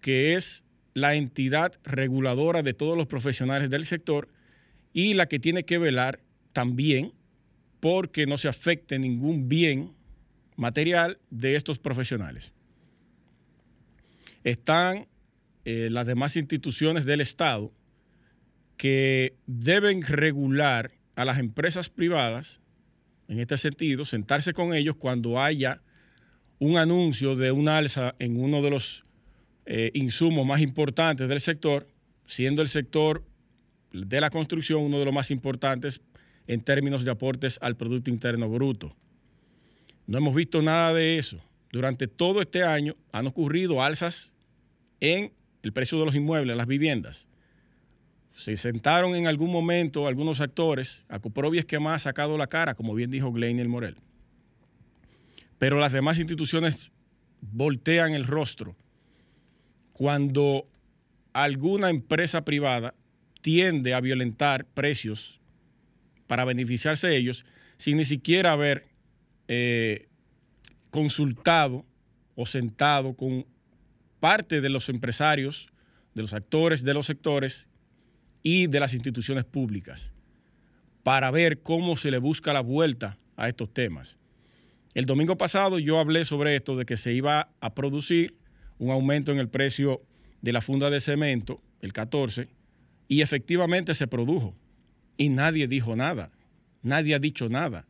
que 0.00 0.34
es 0.34 0.62
la 0.94 1.16
entidad 1.16 1.72
reguladora 1.82 2.62
de 2.62 2.74
todos 2.74 2.96
los 2.96 3.08
profesionales 3.08 3.70
del 3.70 3.86
sector 3.86 4.28
y 4.92 5.14
la 5.14 5.26
que 5.26 5.40
tiene 5.40 5.64
que 5.64 5.78
velar 5.78 6.20
también 6.52 7.12
porque 7.80 8.26
no 8.26 8.38
se 8.38 8.46
afecte 8.46 9.00
ningún 9.00 9.48
bien 9.48 9.92
material 10.54 11.18
de 11.30 11.56
estos 11.56 11.80
profesionales. 11.80 12.54
Están 14.44 15.08
eh, 15.68 15.90
las 15.90 16.06
demás 16.06 16.36
instituciones 16.36 17.04
del 17.04 17.20
Estado 17.20 17.72
que 18.76 19.34
deben 19.48 20.00
regular 20.02 20.92
a 21.16 21.24
las 21.24 21.40
empresas 21.40 21.88
privadas, 21.88 22.60
en 23.26 23.40
este 23.40 23.56
sentido, 23.56 24.04
sentarse 24.04 24.52
con 24.52 24.74
ellos 24.74 24.94
cuando 24.94 25.40
haya 25.40 25.82
un 26.60 26.78
anuncio 26.78 27.34
de 27.34 27.50
un 27.50 27.68
alza 27.68 28.14
en 28.20 28.40
uno 28.40 28.62
de 28.62 28.70
los 28.70 29.04
eh, 29.64 29.90
insumos 29.94 30.46
más 30.46 30.60
importantes 30.60 31.28
del 31.28 31.40
sector, 31.40 31.88
siendo 32.26 32.62
el 32.62 32.68
sector 32.68 33.24
de 33.92 34.20
la 34.20 34.30
construcción 34.30 34.82
uno 34.82 35.00
de 35.00 35.04
los 35.04 35.14
más 35.14 35.32
importantes 35.32 36.00
en 36.46 36.60
términos 36.60 37.04
de 37.04 37.10
aportes 37.10 37.58
al 37.60 37.76
Producto 37.76 38.08
Interno 38.08 38.48
Bruto. 38.48 38.94
No 40.06 40.18
hemos 40.18 40.32
visto 40.32 40.62
nada 40.62 40.94
de 40.94 41.18
eso. 41.18 41.40
Durante 41.72 42.06
todo 42.06 42.40
este 42.40 42.62
año 42.62 42.94
han 43.10 43.26
ocurrido 43.26 43.82
alzas 43.82 44.32
en 45.00 45.32
el 45.66 45.72
precio 45.72 45.98
de 45.98 46.04
los 46.04 46.14
inmuebles, 46.14 46.56
las 46.56 46.68
viviendas. 46.68 47.26
Se 48.32 48.56
sentaron 48.56 49.16
en 49.16 49.26
algún 49.26 49.50
momento 49.50 50.06
algunos 50.06 50.40
actores, 50.40 51.04
a 51.08 51.18
Coprobi 51.18 51.58
es 51.58 51.64
que 51.64 51.80
más 51.80 52.02
ha 52.02 52.04
sacado 52.10 52.38
la 52.38 52.46
cara, 52.46 52.74
como 52.74 52.94
bien 52.94 53.10
dijo 53.10 53.32
Gleinier 53.32 53.68
Morel. 53.68 53.96
Pero 55.58 55.80
las 55.80 55.92
demás 55.92 56.18
instituciones 56.18 56.92
voltean 57.40 58.12
el 58.12 58.24
rostro 58.24 58.76
cuando 59.92 60.68
alguna 61.32 61.90
empresa 61.90 62.44
privada 62.44 62.94
tiende 63.40 63.92
a 63.92 64.00
violentar 64.00 64.66
precios 64.66 65.40
para 66.28 66.44
beneficiarse 66.44 67.08
de 67.08 67.16
ellos 67.16 67.44
sin 67.76 67.96
ni 67.96 68.04
siquiera 68.04 68.52
haber 68.52 68.84
eh, 69.48 70.06
consultado 70.90 71.84
o 72.36 72.46
sentado 72.46 73.14
con 73.14 73.46
parte 74.26 74.60
de 74.60 74.68
los 74.70 74.88
empresarios, 74.88 75.68
de 76.12 76.22
los 76.22 76.32
actores 76.32 76.82
de 76.82 76.94
los 76.94 77.06
sectores 77.06 77.68
y 78.42 78.66
de 78.66 78.80
las 78.80 78.92
instituciones 78.92 79.44
públicas 79.44 80.12
para 81.04 81.30
ver 81.30 81.62
cómo 81.62 81.96
se 81.96 82.10
le 82.10 82.18
busca 82.18 82.52
la 82.52 82.60
vuelta 82.60 83.18
a 83.36 83.48
estos 83.48 83.72
temas. 83.72 84.18
El 84.94 85.06
domingo 85.06 85.38
pasado 85.38 85.78
yo 85.78 86.00
hablé 86.00 86.24
sobre 86.24 86.56
esto, 86.56 86.76
de 86.76 86.84
que 86.86 86.96
se 86.96 87.12
iba 87.12 87.50
a 87.60 87.74
producir 87.76 88.34
un 88.78 88.90
aumento 88.90 89.30
en 89.30 89.38
el 89.38 89.48
precio 89.48 90.02
de 90.42 90.52
la 90.52 90.60
funda 90.60 90.90
de 90.90 90.98
cemento, 90.98 91.62
el 91.80 91.92
14, 91.92 92.48
y 93.06 93.20
efectivamente 93.20 93.94
se 93.94 94.08
produjo. 94.08 94.56
Y 95.16 95.28
nadie 95.28 95.68
dijo 95.68 95.94
nada, 95.94 96.32
nadie 96.82 97.14
ha 97.14 97.20
dicho 97.20 97.48
nada. 97.48 97.86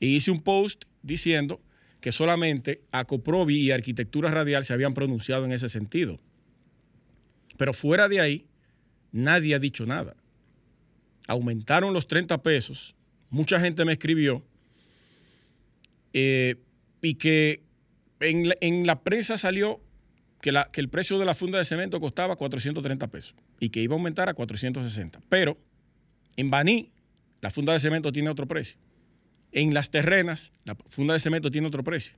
Y 0.00 0.16
hice 0.16 0.32
un 0.32 0.40
post 0.40 0.86
diciendo 1.04 1.60
que 2.00 2.12
solamente 2.12 2.82
Acoprovi 2.92 3.58
y 3.58 3.70
Arquitectura 3.70 4.30
Radial 4.30 4.64
se 4.64 4.72
habían 4.72 4.94
pronunciado 4.94 5.44
en 5.44 5.52
ese 5.52 5.68
sentido. 5.68 6.18
Pero 7.56 7.74
fuera 7.74 8.08
de 8.08 8.20
ahí, 8.20 8.46
nadie 9.12 9.54
ha 9.54 9.58
dicho 9.58 9.84
nada. 9.86 10.16
Aumentaron 11.26 11.92
los 11.92 12.06
30 12.06 12.42
pesos. 12.42 12.94
Mucha 13.28 13.60
gente 13.60 13.84
me 13.84 13.92
escribió 13.92 14.42
eh, 16.12 16.56
y 17.02 17.14
que 17.14 17.62
en 18.20 18.86
la, 18.86 19.02
prensa 19.02 19.38
salió 19.38 19.80
que, 20.40 20.52
que, 20.72 20.80
el 20.80 20.88
precio 20.88 21.18
de 21.18 21.24
la 21.24 21.34
funda 21.34 21.58
de 21.58 21.64
cemento 21.64 22.00
costaba 22.00 22.36
430 22.36 23.06
pesos 23.08 23.34
y 23.60 23.70
que 23.70 23.80
iba 23.80 23.94
a 23.94 23.98
aumentar 23.98 24.28
a 24.28 24.34
460. 24.34 25.20
Pero 25.28 25.56
en 26.36 26.50
Baní, 26.50 26.90
la 27.40 27.50
funda 27.50 27.72
de 27.72 27.80
cemento 27.80 28.10
tiene 28.10 28.30
otro 28.30 28.46
precio. 28.46 28.78
En 29.52 29.74
las 29.74 29.90
terrenas, 29.90 30.52
la 30.64 30.76
funda 30.86 31.14
de 31.14 31.20
cemento 31.20 31.50
tiene 31.50 31.66
otro 31.66 31.82
precio. 31.82 32.14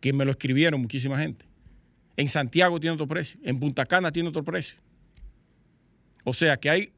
Que 0.00 0.12
me 0.12 0.24
lo 0.24 0.30
escribieron 0.30 0.80
muchísima 0.80 1.18
gente. 1.18 1.46
En 2.16 2.28
Santiago 2.28 2.80
tiene 2.80 2.94
otro 2.94 3.06
precio. 3.06 3.38
En 3.42 3.60
Punta 3.60 3.84
Cana 3.84 4.10
tiene 4.12 4.28
otro 4.28 4.44
precio. 4.44 4.78
O 6.24 6.32
sea 6.32 6.56
que 6.56 6.70
hay. 6.70 6.92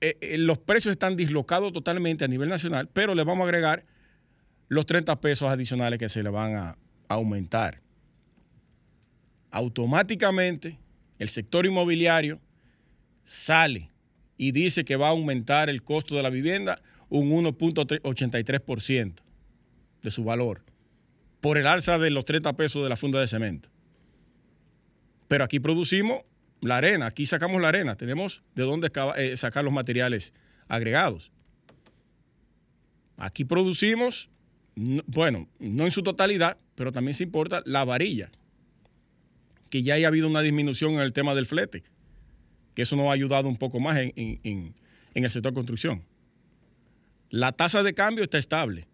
Eh, 0.00 0.16
eh, 0.20 0.38
los 0.38 0.58
precios 0.58 0.92
están 0.92 1.16
dislocados 1.16 1.72
totalmente 1.72 2.24
a 2.24 2.28
nivel 2.28 2.48
nacional, 2.48 2.88
pero 2.92 3.14
le 3.14 3.24
vamos 3.24 3.42
a 3.42 3.44
agregar 3.44 3.84
los 4.68 4.86
30 4.86 5.20
pesos 5.20 5.50
adicionales 5.50 5.98
que 5.98 6.08
se 6.08 6.22
le 6.22 6.30
van 6.30 6.56
a 6.56 6.76
aumentar. 7.08 7.80
Automáticamente, 9.50 10.78
el 11.18 11.28
sector 11.28 11.66
inmobiliario 11.66 12.40
sale 13.24 13.90
y 14.36 14.52
dice 14.52 14.84
que 14.84 14.96
va 14.96 15.08
a 15.08 15.10
aumentar 15.10 15.68
el 15.68 15.82
costo 15.82 16.16
de 16.16 16.22
la 16.22 16.30
vivienda 16.30 16.82
un 17.12 17.30
1.83% 17.30 19.14
de 20.02 20.10
su 20.10 20.24
valor 20.24 20.62
por 21.40 21.58
el 21.58 21.66
alza 21.66 21.98
de 21.98 22.10
los 22.10 22.24
30 22.24 22.54
pesos 22.54 22.82
de 22.82 22.88
la 22.88 22.96
funda 22.96 23.20
de 23.20 23.26
cemento. 23.26 23.68
Pero 25.28 25.44
aquí 25.44 25.60
producimos 25.60 26.22
la 26.62 26.78
arena, 26.78 27.06
aquí 27.06 27.26
sacamos 27.26 27.60
la 27.60 27.68
arena, 27.68 27.96
tenemos 27.96 28.42
de 28.54 28.62
dónde 28.62 28.90
eh, 29.16 29.36
sacar 29.36 29.62
los 29.62 29.74
materiales 29.74 30.32
agregados. 30.68 31.30
Aquí 33.18 33.44
producimos, 33.44 34.30
bueno, 34.74 35.48
no 35.58 35.84
en 35.84 35.90
su 35.90 36.02
totalidad, 36.02 36.56
pero 36.76 36.92
también 36.92 37.14
se 37.14 37.24
importa 37.24 37.62
la 37.66 37.84
varilla, 37.84 38.30
que 39.68 39.82
ya 39.82 39.94
haya 39.94 40.08
habido 40.08 40.28
una 40.28 40.40
disminución 40.40 40.94
en 40.94 41.00
el 41.00 41.12
tema 41.12 41.34
del 41.34 41.44
flete, 41.44 41.82
que 42.74 42.82
eso 42.82 42.96
nos 42.96 43.08
ha 43.08 43.12
ayudado 43.12 43.48
un 43.48 43.58
poco 43.58 43.80
más 43.80 43.98
en, 43.98 44.12
en 44.16 44.74
el 45.12 45.30
sector 45.30 45.52
construcción. 45.52 46.02
La 47.32 47.52
tasa 47.52 47.82
de 47.82 47.94
cambio 47.94 48.22
está 48.22 48.36
estable. 48.36 48.86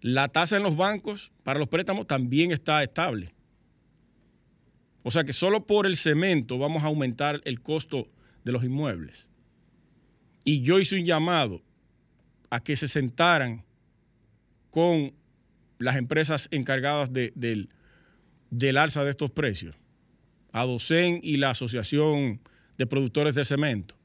La 0.00 0.28
tasa 0.28 0.56
en 0.56 0.62
los 0.62 0.76
bancos 0.76 1.32
para 1.42 1.58
los 1.58 1.66
préstamos 1.66 2.06
también 2.06 2.52
está 2.52 2.80
estable. 2.80 3.34
O 5.02 5.10
sea 5.10 5.24
que 5.24 5.32
solo 5.32 5.66
por 5.66 5.84
el 5.84 5.96
cemento 5.96 6.58
vamos 6.58 6.84
a 6.84 6.86
aumentar 6.86 7.40
el 7.44 7.60
costo 7.60 8.06
de 8.44 8.52
los 8.52 8.62
inmuebles. 8.62 9.28
Y 10.44 10.62
yo 10.62 10.78
hice 10.78 10.94
un 10.94 11.04
llamado 11.04 11.60
a 12.50 12.60
que 12.60 12.76
se 12.76 12.86
sentaran 12.86 13.64
con 14.70 15.12
las 15.78 15.96
empresas 15.96 16.46
encargadas 16.52 17.12
del, 17.12 17.68
alza 18.78 19.02
de 19.02 19.10
estos 19.10 19.32
precios, 19.32 19.74
a 20.52 20.64
Docen 20.64 21.18
y 21.20 21.38
la 21.38 21.50
Asociación 21.50 22.40
de 22.78 22.86
Productores 22.86 23.34
de 23.34 23.44
Cemento. 23.44 23.96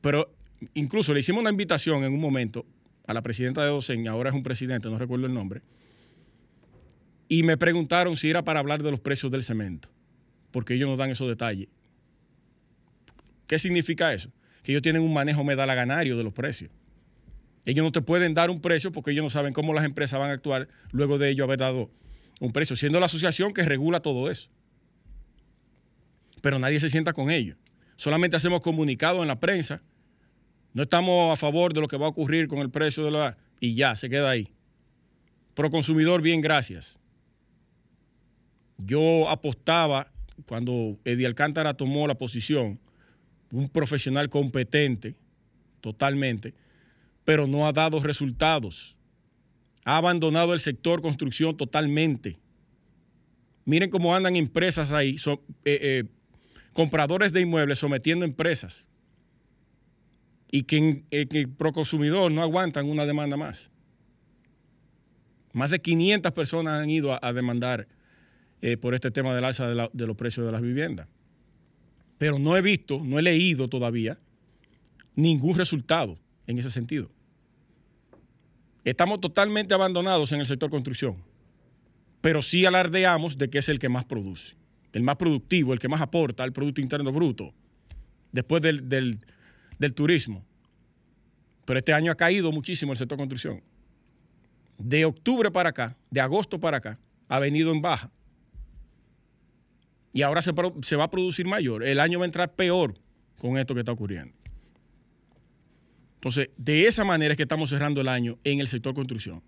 Pero 0.00 0.36
incluso 0.74 1.14
le 1.14 1.20
hicimos 1.20 1.40
una 1.40 1.50
invitación 1.50 2.04
en 2.04 2.12
un 2.12 2.20
momento 2.20 2.66
a 3.06 3.14
la 3.14 3.22
presidenta 3.22 3.62
de 3.62 3.68
Docen, 3.68 4.06
ahora 4.08 4.30
es 4.30 4.36
un 4.36 4.42
presidente, 4.42 4.88
no 4.88 4.98
recuerdo 4.98 5.26
el 5.26 5.34
nombre, 5.34 5.62
y 7.28 7.42
me 7.42 7.56
preguntaron 7.56 8.16
si 8.16 8.30
era 8.30 8.42
para 8.42 8.60
hablar 8.60 8.82
de 8.82 8.90
los 8.90 9.00
precios 9.00 9.30
del 9.30 9.42
cemento, 9.42 9.88
porque 10.50 10.74
ellos 10.74 10.88
nos 10.88 10.98
dan 10.98 11.10
esos 11.10 11.28
detalles. 11.28 11.68
¿Qué 13.46 13.58
significa 13.58 14.12
eso? 14.12 14.30
Que 14.62 14.72
ellos 14.72 14.82
tienen 14.82 15.02
un 15.02 15.12
manejo 15.12 15.44
medalaganario 15.44 16.16
de 16.16 16.24
los 16.24 16.32
precios. 16.32 16.70
Ellos 17.64 17.84
no 17.84 17.92
te 17.92 18.00
pueden 18.00 18.34
dar 18.34 18.50
un 18.50 18.60
precio 18.60 18.92
porque 18.92 19.10
ellos 19.10 19.22
no 19.22 19.30
saben 19.30 19.52
cómo 19.52 19.74
las 19.74 19.84
empresas 19.84 20.18
van 20.18 20.30
a 20.30 20.34
actuar 20.34 20.68
luego 20.90 21.18
de 21.18 21.30
ellos 21.30 21.44
haber 21.44 21.58
dado 21.58 21.90
un 22.40 22.52
precio, 22.52 22.76
siendo 22.76 23.00
la 23.00 23.06
asociación 23.06 23.52
que 23.52 23.62
regula 23.62 24.00
todo 24.00 24.30
eso. 24.30 24.48
Pero 26.40 26.58
nadie 26.58 26.80
se 26.80 26.88
sienta 26.88 27.12
con 27.12 27.30
ellos. 27.30 27.58
Solamente 27.96 28.36
hacemos 28.36 28.60
comunicado 28.60 29.22
en 29.22 29.28
la 29.28 29.40
prensa 29.40 29.82
no 30.78 30.84
estamos 30.84 31.32
a 31.32 31.34
favor 31.36 31.74
de 31.74 31.80
lo 31.80 31.88
que 31.88 31.96
va 31.96 32.06
a 32.06 32.10
ocurrir 32.10 32.46
con 32.46 32.60
el 32.60 32.70
precio 32.70 33.04
de 33.04 33.10
la... 33.10 33.36
Y 33.58 33.74
ya, 33.74 33.96
se 33.96 34.08
queda 34.08 34.30
ahí. 34.30 34.48
Pro 35.54 35.72
consumidor, 35.72 36.22
bien, 36.22 36.40
gracias. 36.40 37.00
Yo 38.76 39.28
apostaba 39.28 40.06
cuando 40.46 40.96
Eddie 41.04 41.26
Alcántara 41.26 41.74
tomó 41.74 42.06
la 42.06 42.14
posición, 42.14 42.78
un 43.50 43.68
profesional 43.68 44.30
competente, 44.30 45.16
totalmente, 45.80 46.54
pero 47.24 47.48
no 47.48 47.66
ha 47.66 47.72
dado 47.72 47.98
resultados. 47.98 48.96
Ha 49.84 49.96
abandonado 49.96 50.54
el 50.54 50.60
sector 50.60 51.02
construcción 51.02 51.56
totalmente. 51.56 52.38
Miren 53.64 53.90
cómo 53.90 54.14
andan 54.14 54.36
empresas 54.36 54.92
ahí, 54.92 55.16
eh, 55.26 55.40
eh, 55.64 56.04
compradores 56.72 57.32
de 57.32 57.40
inmuebles 57.40 57.80
sometiendo 57.80 58.24
empresas 58.24 58.87
y 60.50 60.62
que 60.64 60.76
en, 60.78 61.04
el 61.10 61.48
Proconsumidor 61.48 62.32
no 62.32 62.42
aguantan 62.42 62.88
una 62.88 63.06
demanda 63.06 63.36
más. 63.36 63.70
Más 65.52 65.70
de 65.70 65.80
500 65.80 66.32
personas 66.32 66.82
han 66.82 66.90
ido 66.90 67.18
a, 67.22 67.32
demandar 67.32 67.88
eh, 68.62 68.76
por 68.76 68.94
este 68.94 69.10
tema 69.10 69.34
del 69.34 69.44
alza 69.44 69.68
de, 69.68 70.06
los 70.06 70.16
precios 70.16 70.46
de 70.46 70.52
las 70.52 70.62
viviendas. 70.62 71.08
Pero 72.18 72.38
no 72.38 72.56
he 72.56 72.62
visto, 72.62 73.00
no 73.04 73.18
he 73.18 73.22
leído 73.22 73.68
todavía 73.68 74.18
ningún 75.14 75.56
resultado 75.56 76.18
en 76.46 76.58
ese 76.58 76.70
sentido. 76.70 77.10
Estamos 78.84 79.20
totalmente 79.20 79.74
abandonados 79.74 80.32
en 80.32 80.40
el 80.40 80.46
sector 80.46 80.70
construcción, 80.70 81.16
pero 82.20 82.40
sí 82.42 82.64
alardeamos 82.64 83.36
de 83.36 83.50
que 83.50 83.58
es 83.58 83.68
el 83.68 83.78
que 83.78 83.88
más 83.88 84.04
produce. 84.04 84.56
el 84.92 85.02
más 85.02 85.16
productivo, 85.16 85.74
el 85.74 85.78
que 85.78 85.88
más 85.88 86.00
aporta 86.00 86.42
al 86.42 86.52
Producto 86.52 86.80
Interno 86.80 87.12
Bruto, 87.12 87.52
después 88.32 88.62
del, 88.62 89.20
del 89.78 89.94
turismo. 89.94 90.44
Pero 91.64 91.78
este 91.78 91.92
año 91.92 92.10
ha 92.10 92.16
caído 92.16 92.50
muchísimo 92.52 92.92
el 92.92 92.98
sector 92.98 93.18
construcción. 93.18 93.62
De 94.78 95.04
octubre 95.04 95.50
para 95.50 95.70
acá, 95.70 95.96
de 96.10 96.20
agosto 96.20 96.60
para 96.60 96.78
acá, 96.78 96.98
ha 97.28 97.38
venido 97.38 97.72
en 97.72 97.82
baja. 97.82 98.10
Y 100.12 100.22
ahora 100.22 100.40
se, 100.40 100.52
va 100.52 101.04
a 101.04 101.10
producir 101.10 101.46
mayor. 101.46 101.84
El 101.84 102.00
año 102.00 102.18
va 102.18 102.24
a 102.24 102.26
entrar 102.26 102.54
peor 102.54 102.94
con 103.36 103.58
esto 103.58 103.74
que 103.74 103.80
está 103.80 103.92
ocurriendo. 103.92 104.34
Entonces, 106.14 106.50
de 106.56 106.86
esa 106.86 107.04
manera 107.04 107.34
es 107.34 107.36
que 107.36 107.42
estamos 107.44 107.70
cerrando 107.70 108.00
el 108.00 108.08
año 108.08 108.38
en 108.44 108.60
el 108.60 108.66
sector 108.66 108.94
construcción. 108.94 109.42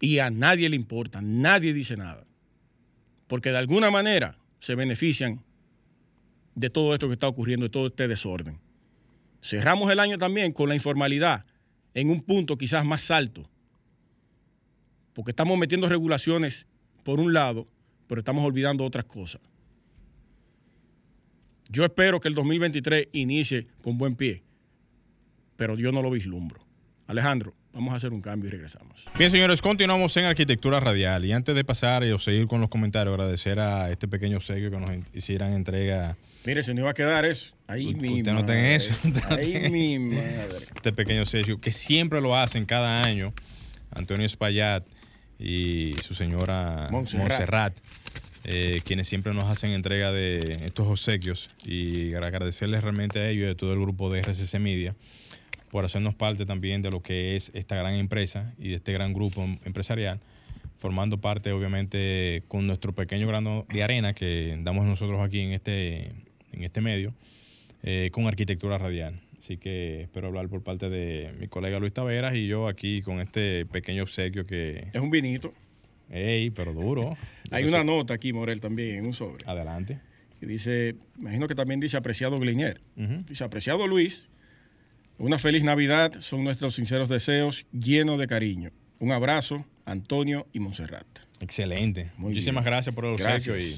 Y 0.00 0.18
a 0.20 0.30
nadie 0.30 0.68
le 0.68 0.76
importa, 0.76 1.20
nadie 1.20 1.74
dice 1.74 1.96
nada. 1.96 2.26
Porque 3.26 3.50
de 3.50 3.58
alguna 3.58 3.90
manera 3.90 4.38
se 4.60 4.74
benefician 4.74 5.44
de 6.54 6.70
todo 6.70 6.94
esto 6.94 7.08
que 7.08 7.14
está 7.14 7.28
ocurriendo, 7.28 7.64
de 7.64 7.70
todo 7.70 7.88
este 7.88 8.08
desorden. 8.08 8.58
Cerramos 9.42 9.90
el 9.90 10.00
año 10.00 10.18
también 10.18 10.52
con 10.52 10.68
la 10.68 10.74
informalidad 10.74 11.44
en 11.94 12.10
un 12.10 12.20
punto 12.20 12.56
quizás 12.56 12.84
más 12.84 13.10
alto. 13.10 13.48
Porque 15.12 15.32
estamos 15.32 15.58
metiendo 15.58 15.88
regulaciones 15.88 16.68
por 17.02 17.20
un 17.20 17.32
lado, 17.32 17.66
pero 18.06 18.20
estamos 18.20 18.44
olvidando 18.44 18.84
otras 18.84 19.04
cosas. 19.04 19.40
Yo 21.68 21.84
espero 21.84 22.20
que 22.20 22.28
el 22.28 22.34
2023 22.34 23.08
inicie 23.12 23.68
con 23.82 23.96
buen 23.96 24.16
pie, 24.16 24.42
pero 25.56 25.76
yo 25.76 25.92
no 25.92 26.02
lo 26.02 26.10
vislumbro. 26.10 26.60
Alejandro, 27.06 27.54
vamos 27.72 27.92
a 27.92 27.96
hacer 27.96 28.12
un 28.12 28.20
cambio 28.20 28.48
y 28.48 28.52
regresamos. 28.52 29.04
Bien, 29.16 29.30
señores, 29.30 29.62
continuamos 29.62 30.16
en 30.16 30.24
Arquitectura 30.24 30.80
Radial. 30.80 31.24
Y 31.24 31.32
antes 31.32 31.54
de 31.54 31.64
pasar 31.64 32.04
y 32.04 32.16
seguir 32.18 32.46
con 32.46 32.60
los 32.60 32.70
comentarios, 32.70 33.14
agradecer 33.14 33.60
a 33.60 33.90
este 33.90 34.08
pequeño 34.08 34.36
obsequio 34.36 34.70
que 34.70 34.78
nos 34.78 34.90
hicieran 35.12 35.52
entrega 35.52 36.16
Mire, 36.46 36.62
se 36.62 36.72
nos 36.72 36.80
iba 36.82 36.90
a 36.90 36.94
quedar 36.94 37.24
eso. 37.24 37.54
Ahí 37.66 37.88
Usted 37.88 38.00
mi 38.00 38.08
no 38.08 38.16
está 38.18 38.30
en 38.30 38.36
madre. 38.46 38.74
eso, 38.74 38.90
usted 38.92 39.08
no 39.10 39.16
está 39.18 39.34
Ahí 39.34 39.52
en- 39.56 39.72
mi 39.72 39.98
madre. 40.16 40.64
este 40.74 40.92
pequeño 40.92 41.26
sello, 41.26 41.60
que 41.60 41.70
siempre 41.72 42.20
lo 42.20 42.36
hacen 42.36 42.64
cada 42.66 43.04
año. 43.04 43.32
Antonio 43.92 44.24
Espaillat 44.24 44.84
y 45.38 45.94
su 46.02 46.14
señora 46.14 46.88
Montserrat. 46.90 47.28
Montserrat, 47.28 47.76
eh, 48.44 48.80
quienes 48.84 49.08
siempre 49.08 49.34
nos 49.34 49.44
hacen 49.44 49.72
entrega 49.72 50.12
de 50.12 50.60
estos 50.64 50.86
obsequios. 50.86 51.50
Y 51.64 52.14
agradecerles 52.14 52.82
realmente 52.82 53.18
a 53.18 53.28
ellos 53.28 53.48
y 53.48 53.50
a 53.50 53.54
todo 53.56 53.72
el 53.72 53.80
grupo 53.80 54.10
de 54.10 54.20
RCC 54.20 54.58
Media 54.58 54.94
por 55.70 55.84
hacernos 55.84 56.14
parte 56.14 56.46
también 56.46 56.82
de 56.82 56.90
lo 56.90 57.00
que 57.02 57.36
es 57.36 57.50
esta 57.54 57.76
gran 57.76 57.94
empresa 57.94 58.52
y 58.58 58.70
de 58.70 58.76
este 58.76 58.92
gran 58.92 59.12
grupo 59.12 59.44
empresarial, 59.64 60.20
formando 60.78 61.20
parte 61.20 61.52
obviamente 61.52 62.42
con 62.48 62.66
nuestro 62.66 62.92
pequeño 62.92 63.28
grano 63.28 63.66
de 63.72 63.82
arena 63.84 64.12
que 64.12 64.58
damos 64.62 64.84
nosotros 64.86 65.20
aquí 65.20 65.38
en 65.40 65.52
este, 65.52 66.10
en 66.52 66.64
este 66.64 66.80
medio, 66.80 67.14
eh, 67.82 68.10
con 68.12 68.26
arquitectura 68.26 68.78
radial. 68.78 69.20
Así 69.38 69.56
que 69.56 70.02
espero 70.02 70.28
hablar 70.28 70.48
por 70.48 70.62
parte 70.62 70.90
de 70.90 71.32
mi 71.38 71.48
colega 71.48 71.78
Luis 71.78 71.94
Taveras 71.94 72.34
y 72.34 72.46
yo 72.46 72.68
aquí 72.68 73.00
con 73.00 73.20
este 73.20 73.64
pequeño 73.66 74.02
obsequio 74.02 74.44
que, 74.46 74.88
Es 74.92 75.00
un 75.00 75.10
vinito. 75.10 75.50
ey, 76.10 76.50
pero 76.50 76.72
duro. 76.74 77.16
Hay 77.50 77.64
una 77.64 77.82
nota 77.82 78.14
aquí, 78.14 78.32
Morel, 78.32 78.60
también 78.60 78.98
en 78.98 79.06
un 79.06 79.12
sobre. 79.14 79.44
Adelante. 79.46 79.98
Y 80.42 80.46
dice, 80.46 80.94
imagino 81.18 81.46
que 81.48 81.54
también 81.54 81.80
dice 81.80 81.96
apreciado 81.96 82.38
Glinier. 82.38 82.80
Dice, 83.28 83.44
apreciado 83.44 83.86
Luis, 83.86 84.28
una 85.18 85.38
feliz 85.38 85.62
Navidad, 85.64 86.12
son 86.20 86.44
nuestros 86.44 86.74
sinceros 86.74 87.08
deseos 87.08 87.66
llenos 87.72 88.18
de 88.18 88.26
cariño. 88.26 88.70
Un 88.98 89.12
abrazo, 89.12 89.64
Antonio 89.84 90.46
y 90.52 90.60
Montserrat. 90.60 91.06
Excelente. 91.40 92.10
Muy 92.16 92.30
Muchísimas 92.30 92.64
bien. 92.64 92.72
gracias 92.72 92.94
por 92.94 93.04
el 93.06 93.12
obsequio 93.12 93.58
y 93.58 93.74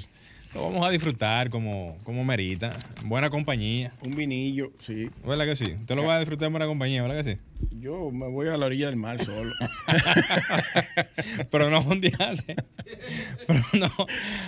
lo 0.54 0.62
vamos 0.64 0.86
a 0.86 0.90
disfrutar 0.90 1.48
como, 1.48 1.96
como 2.04 2.24
merita. 2.24 2.76
Buena 3.04 3.30
compañía. 3.30 3.92
Un 4.02 4.14
vinillo, 4.14 4.72
sí. 4.78 5.08
¿Verdad 5.26 5.46
que 5.46 5.56
sí? 5.56 5.72
Usted 5.72 5.94
lo 5.94 6.04
va 6.04 6.16
a 6.16 6.18
disfrutar 6.18 6.46
en 6.46 6.52
buena 6.52 6.66
compañía, 6.66 7.02
¿verdad 7.02 7.24
que 7.24 7.34
sí? 7.34 7.40
Yo 7.80 8.10
me 8.10 8.28
voy 8.28 8.48
a 8.48 8.56
la 8.56 8.66
orilla 8.66 8.86
del 8.86 8.96
mar 8.96 9.18
solo. 9.18 9.50
Pero 11.50 11.70
no 11.70 11.80
jondearse. 11.82 12.56
Pero 13.46 13.60
no. 13.74 13.90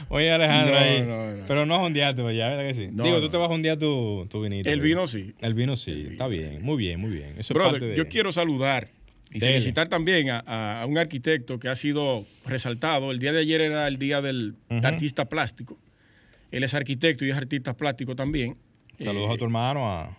Oye, 0.09 0.30
Alejandro, 0.30 0.74
No, 0.74 0.80
ahí. 0.80 1.02
no, 1.02 1.36
no. 1.36 1.44
Pero 1.46 1.66
no 1.66 1.78
jondearte, 1.78 2.22
pues 2.22 2.36
ya, 2.36 2.48
¿verdad 2.48 2.66
que 2.68 2.74
sí? 2.74 2.88
Digo, 2.92 3.20
tú 3.20 3.28
te 3.30 3.36
vas 3.36 3.46
a 3.46 3.48
jondear 3.48 3.78
tu, 3.78 4.26
tu 4.30 4.42
vinito. 4.42 4.68
El 4.68 4.80
vino 4.80 5.07
sí. 5.07 5.34
El 5.40 5.55
vino 5.55 5.76
sí, 5.76 6.09
está 6.11 6.28
bien, 6.28 6.62
muy 6.62 6.76
bien, 6.76 7.00
muy 7.00 7.11
bien. 7.11 7.30
Eso 7.38 7.55
es 7.55 7.66
parte 7.66 7.84
de... 7.86 7.96
yo 7.96 8.09
quiero 8.09 8.30
saludar 8.30 8.88
y 9.30 9.40
Dele. 9.40 9.52
felicitar 9.55 9.88
también 9.88 10.28
a, 10.30 10.84
un 10.86 10.98
arquitecto 10.98 11.59
que 11.59 11.68
ha 11.68 11.74
sido 11.74 12.24
resaltado. 12.46 13.11
El 13.11 13.18
día 13.18 13.32
de 13.32 13.40
ayer 13.40 13.61
era 13.62 13.88
el 13.88 13.98
día 13.98 14.20
del 14.20 14.55
artista 14.82 15.24
plástico. 15.24 15.78
Él 16.55 16.62
es 16.64 16.72
arquitecto 16.74 17.24
y 17.24 17.30
es 17.30 17.36
artista 17.36 17.76
plástico 17.76 18.14
también. 18.14 18.57
Saludos 18.98 19.30
Eh, 19.30 19.34
a 19.34 19.36
tu 19.38 19.44
hermano, 19.44 19.90
a, 19.90 20.16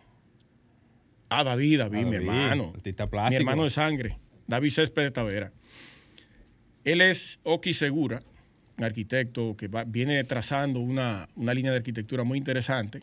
A 1.29 1.43
David, 1.43 1.79
David, 1.79 1.99
a 1.99 2.05
mi 2.05 2.11
David, 2.15 2.15
hermano. 2.29 2.71
artista 2.75 3.05
Mi 3.05 3.09
plástico. 3.11 3.39
hermano 3.39 3.63
de 3.63 3.69
sangre, 3.69 4.17
David 4.47 4.69
Céspedes 4.71 5.13
Tavera. 5.13 5.51
Él 6.83 7.01
es 7.01 7.39
Oki 7.43 7.73
Segura, 7.73 8.21
un 8.77 8.83
arquitecto 8.83 9.55
que 9.57 9.67
va- 9.69 9.85
viene 9.85 10.23
trazando 10.25 10.79
una, 10.81 11.29
una 11.35 11.53
línea 11.53 11.71
de 11.71 11.77
arquitectura 11.77 12.23
muy 12.23 12.37
interesante. 12.37 13.01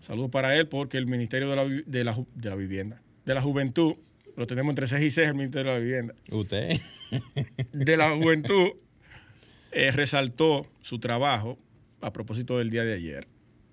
Saludos 0.00 0.30
para 0.30 0.56
él 0.56 0.66
porque 0.68 0.98
el 0.98 1.06
Ministerio 1.06 1.48
de 1.50 1.56
la, 1.56 1.64
de 1.86 2.48
la 2.50 2.56
Vivienda, 2.56 3.00
de 3.24 3.34
la 3.34 3.40
Juventud, 3.40 3.94
lo 4.36 4.46
tenemos 4.48 4.72
entre 4.72 4.86
6 4.88 5.02
y 5.04 5.10
6 5.12 5.28
el 5.28 5.34
Ministerio 5.34 5.70
de 5.72 5.78
la 5.78 5.82
Vivienda, 5.84 6.14
Usted. 6.30 6.78
de 7.72 7.96
la 7.96 8.10
Juventud, 8.16 8.72
eh, 9.72 9.92
resaltó 9.92 10.66
su 10.82 10.98
trabajo 10.98 11.56
a 12.06 12.12
propósito 12.12 12.58
del 12.58 12.70
día 12.70 12.84
de 12.84 12.94
ayer. 12.94 13.26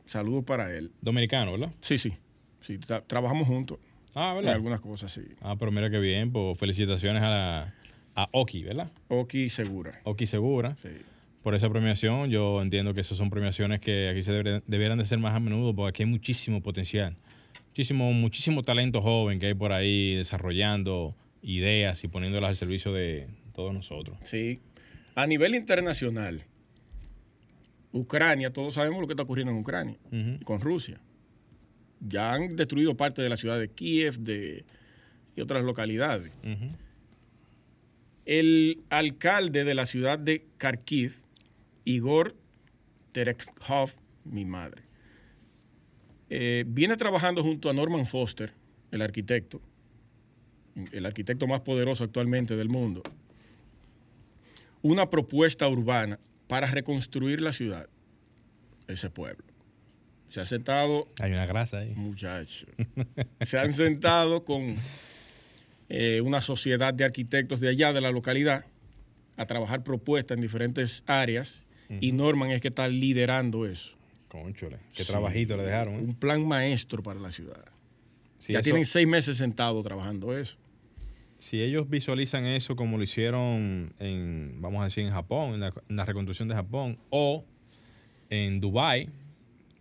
Saludos 0.05 0.43
para 0.45 0.75
él. 0.75 0.91
Dominicano, 1.01 1.51
¿verdad? 1.51 1.73
Sí, 1.79 1.97
sí, 1.97 2.13
sí, 2.59 2.77
tra- 2.79 3.03
trabajamos 3.05 3.47
juntos 3.47 3.77
Ah, 4.13 4.31
en 4.31 4.37
¿verdad? 4.37 4.53
algunas 4.55 4.81
cosas, 4.81 5.11
sí. 5.11 5.21
Ah, 5.41 5.55
pero 5.57 5.71
mira 5.71 5.89
qué 5.89 5.99
bien, 5.99 6.31
pues 6.31 6.57
felicitaciones 6.57 7.23
a, 7.23 7.29
la, 7.29 7.73
a 8.15 8.27
Oki, 8.33 8.63
¿verdad? 8.63 8.91
Oki 9.07 9.49
Segura, 9.49 10.01
Oki 10.03 10.25
Segura. 10.25 10.75
sí. 10.81 10.89
por 11.43 11.55
esa 11.55 11.69
premiación. 11.69 12.29
Yo 12.29 12.61
entiendo 12.61 12.93
que 12.93 13.01
esas 13.01 13.17
son 13.17 13.29
premiaciones 13.29 13.79
que 13.79 14.09
aquí 14.09 14.21
se 14.21 14.31
deberían, 14.31 14.97
de 14.97 15.05
ser 15.05 15.17
más 15.19 15.33
a 15.33 15.39
menudo 15.39 15.73
porque 15.75 15.89
aquí 15.89 16.03
hay 16.03 16.09
muchísimo 16.09 16.61
potencial. 16.61 17.15
Muchísimo, 17.69 18.11
muchísimo 18.11 18.61
talento 18.63 19.01
joven 19.01 19.39
que 19.39 19.47
hay 19.47 19.53
por 19.53 19.71
ahí 19.71 20.15
desarrollando 20.15 21.15
ideas 21.41 22.03
y 22.03 22.07
poniéndolas 22.09 22.49
al 22.49 22.55
servicio 22.57 22.91
de 22.91 23.27
todos 23.53 23.73
nosotros. 23.73 24.17
Sí. 24.23 24.59
A 25.15 25.25
nivel 25.25 25.55
internacional, 25.55 26.43
Ucrania, 27.93 28.53
todos 28.53 28.75
sabemos 28.75 29.01
lo 29.01 29.07
que 29.07 29.13
está 29.13 29.23
ocurriendo 29.23 29.51
en 29.51 29.59
Ucrania, 29.59 29.97
con 30.43 30.61
Rusia. 30.61 30.99
Ya 31.99 32.33
han 32.33 32.55
destruido 32.55 32.95
parte 32.95 33.21
de 33.21 33.29
la 33.29 33.37
ciudad 33.37 33.59
de 33.59 33.69
Kiev 33.69 34.17
de, 34.19 34.65
y 35.35 35.41
otras 35.41 35.63
localidades. 35.63 36.31
El 38.25 38.81
alcalde 38.89 39.63
de 39.63 39.75
la 39.75 39.85
ciudad 39.85 40.17
de 40.17 40.45
Kharkiv, 40.57 41.17
Igor 41.85 42.35
Terekhov, 43.11 43.91
mi 44.23 44.45
madre, 44.45 44.83
eh, 46.29 46.63
viene 46.65 46.95
trabajando 46.95 47.43
junto 47.43 47.69
a 47.69 47.73
Norman 47.73 48.05
Foster, 48.05 48.53
el 48.91 49.01
arquitecto, 49.01 49.61
el 50.91 51.05
arquitecto 51.05 51.45
más 51.45 51.61
poderoso 51.61 52.05
actualmente 52.05 52.55
del 52.55 52.69
mundo, 52.69 53.03
una 54.81 55.09
propuesta 55.09 55.67
urbana 55.67 56.19
para 56.51 56.67
reconstruir 56.67 57.39
la 57.39 57.53
ciudad, 57.53 57.87
ese 58.89 59.09
pueblo. 59.09 59.45
Se 60.27 60.41
ha 60.41 60.45
sentado 60.45 61.07
Hay 61.21 61.31
una 61.31 61.45
grasa 61.45 61.77
ahí. 61.77 61.93
Muchachos. 61.95 62.67
Se 63.39 63.57
han 63.57 63.73
sentado 63.73 64.43
con 64.43 64.75
eh, 65.87 66.19
una 66.19 66.41
sociedad 66.41 66.93
de 66.93 67.05
arquitectos 67.05 67.61
de 67.61 67.69
allá, 67.69 67.93
de 67.93 68.01
la 68.01 68.11
localidad, 68.11 68.65
a 69.37 69.45
trabajar 69.45 69.81
propuestas 69.81 70.35
en 70.35 70.41
diferentes 70.41 71.03
áreas 71.07 71.63
y 72.01 72.11
Norman 72.11 72.51
es 72.51 72.59
que 72.59 72.67
está 72.67 72.85
liderando 72.89 73.65
eso. 73.65 73.95
Conchole. 74.27 74.77
Qué 74.93 75.05
Sí. 75.05 75.09
trabajito 75.11 75.55
le 75.55 75.63
dejaron. 75.63 75.95
¿eh? 75.95 75.99
Un 75.99 76.15
plan 76.15 76.45
maestro 76.45 77.01
para 77.01 77.21
la 77.21 77.31
ciudad. 77.31 77.63
Ya 78.41 78.59
eso- 78.59 78.61
tienen 78.63 78.83
seis 78.83 79.07
meses 79.07 79.37
sentados 79.37 79.83
trabajando 79.85 80.37
eso. 80.37 80.57
Si 81.41 81.59
ellos 81.61 81.89
visualizan 81.89 82.45
eso 82.45 82.75
como 82.75 82.97
lo 82.97 83.03
hicieron 83.03 83.93
en, 83.97 84.57
vamos 84.61 84.81
a 84.81 84.85
decir, 84.85 85.03
en 85.03 85.11
Japón, 85.11 85.55
en 85.55 85.59
la, 85.61 85.73
en 85.89 85.95
la 85.95 86.05
reconstrucción 86.05 86.47
de 86.47 86.53
Japón, 86.55 86.99
o 87.09 87.43
en 88.29 88.61
Dubai, 88.61 89.09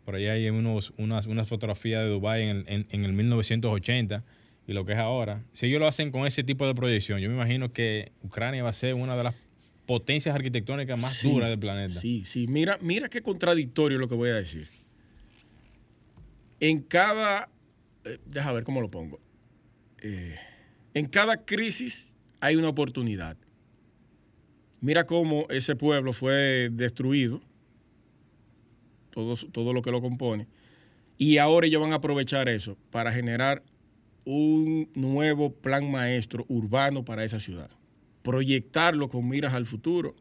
por 0.06 0.14
ahí 0.14 0.26
hay 0.26 0.48
unos, 0.48 0.94
unas, 0.96 1.26
unas 1.26 1.48
fotografías 1.48 2.02
de 2.02 2.08
Dubai 2.08 2.42
en 2.44 2.48
el, 2.48 2.64
en- 2.66 2.86
en 2.90 3.04
el 3.04 3.12
1980 3.12 4.24
y 4.66 4.72
lo 4.72 4.86
que 4.86 4.92
es 4.92 4.98
ahora. 4.98 5.44
Si 5.52 5.66
ellos 5.66 5.80
lo 5.80 5.86
hacen 5.86 6.10
con 6.10 6.26
ese 6.26 6.42
tipo 6.42 6.66
de 6.66 6.74
proyección, 6.74 7.20
yo 7.20 7.28
me 7.28 7.34
imagino 7.34 7.72
que 7.72 8.10
Ucrania 8.22 8.62
va 8.62 8.70
a 8.70 8.72
ser 8.72 8.94
una 8.94 9.14
de 9.16 9.24
las 9.24 9.34
potencias 9.86 10.34
arquitectónicas 10.34 10.98
más 10.98 11.12
Sí, 11.16 11.30
duras 11.30 11.50
del 11.50 11.58
planeta. 11.58 12.00
Sí, 12.00 12.24
sí. 12.24 12.46
Mira, 12.46 12.78
mira 12.80 13.08
qué 13.10 13.20
contradictorio 13.22 13.98
lo 13.98 14.08
que 14.08 14.14
voy 14.14 14.30
a 14.30 14.34
decir. 14.36 14.68
En 16.60 16.80
cada. 16.82 17.48
eh, 18.04 18.18
deja 18.24 18.50
ver 18.52 18.64
cómo 18.64 18.80
lo 18.80 18.90
pongo. 18.90 19.20
Eh, 20.02 20.36
en 20.94 21.06
cada 21.06 21.44
crisis 21.44 22.14
hay 22.40 22.56
una 22.56 22.68
oportunidad. 22.68 23.36
Mira 24.80 25.04
cómo 25.04 25.46
ese 25.50 25.76
pueblo 25.76 26.12
fue 26.12 26.70
destruido 26.72 27.40
todo, 29.10 29.34
todo 29.52 29.72
lo 29.72 29.82
que 29.82 29.90
lo 29.90 30.00
compone. 30.00 30.46
Y 31.18 31.36
ahora 31.36 31.66
ellos 31.66 31.82
van 31.82 31.92
a 31.92 31.96
aprovechar 31.96 32.48
eso 32.48 32.78
para 32.90 33.12
generar 33.12 33.62
un 34.24 34.88
nuevo 34.94 35.52
plan 35.52 35.90
maestro 35.90 36.46
urbano 36.48 37.04
para 37.04 37.24
esa 37.24 37.38
ciudad. 37.38 37.70
Proyectarlo 38.22 39.08
con 39.08 39.28
miras 39.28 39.54
al 39.54 39.66
futuro, 39.66 40.14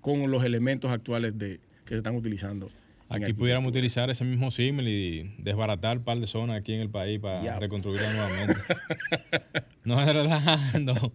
con 0.00 0.30
los 0.30 0.44
elementos 0.44 0.90
actuales 0.90 1.36
de, 1.36 1.60
que 1.84 1.90
se 1.90 1.96
están 1.96 2.14
utilizando. 2.16 2.70
Aquí 3.10 3.32
pudiéramos 3.32 3.70
utilizar 3.70 4.10
ese 4.10 4.24
mismo 4.24 4.50
símil 4.50 4.86
y 4.86 5.34
desbaratar 5.38 5.98
un 5.98 6.04
par 6.04 6.18
de 6.18 6.26
zonas 6.26 6.58
aquí 6.58 6.74
en 6.74 6.80
el 6.80 6.90
país 6.90 7.18
para 7.18 7.58
reconstruirla 7.58 8.12
nuevamente. 8.12 8.60
no 9.84 10.00
es 10.00 10.06
relajando, 10.06 11.12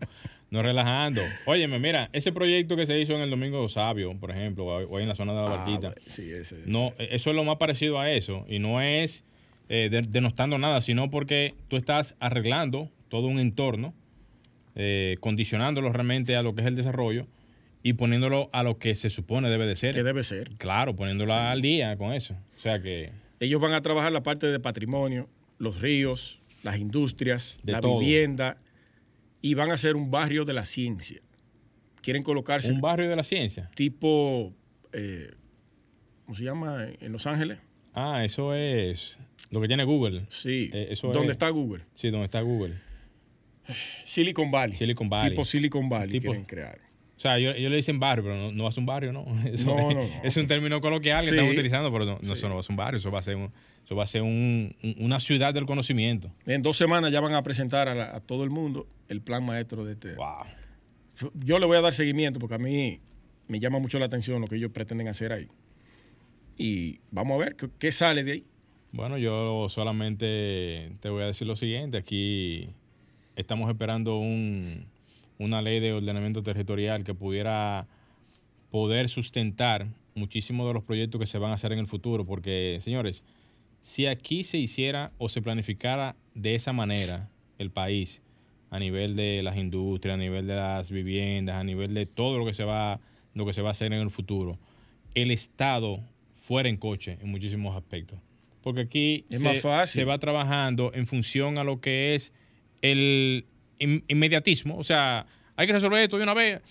no 0.49 0.59
es 0.59 0.65
relajando. 0.65 1.21
Óyeme, 1.45 1.77
mira, 1.77 2.09
ese 2.11 2.31
proyecto 2.31 2.75
que 2.75 2.87
se 2.87 2.99
hizo 2.99 3.13
en 3.13 3.21
el 3.21 3.29
Domingo 3.29 3.67
Sabio, 3.69 4.17
por 4.19 4.31
ejemplo, 4.31 4.65
o 4.65 4.99
en 4.99 5.07
la 5.07 5.13
zona 5.13 5.33
de 5.33 5.41
la 5.41 5.53
ah, 5.53 5.57
Barquita. 5.57 5.93
Sí, 6.07 6.31
ese, 6.31 6.63
No, 6.65 6.93
eso 6.97 7.29
es 7.29 7.35
lo 7.35 7.43
más 7.43 7.57
parecido 7.57 7.99
a 7.99 8.09
eso. 8.09 8.43
Y 8.49 8.57
no 8.57 8.81
es 8.81 9.23
eh, 9.69 9.89
denostando 10.09 10.57
nada, 10.57 10.81
sino 10.81 11.11
porque 11.11 11.53
tú 11.67 11.77
estás 11.77 12.15
arreglando 12.19 12.89
todo 13.07 13.27
un 13.27 13.37
entorno, 13.37 13.93
eh, 14.75 15.17
condicionándolo 15.19 15.93
realmente 15.93 16.35
a 16.35 16.41
lo 16.41 16.55
que 16.55 16.61
es 16.61 16.67
el 16.67 16.75
desarrollo 16.75 17.27
y 17.84 17.93
poniéndolo 17.93 18.49
a 18.53 18.63
lo 18.63 18.79
que 18.79 18.95
se 18.95 19.09
supone 19.09 19.49
debe 19.49 19.67
de 19.67 19.75
ser. 19.75 19.93
Que 19.93 20.03
debe 20.03 20.23
ser. 20.23 20.51
Claro, 20.57 20.95
poniéndolo 20.95 21.34
al 21.34 21.61
día 21.61 21.97
con 21.97 22.13
eso. 22.13 22.34
O 22.57 22.61
sea 22.61 22.81
que... 22.81 23.11
Ellos 23.41 23.59
van 23.59 23.73
a 23.73 23.81
trabajar 23.81 24.13
la 24.13 24.23
parte 24.23 24.47
de 24.47 24.59
patrimonio, 24.59 25.29
los 25.57 25.81
ríos, 25.81 26.39
las 26.63 26.77
industrias, 26.77 27.59
la 27.63 27.81
vivienda 27.81 28.57
y 29.41 29.53
van 29.53 29.71
a 29.71 29.77
ser 29.77 29.97
un 29.97 30.09
barrio 30.09 30.45
de 30.45 30.53
la 30.53 30.63
ciencia. 30.63 31.21
Quieren 32.01 32.23
colocarse... 32.23 32.71
Un 32.71 32.79
barrio 32.79 33.09
de 33.09 33.17
la 33.17 33.23
ciencia. 33.23 33.69
Tipo, 33.75 34.53
eh, 34.93 35.31
¿cómo 36.23 36.36
se 36.36 36.45
llama? 36.45 36.88
En 37.01 37.11
Los 37.11 37.27
Ángeles. 37.27 37.59
Ah, 37.93 38.23
eso 38.23 38.55
es 38.55 39.19
lo 39.51 39.59
que 39.59 39.67
tiene 39.67 39.84
Google. 39.84 40.25
Sí. 40.29 40.69
Eh, 40.73 40.95
¿Dónde 41.01 41.34
está 41.34 41.49
Google? 41.49 41.84
Sí, 41.95 42.09
donde 42.09 42.25
está 42.25 42.39
Google. 42.39 42.75
Silicon 44.05 44.51
Valley. 44.51 44.75
Silicon 44.77 45.09
Valley. 45.09 45.31
Tipo 45.31 45.43
Silicon 45.43 45.89
Valley 45.89 46.21
quieren 46.21 46.45
crear. 46.45 46.79
O 47.24 47.26
sea, 47.26 47.38
ellos, 47.38 47.55
le 47.57 47.78
dicen 47.78 48.01
barrio, 48.01 48.26
pero 48.26 48.36
no, 48.36 48.51
no 48.51 48.63
va 48.63 48.69
a 48.69 48.71
ser 48.74 48.82
un 48.82 48.86
barrio, 48.86 49.13
¿no? 49.13 49.26
Eso 49.45 49.78
es, 50.24 50.36
un 50.36 50.45
término 50.45 50.82
coloquial 50.82 51.24
que 51.24 51.30
estamos 51.30 51.53
utilizando, 51.53 51.89
pero 51.89 52.03
no, 52.03 52.34
eso 52.34 52.49
no 52.49 52.55
va 52.55 52.59
a 52.59 52.63
ser 52.63 52.71
un 52.71 52.76
barrio, 52.76 52.97
eso 52.97 53.11
va 53.11 53.19
a 53.19 53.21
ser, 53.21 53.38
eso 53.86 53.95
va 53.95 54.03
a 54.03 54.07
ser 54.07 54.24
una 54.24 55.21
ciudad 55.21 55.53
del 55.53 55.65
conocimiento. 55.65 56.30
En 56.45 56.61
dos 56.61 56.76
semanas 56.76 57.13
ya 57.13 57.21
van 57.21 57.34
a 57.34 57.41
presentar 57.41 57.88
a, 57.88 58.19
todo 58.19 58.43
el 58.43 58.49
mundo 58.49 58.88
el 59.07 59.21
plan 59.21 59.45
maestro 59.45 59.86
de 59.86 59.93
este. 59.93 60.15
Wow. 60.15 61.32
Yo 61.36 61.59
le 61.59 61.65
voy 61.65 61.78
a 61.78 61.82
dar 61.82 61.93
seguimiento 61.93 62.41
porque 62.41 62.55
a 62.55 62.57
mí 62.57 62.99
me 63.47 63.61
llama 63.61 63.80
mucho 63.80 63.99
la 63.99 64.07
atención 64.07 64.41
lo 64.41 64.47
que 64.47 64.57
ellos 64.57 64.71
pretenden 64.74 65.07
hacer 65.07 65.32
ahí. 65.32 65.47
Y 66.57 66.99
vamos 67.09 67.36
a 67.36 67.45
ver 67.45 67.55
qué, 67.55 67.91
sale 67.93 68.26
de 68.26 68.32
ahí. 68.34 68.45
Bueno, 68.91 69.17
yo 69.17 69.69
solamente 69.69 70.91
te 70.99 71.07
voy 71.07 71.24
a 71.24 71.28
decir 71.28 71.47
lo 71.47 71.55
siguiente. 71.55 71.97
Aquí 71.99 72.67
estamos 73.38 73.69
esperando 73.69 74.17
un, 74.17 74.88
una 75.43 75.61
ley 75.61 75.79
de 75.79 75.93
ordenamiento 75.93 76.43
territorial 76.43 77.03
que 77.03 77.13
pudiera 77.13 77.87
poder 78.71 79.09
sustentar 79.09 79.87
muchísimos 80.15 80.67
de 80.67 80.73
los 80.73 80.83
proyectos 80.83 81.19
que 81.19 81.25
se 81.25 81.37
van 81.37 81.51
a 81.51 81.55
hacer 81.55 81.73
en 81.73 81.79
el 81.79 81.87
futuro. 81.87 82.25
Porque, 82.25 82.79
señores, 82.81 83.23
si 83.81 84.07
aquí 84.07 84.43
se 84.43 84.57
hiciera 84.57 85.11
o 85.17 85.29
se 85.29 85.41
planificara 85.41 86.15
de 86.33 86.55
esa 86.55 86.73
manera 86.73 87.29
el 87.57 87.69
país, 87.71 88.21
a 88.73 88.79
nivel 88.79 89.15
de 89.15 89.43
las 89.43 89.55
industrias, 89.55 90.15
a 90.15 90.17
nivel 90.17 90.47
de 90.47 90.55
las 90.55 90.89
viviendas, 90.89 91.57
a 91.57 91.63
nivel 91.63 91.93
de 91.93 92.07
todo 92.07 92.39
lo 92.39 92.45
que 92.45 92.53
se 92.53 92.63
va, 92.63 92.99
lo 93.35 93.45
que 93.45 93.53
se 93.53 93.61
va 93.61 93.67
a 93.67 93.71
hacer 93.71 93.93
en 93.93 93.99
el 93.99 94.09
futuro, 94.09 94.57
el 95.13 95.29
Estado 95.29 95.99
fuera 96.33 96.69
en 96.69 96.77
coche 96.77 97.19
en 97.21 97.29
muchísimos 97.29 97.77
aspectos. 97.77 98.17
Porque 98.63 98.81
aquí 98.81 99.25
se, 99.29 100.05
va 100.05 100.17
trabajando 100.17 100.91
en 100.95 101.05
función 101.05 101.59
a 101.59 101.63
lo 101.63 101.81
que 101.81 102.15
es 102.15 102.33
el 102.81 103.45
inmediatismo. 103.80 104.78
O 104.78 104.84
sea, 104.84 105.26
hay 105.55 105.67
que 105.67 105.74
resolver 105.74 106.01
esto 106.01 106.17
de 106.17 106.24
una 106.24 106.34
vez 106.34 106.61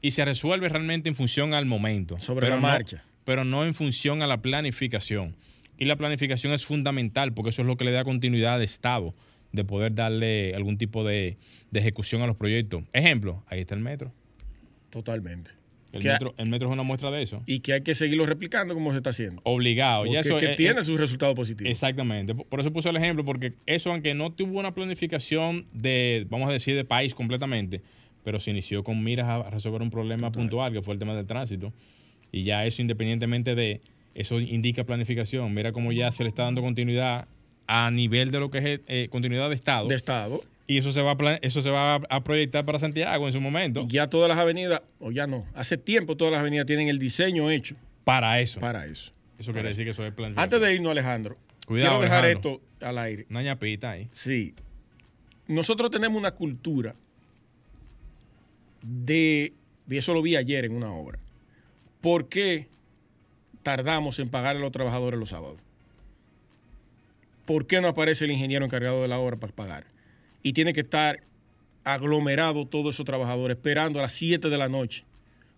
y 0.00 0.10
se 0.12 0.24
resuelve 0.24 0.68
realmente 0.68 1.08
en 1.08 1.14
función 1.14 1.54
al 1.54 1.66
momento. 1.66 2.18
Sobre 2.18 2.48
la 2.48 2.56
marcha. 2.56 3.04
pero 3.24 3.44
no 3.44 3.64
en 3.64 3.74
función 3.74 4.22
a 4.22 4.26
la 4.26 4.42
planificación. 4.42 5.36
Y 5.78 5.84
la 5.86 5.96
planificación 5.96 6.52
es 6.52 6.64
fundamental 6.64 7.32
porque 7.32 7.50
eso 7.50 7.62
es 7.62 7.66
lo 7.66 7.76
que 7.76 7.84
le 7.84 7.92
da 7.92 8.04
continuidad 8.04 8.54
al 8.54 8.62
Estado 8.62 9.14
de 9.52 9.64
poder 9.64 9.94
darle 9.94 10.54
algún 10.54 10.78
tipo 10.78 11.04
de 11.04 11.36
ejecución 11.72 12.22
a 12.22 12.26
los 12.26 12.36
proyectos. 12.36 12.84
Ejemplo, 12.92 13.42
ahí 13.48 13.60
está 13.60 13.74
el 13.74 13.80
metro. 13.80 14.12
Totalmente. 14.90 15.50
El 15.92 16.02
metro, 16.04 16.34
el 16.38 16.48
metro, 16.48 16.68
es 16.68 16.72
una 16.72 16.82
muestra 16.82 17.10
de 17.10 17.22
eso. 17.22 17.42
Y 17.46 17.60
que 17.60 17.74
hay 17.74 17.82
que 17.82 17.94
seguirlo 17.94 18.24
replicando 18.24 18.74
como 18.74 18.92
se 18.92 18.98
está 18.98 19.10
haciendo. 19.10 19.42
Obligado. 19.44 20.06
y 20.06 20.16
eso, 20.16 20.38
que 20.38 20.48
tiene 20.48 20.84
sus 20.84 20.98
resultados 20.98 21.34
positivos. 21.34 21.70
Exactamente. 21.70 22.34
Por 22.34 22.60
eso 22.60 22.72
puse 22.72 22.88
el 22.88 22.96
ejemplo, 22.96 23.24
porque 23.24 23.52
eso, 23.66 23.90
aunque 23.92 24.14
no 24.14 24.32
tuvo 24.32 24.58
una 24.58 24.74
planificación 24.74 25.66
de, 25.72 26.26
vamos 26.30 26.48
a 26.48 26.52
decir, 26.52 26.74
de 26.76 26.84
país 26.84 27.14
completamente, 27.14 27.82
pero 28.24 28.40
se 28.40 28.50
inició 28.50 28.82
con 28.82 29.02
miras 29.04 29.28
a 29.28 29.50
resolver 29.50 29.82
un 29.82 29.90
problema 29.90 30.32
puntual, 30.32 30.72
que 30.72 30.82
fue 30.82 30.94
el 30.94 30.98
tema 30.98 31.14
del 31.14 31.26
tránsito. 31.26 31.72
Y 32.30 32.44
ya 32.44 32.64
eso, 32.64 32.80
independientemente 32.80 33.54
de, 33.54 33.80
eso 34.14 34.40
indica 34.40 34.84
planificación. 34.84 35.52
Mira 35.52 35.72
cómo 35.72 35.92
ya 35.92 36.10
se 36.12 36.22
le 36.22 36.28
está 36.28 36.44
dando 36.44 36.62
continuidad 36.62 37.28
a 37.66 37.90
nivel 37.90 38.30
de 38.30 38.40
lo 38.40 38.50
que 38.50 38.58
es 38.58 38.80
eh, 38.86 39.08
continuidad 39.10 39.48
de 39.48 39.54
Estado. 39.54 39.88
De 39.88 39.94
Estado. 39.94 40.42
Y 40.72 40.78
eso 40.78 40.90
se 40.90 41.02
va 41.02 41.12
a 41.12 41.34
eso 41.42 41.60
se 41.60 41.68
va 41.68 41.96
a 41.96 42.24
proyectar 42.24 42.64
para 42.64 42.78
Santiago 42.78 43.26
en 43.26 43.32
su 43.34 43.42
momento. 43.42 43.84
Ya 43.88 44.08
todas 44.08 44.26
las 44.30 44.38
avenidas, 44.38 44.80
o 45.00 45.10
ya 45.10 45.26
no, 45.26 45.44
hace 45.54 45.76
tiempo 45.76 46.16
todas 46.16 46.32
las 46.32 46.40
avenidas 46.40 46.64
tienen 46.64 46.88
el 46.88 46.98
diseño 46.98 47.50
hecho. 47.50 47.76
Para 48.04 48.40
eso. 48.40 48.58
Para 48.58 48.86
eso. 48.86 49.12
Eso 49.38 49.52
quiere 49.52 49.68
decir 49.68 49.84
que 49.84 49.90
eso 49.90 50.02
es 50.06 50.14
plan. 50.14 50.32
Antes 50.38 50.62
de 50.62 50.74
irnos, 50.74 50.92
Alejandro, 50.92 51.36
quiero 51.66 52.00
dejar 52.00 52.24
esto 52.24 52.62
al 52.80 52.96
aire. 52.96 53.26
Una 53.28 53.42
ñapita 53.42 53.90
ahí. 53.90 54.08
Sí. 54.14 54.54
Nosotros 55.46 55.90
tenemos 55.90 56.18
una 56.18 56.30
cultura 56.30 56.94
de, 58.80 59.52
y 59.90 59.96
eso 59.98 60.14
lo 60.14 60.22
vi 60.22 60.36
ayer 60.36 60.64
en 60.64 60.74
una 60.74 60.90
obra, 60.90 61.18
¿por 62.00 62.30
qué 62.30 62.68
tardamos 63.62 64.18
en 64.20 64.30
pagar 64.30 64.56
a 64.56 64.58
los 64.58 64.72
trabajadores 64.72 65.20
los 65.20 65.28
sábados? 65.28 65.58
¿Por 67.44 67.66
qué 67.66 67.82
no 67.82 67.88
aparece 67.88 68.24
el 68.24 68.30
ingeniero 68.30 68.64
encargado 68.64 69.02
de 69.02 69.08
la 69.08 69.18
obra 69.18 69.36
para 69.36 69.52
pagar? 69.52 69.92
Y 70.42 70.52
tiene 70.52 70.72
que 70.72 70.80
estar 70.80 71.20
aglomerado 71.84 72.66
todos 72.66 72.94
esos 72.94 73.06
trabajadores 73.06 73.56
esperando 73.56 73.98
a 73.98 74.02
las 74.02 74.12
7 74.12 74.48
de 74.48 74.58
la 74.58 74.68
noche, 74.68 75.04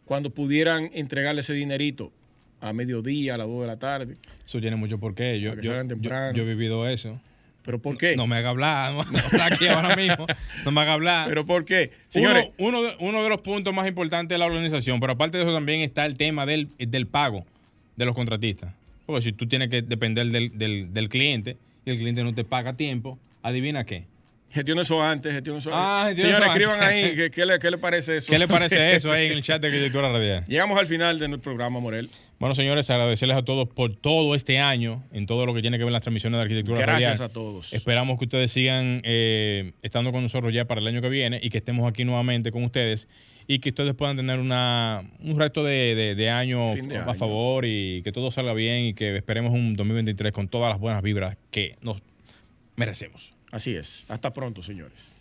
cuando 0.05 0.31
pudieran 0.31 0.91
entregarle 0.93 1.41
ese 1.41 1.53
dinerito 1.53 2.13
a 2.61 2.73
mediodía, 2.73 3.35
a 3.35 3.39
las 3.39 3.47
2 3.47 3.61
de 3.63 3.67
la 3.67 3.79
tarde. 3.79 4.15
Eso 4.45 4.61
tiene 4.61 4.77
mucho 4.77 4.99
por 4.99 5.15
qué. 5.15 5.41
Yo, 5.41 5.55
yo, 5.61 5.75
he 5.75 6.45
vivido 6.45 6.89
eso. 6.89 7.21
¿Pero 7.63 7.81
por 7.81 7.97
qué? 7.97 8.15
No 8.15 8.27
me 8.27 8.37
haga 8.37 8.51
hablar, 8.51 8.95
no 8.95 9.05
me 9.11 9.19
haga 9.19 9.47
aquí 9.47 9.67
ahora 9.69 9.97
mismo. 9.97 10.27
No 10.65 10.71
me 10.71 10.81
haga 10.83 10.93
hablar. 10.93 11.29
¿Pero 11.29 11.47
por 11.47 11.65
qué? 11.65 11.91
Señores, 12.09 12.51
uno, 12.59 12.83
de, 12.83 12.95
uno 13.01 13.23
de 13.23 13.29
los 13.29 13.41
puntos 13.41 13.75
más 13.75 13.87
importantes 13.89 14.35
de 14.35 14.39
la 14.39 14.47
organización, 14.47 15.01
pero 15.01 15.15
aparte 15.15 15.39
de 15.39 15.45
eso 15.45 15.53
también 15.53 15.81
está 15.81 16.05
el 16.05 16.17
tema 16.17 16.45
del, 16.45 16.69
del 16.79 17.07
pago 17.07 17.47
de 17.97 18.05
los 18.05 18.15
contratistas. 18.15 18.75
Porque 19.07 19.23
si 19.23 19.33
tú 19.33 19.47
tienes 19.47 19.69
que 19.71 19.83
depender 19.83 20.27
del, 20.27 20.57
del, 20.59 20.93
del 20.93 21.09
cliente 21.09 21.57
y 21.87 21.91
el 21.91 21.99
cliente 21.99 22.23
no 22.23 22.35
te 22.35 22.45
paga 22.45 22.71
a 22.71 22.77
tiempo, 22.77 23.19
adivina 23.43 23.85
qué 23.85 24.07
Gestión 24.55 24.79
eso 24.79 25.03
antes, 25.03 25.33
gestión 25.33 25.57
eso 25.57 25.71
ah, 25.75 26.07
antes. 26.07 26.23
Señores, 26.23 26.47
escriban 26.47 26.81
ahí 26.81 27.29
¿qué, 27.33 27.45
le, 27.45 27.77
parece 27.77 28.19
eso. 28.19 28.31
¿Qué 28.31 28.39
le 28.39 28.47
parece 28.47 28.93
eso 28.95 29.11
ahí 29.11 29.27
en 29.27 29.33
el 29.33 29.43
chat 29.43 29.61
de 29.61 29.67
Arquitectura 29.67 30.09
Radial? 30.13 30.45
Llegamos 30.47 30.79
al 30.79 30.87
final 30.87 31.19
de 31.19 31.27
nuestro 31.27 31.51
programa, 31.51 31.81
Morel. 31.81 32.09
Bueno, 32.39 32.55
señores, 32.55 32.89
agradecerles 32.89 33.37
a 33.37 33.43
todos 33.43 33.67
por 33.67 33.97
todo 33.97 34.37
este 34.37 34.61
año, 34.61 35.03
en 35.13 35.27
todo 35.27 35.45
lo 35.45 35.55
que 35.55 35.61
tiene 35.61 35.77
que 35.77 35.83
ver 35.83 35.93
las 35.93 36.03
transmisiones 36.03 36.39
de 36.39 36.43
Arquitectura 36.43 36.87
Radial. 36.87 37.01
Gracias 37.01 37.21
a 37.21 37.29
todos. 37.31 37.73
Esperamos 37.73 38.17
que 38.17 38.27
ustedes 38.27 38.53
sigan 38.53 39.01
eh, 39.03 39.73
estando 39.83 40.13
con 40.13 40.23
nosotros 40.23 40.55
ya 40.55 40.67
para 40.67 40.81
el 40.81 40.87
año 40.87 41.03
que 41.03 41.09
viene 41.09 41.41
y 41.43 41.51
que 41.51 41.59
estemos 41.59 41.91
aquí 41.91 42.05
nuevamente 42.05 42.53
con 42.53 42.63
ustedes 42.63 43.09
y 43.49 43.59
que 43.59 43.71
ustedes 43.71 43.95
puedan 43.95 44.17
tener 44.17 44.39
una, 44.39 45.03
un 45.19 45.37
resto 45.37 45.65
de, 45.65 46.15
de, 46.17 46.31
año 46.31 46.67
a 47.07 47.15
favor 47.15 47.65
y 47.67 48.03
que 48.03 48.13
todo 48.13 48.31
salga 48.31 48.53
bien 48.55 48.85
y 48.85 48.95
que 48.95 49.17
esperemos 49.17 49.53
un 49.53 49.75
2023 49.75 50.33
con 50.33 50.47
todas 50.47 50.71
las 50.71 50.79
buenas 50.79 51.03
vibras 51.03 51.37
que 51.51 51.77
nos 51.81 52.01
merecemos. 52.77 53.34
Así 53.55 53.77
es. 53.77 54.05
Hasta 54.09 54.33
pronto, 54.33 54.63
señores. 54.63 55.15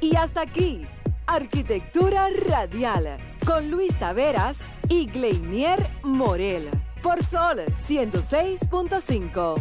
Y 0.00 0.14
hasta 0.14 0.42
aquí, 0.42 0.86
Arquitectura 1.26 2.28
Radial, 2.30 3.18
con 3.44 3.68
Luis 3.68 3.98
Taveras 3.98 4.70
y 4.88 5.06
Gleinier 5.06 5.90
Morel, 6.04 6.70
por 7.02 7.24
Sol 7.24 7.58
106.5. 7.74 9.60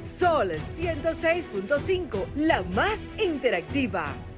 Sol 0.00 0.50
106.5, 0.50 2.34
la 2.34 2.64
más 2.64 2.98
interactiva. 3.24 4.12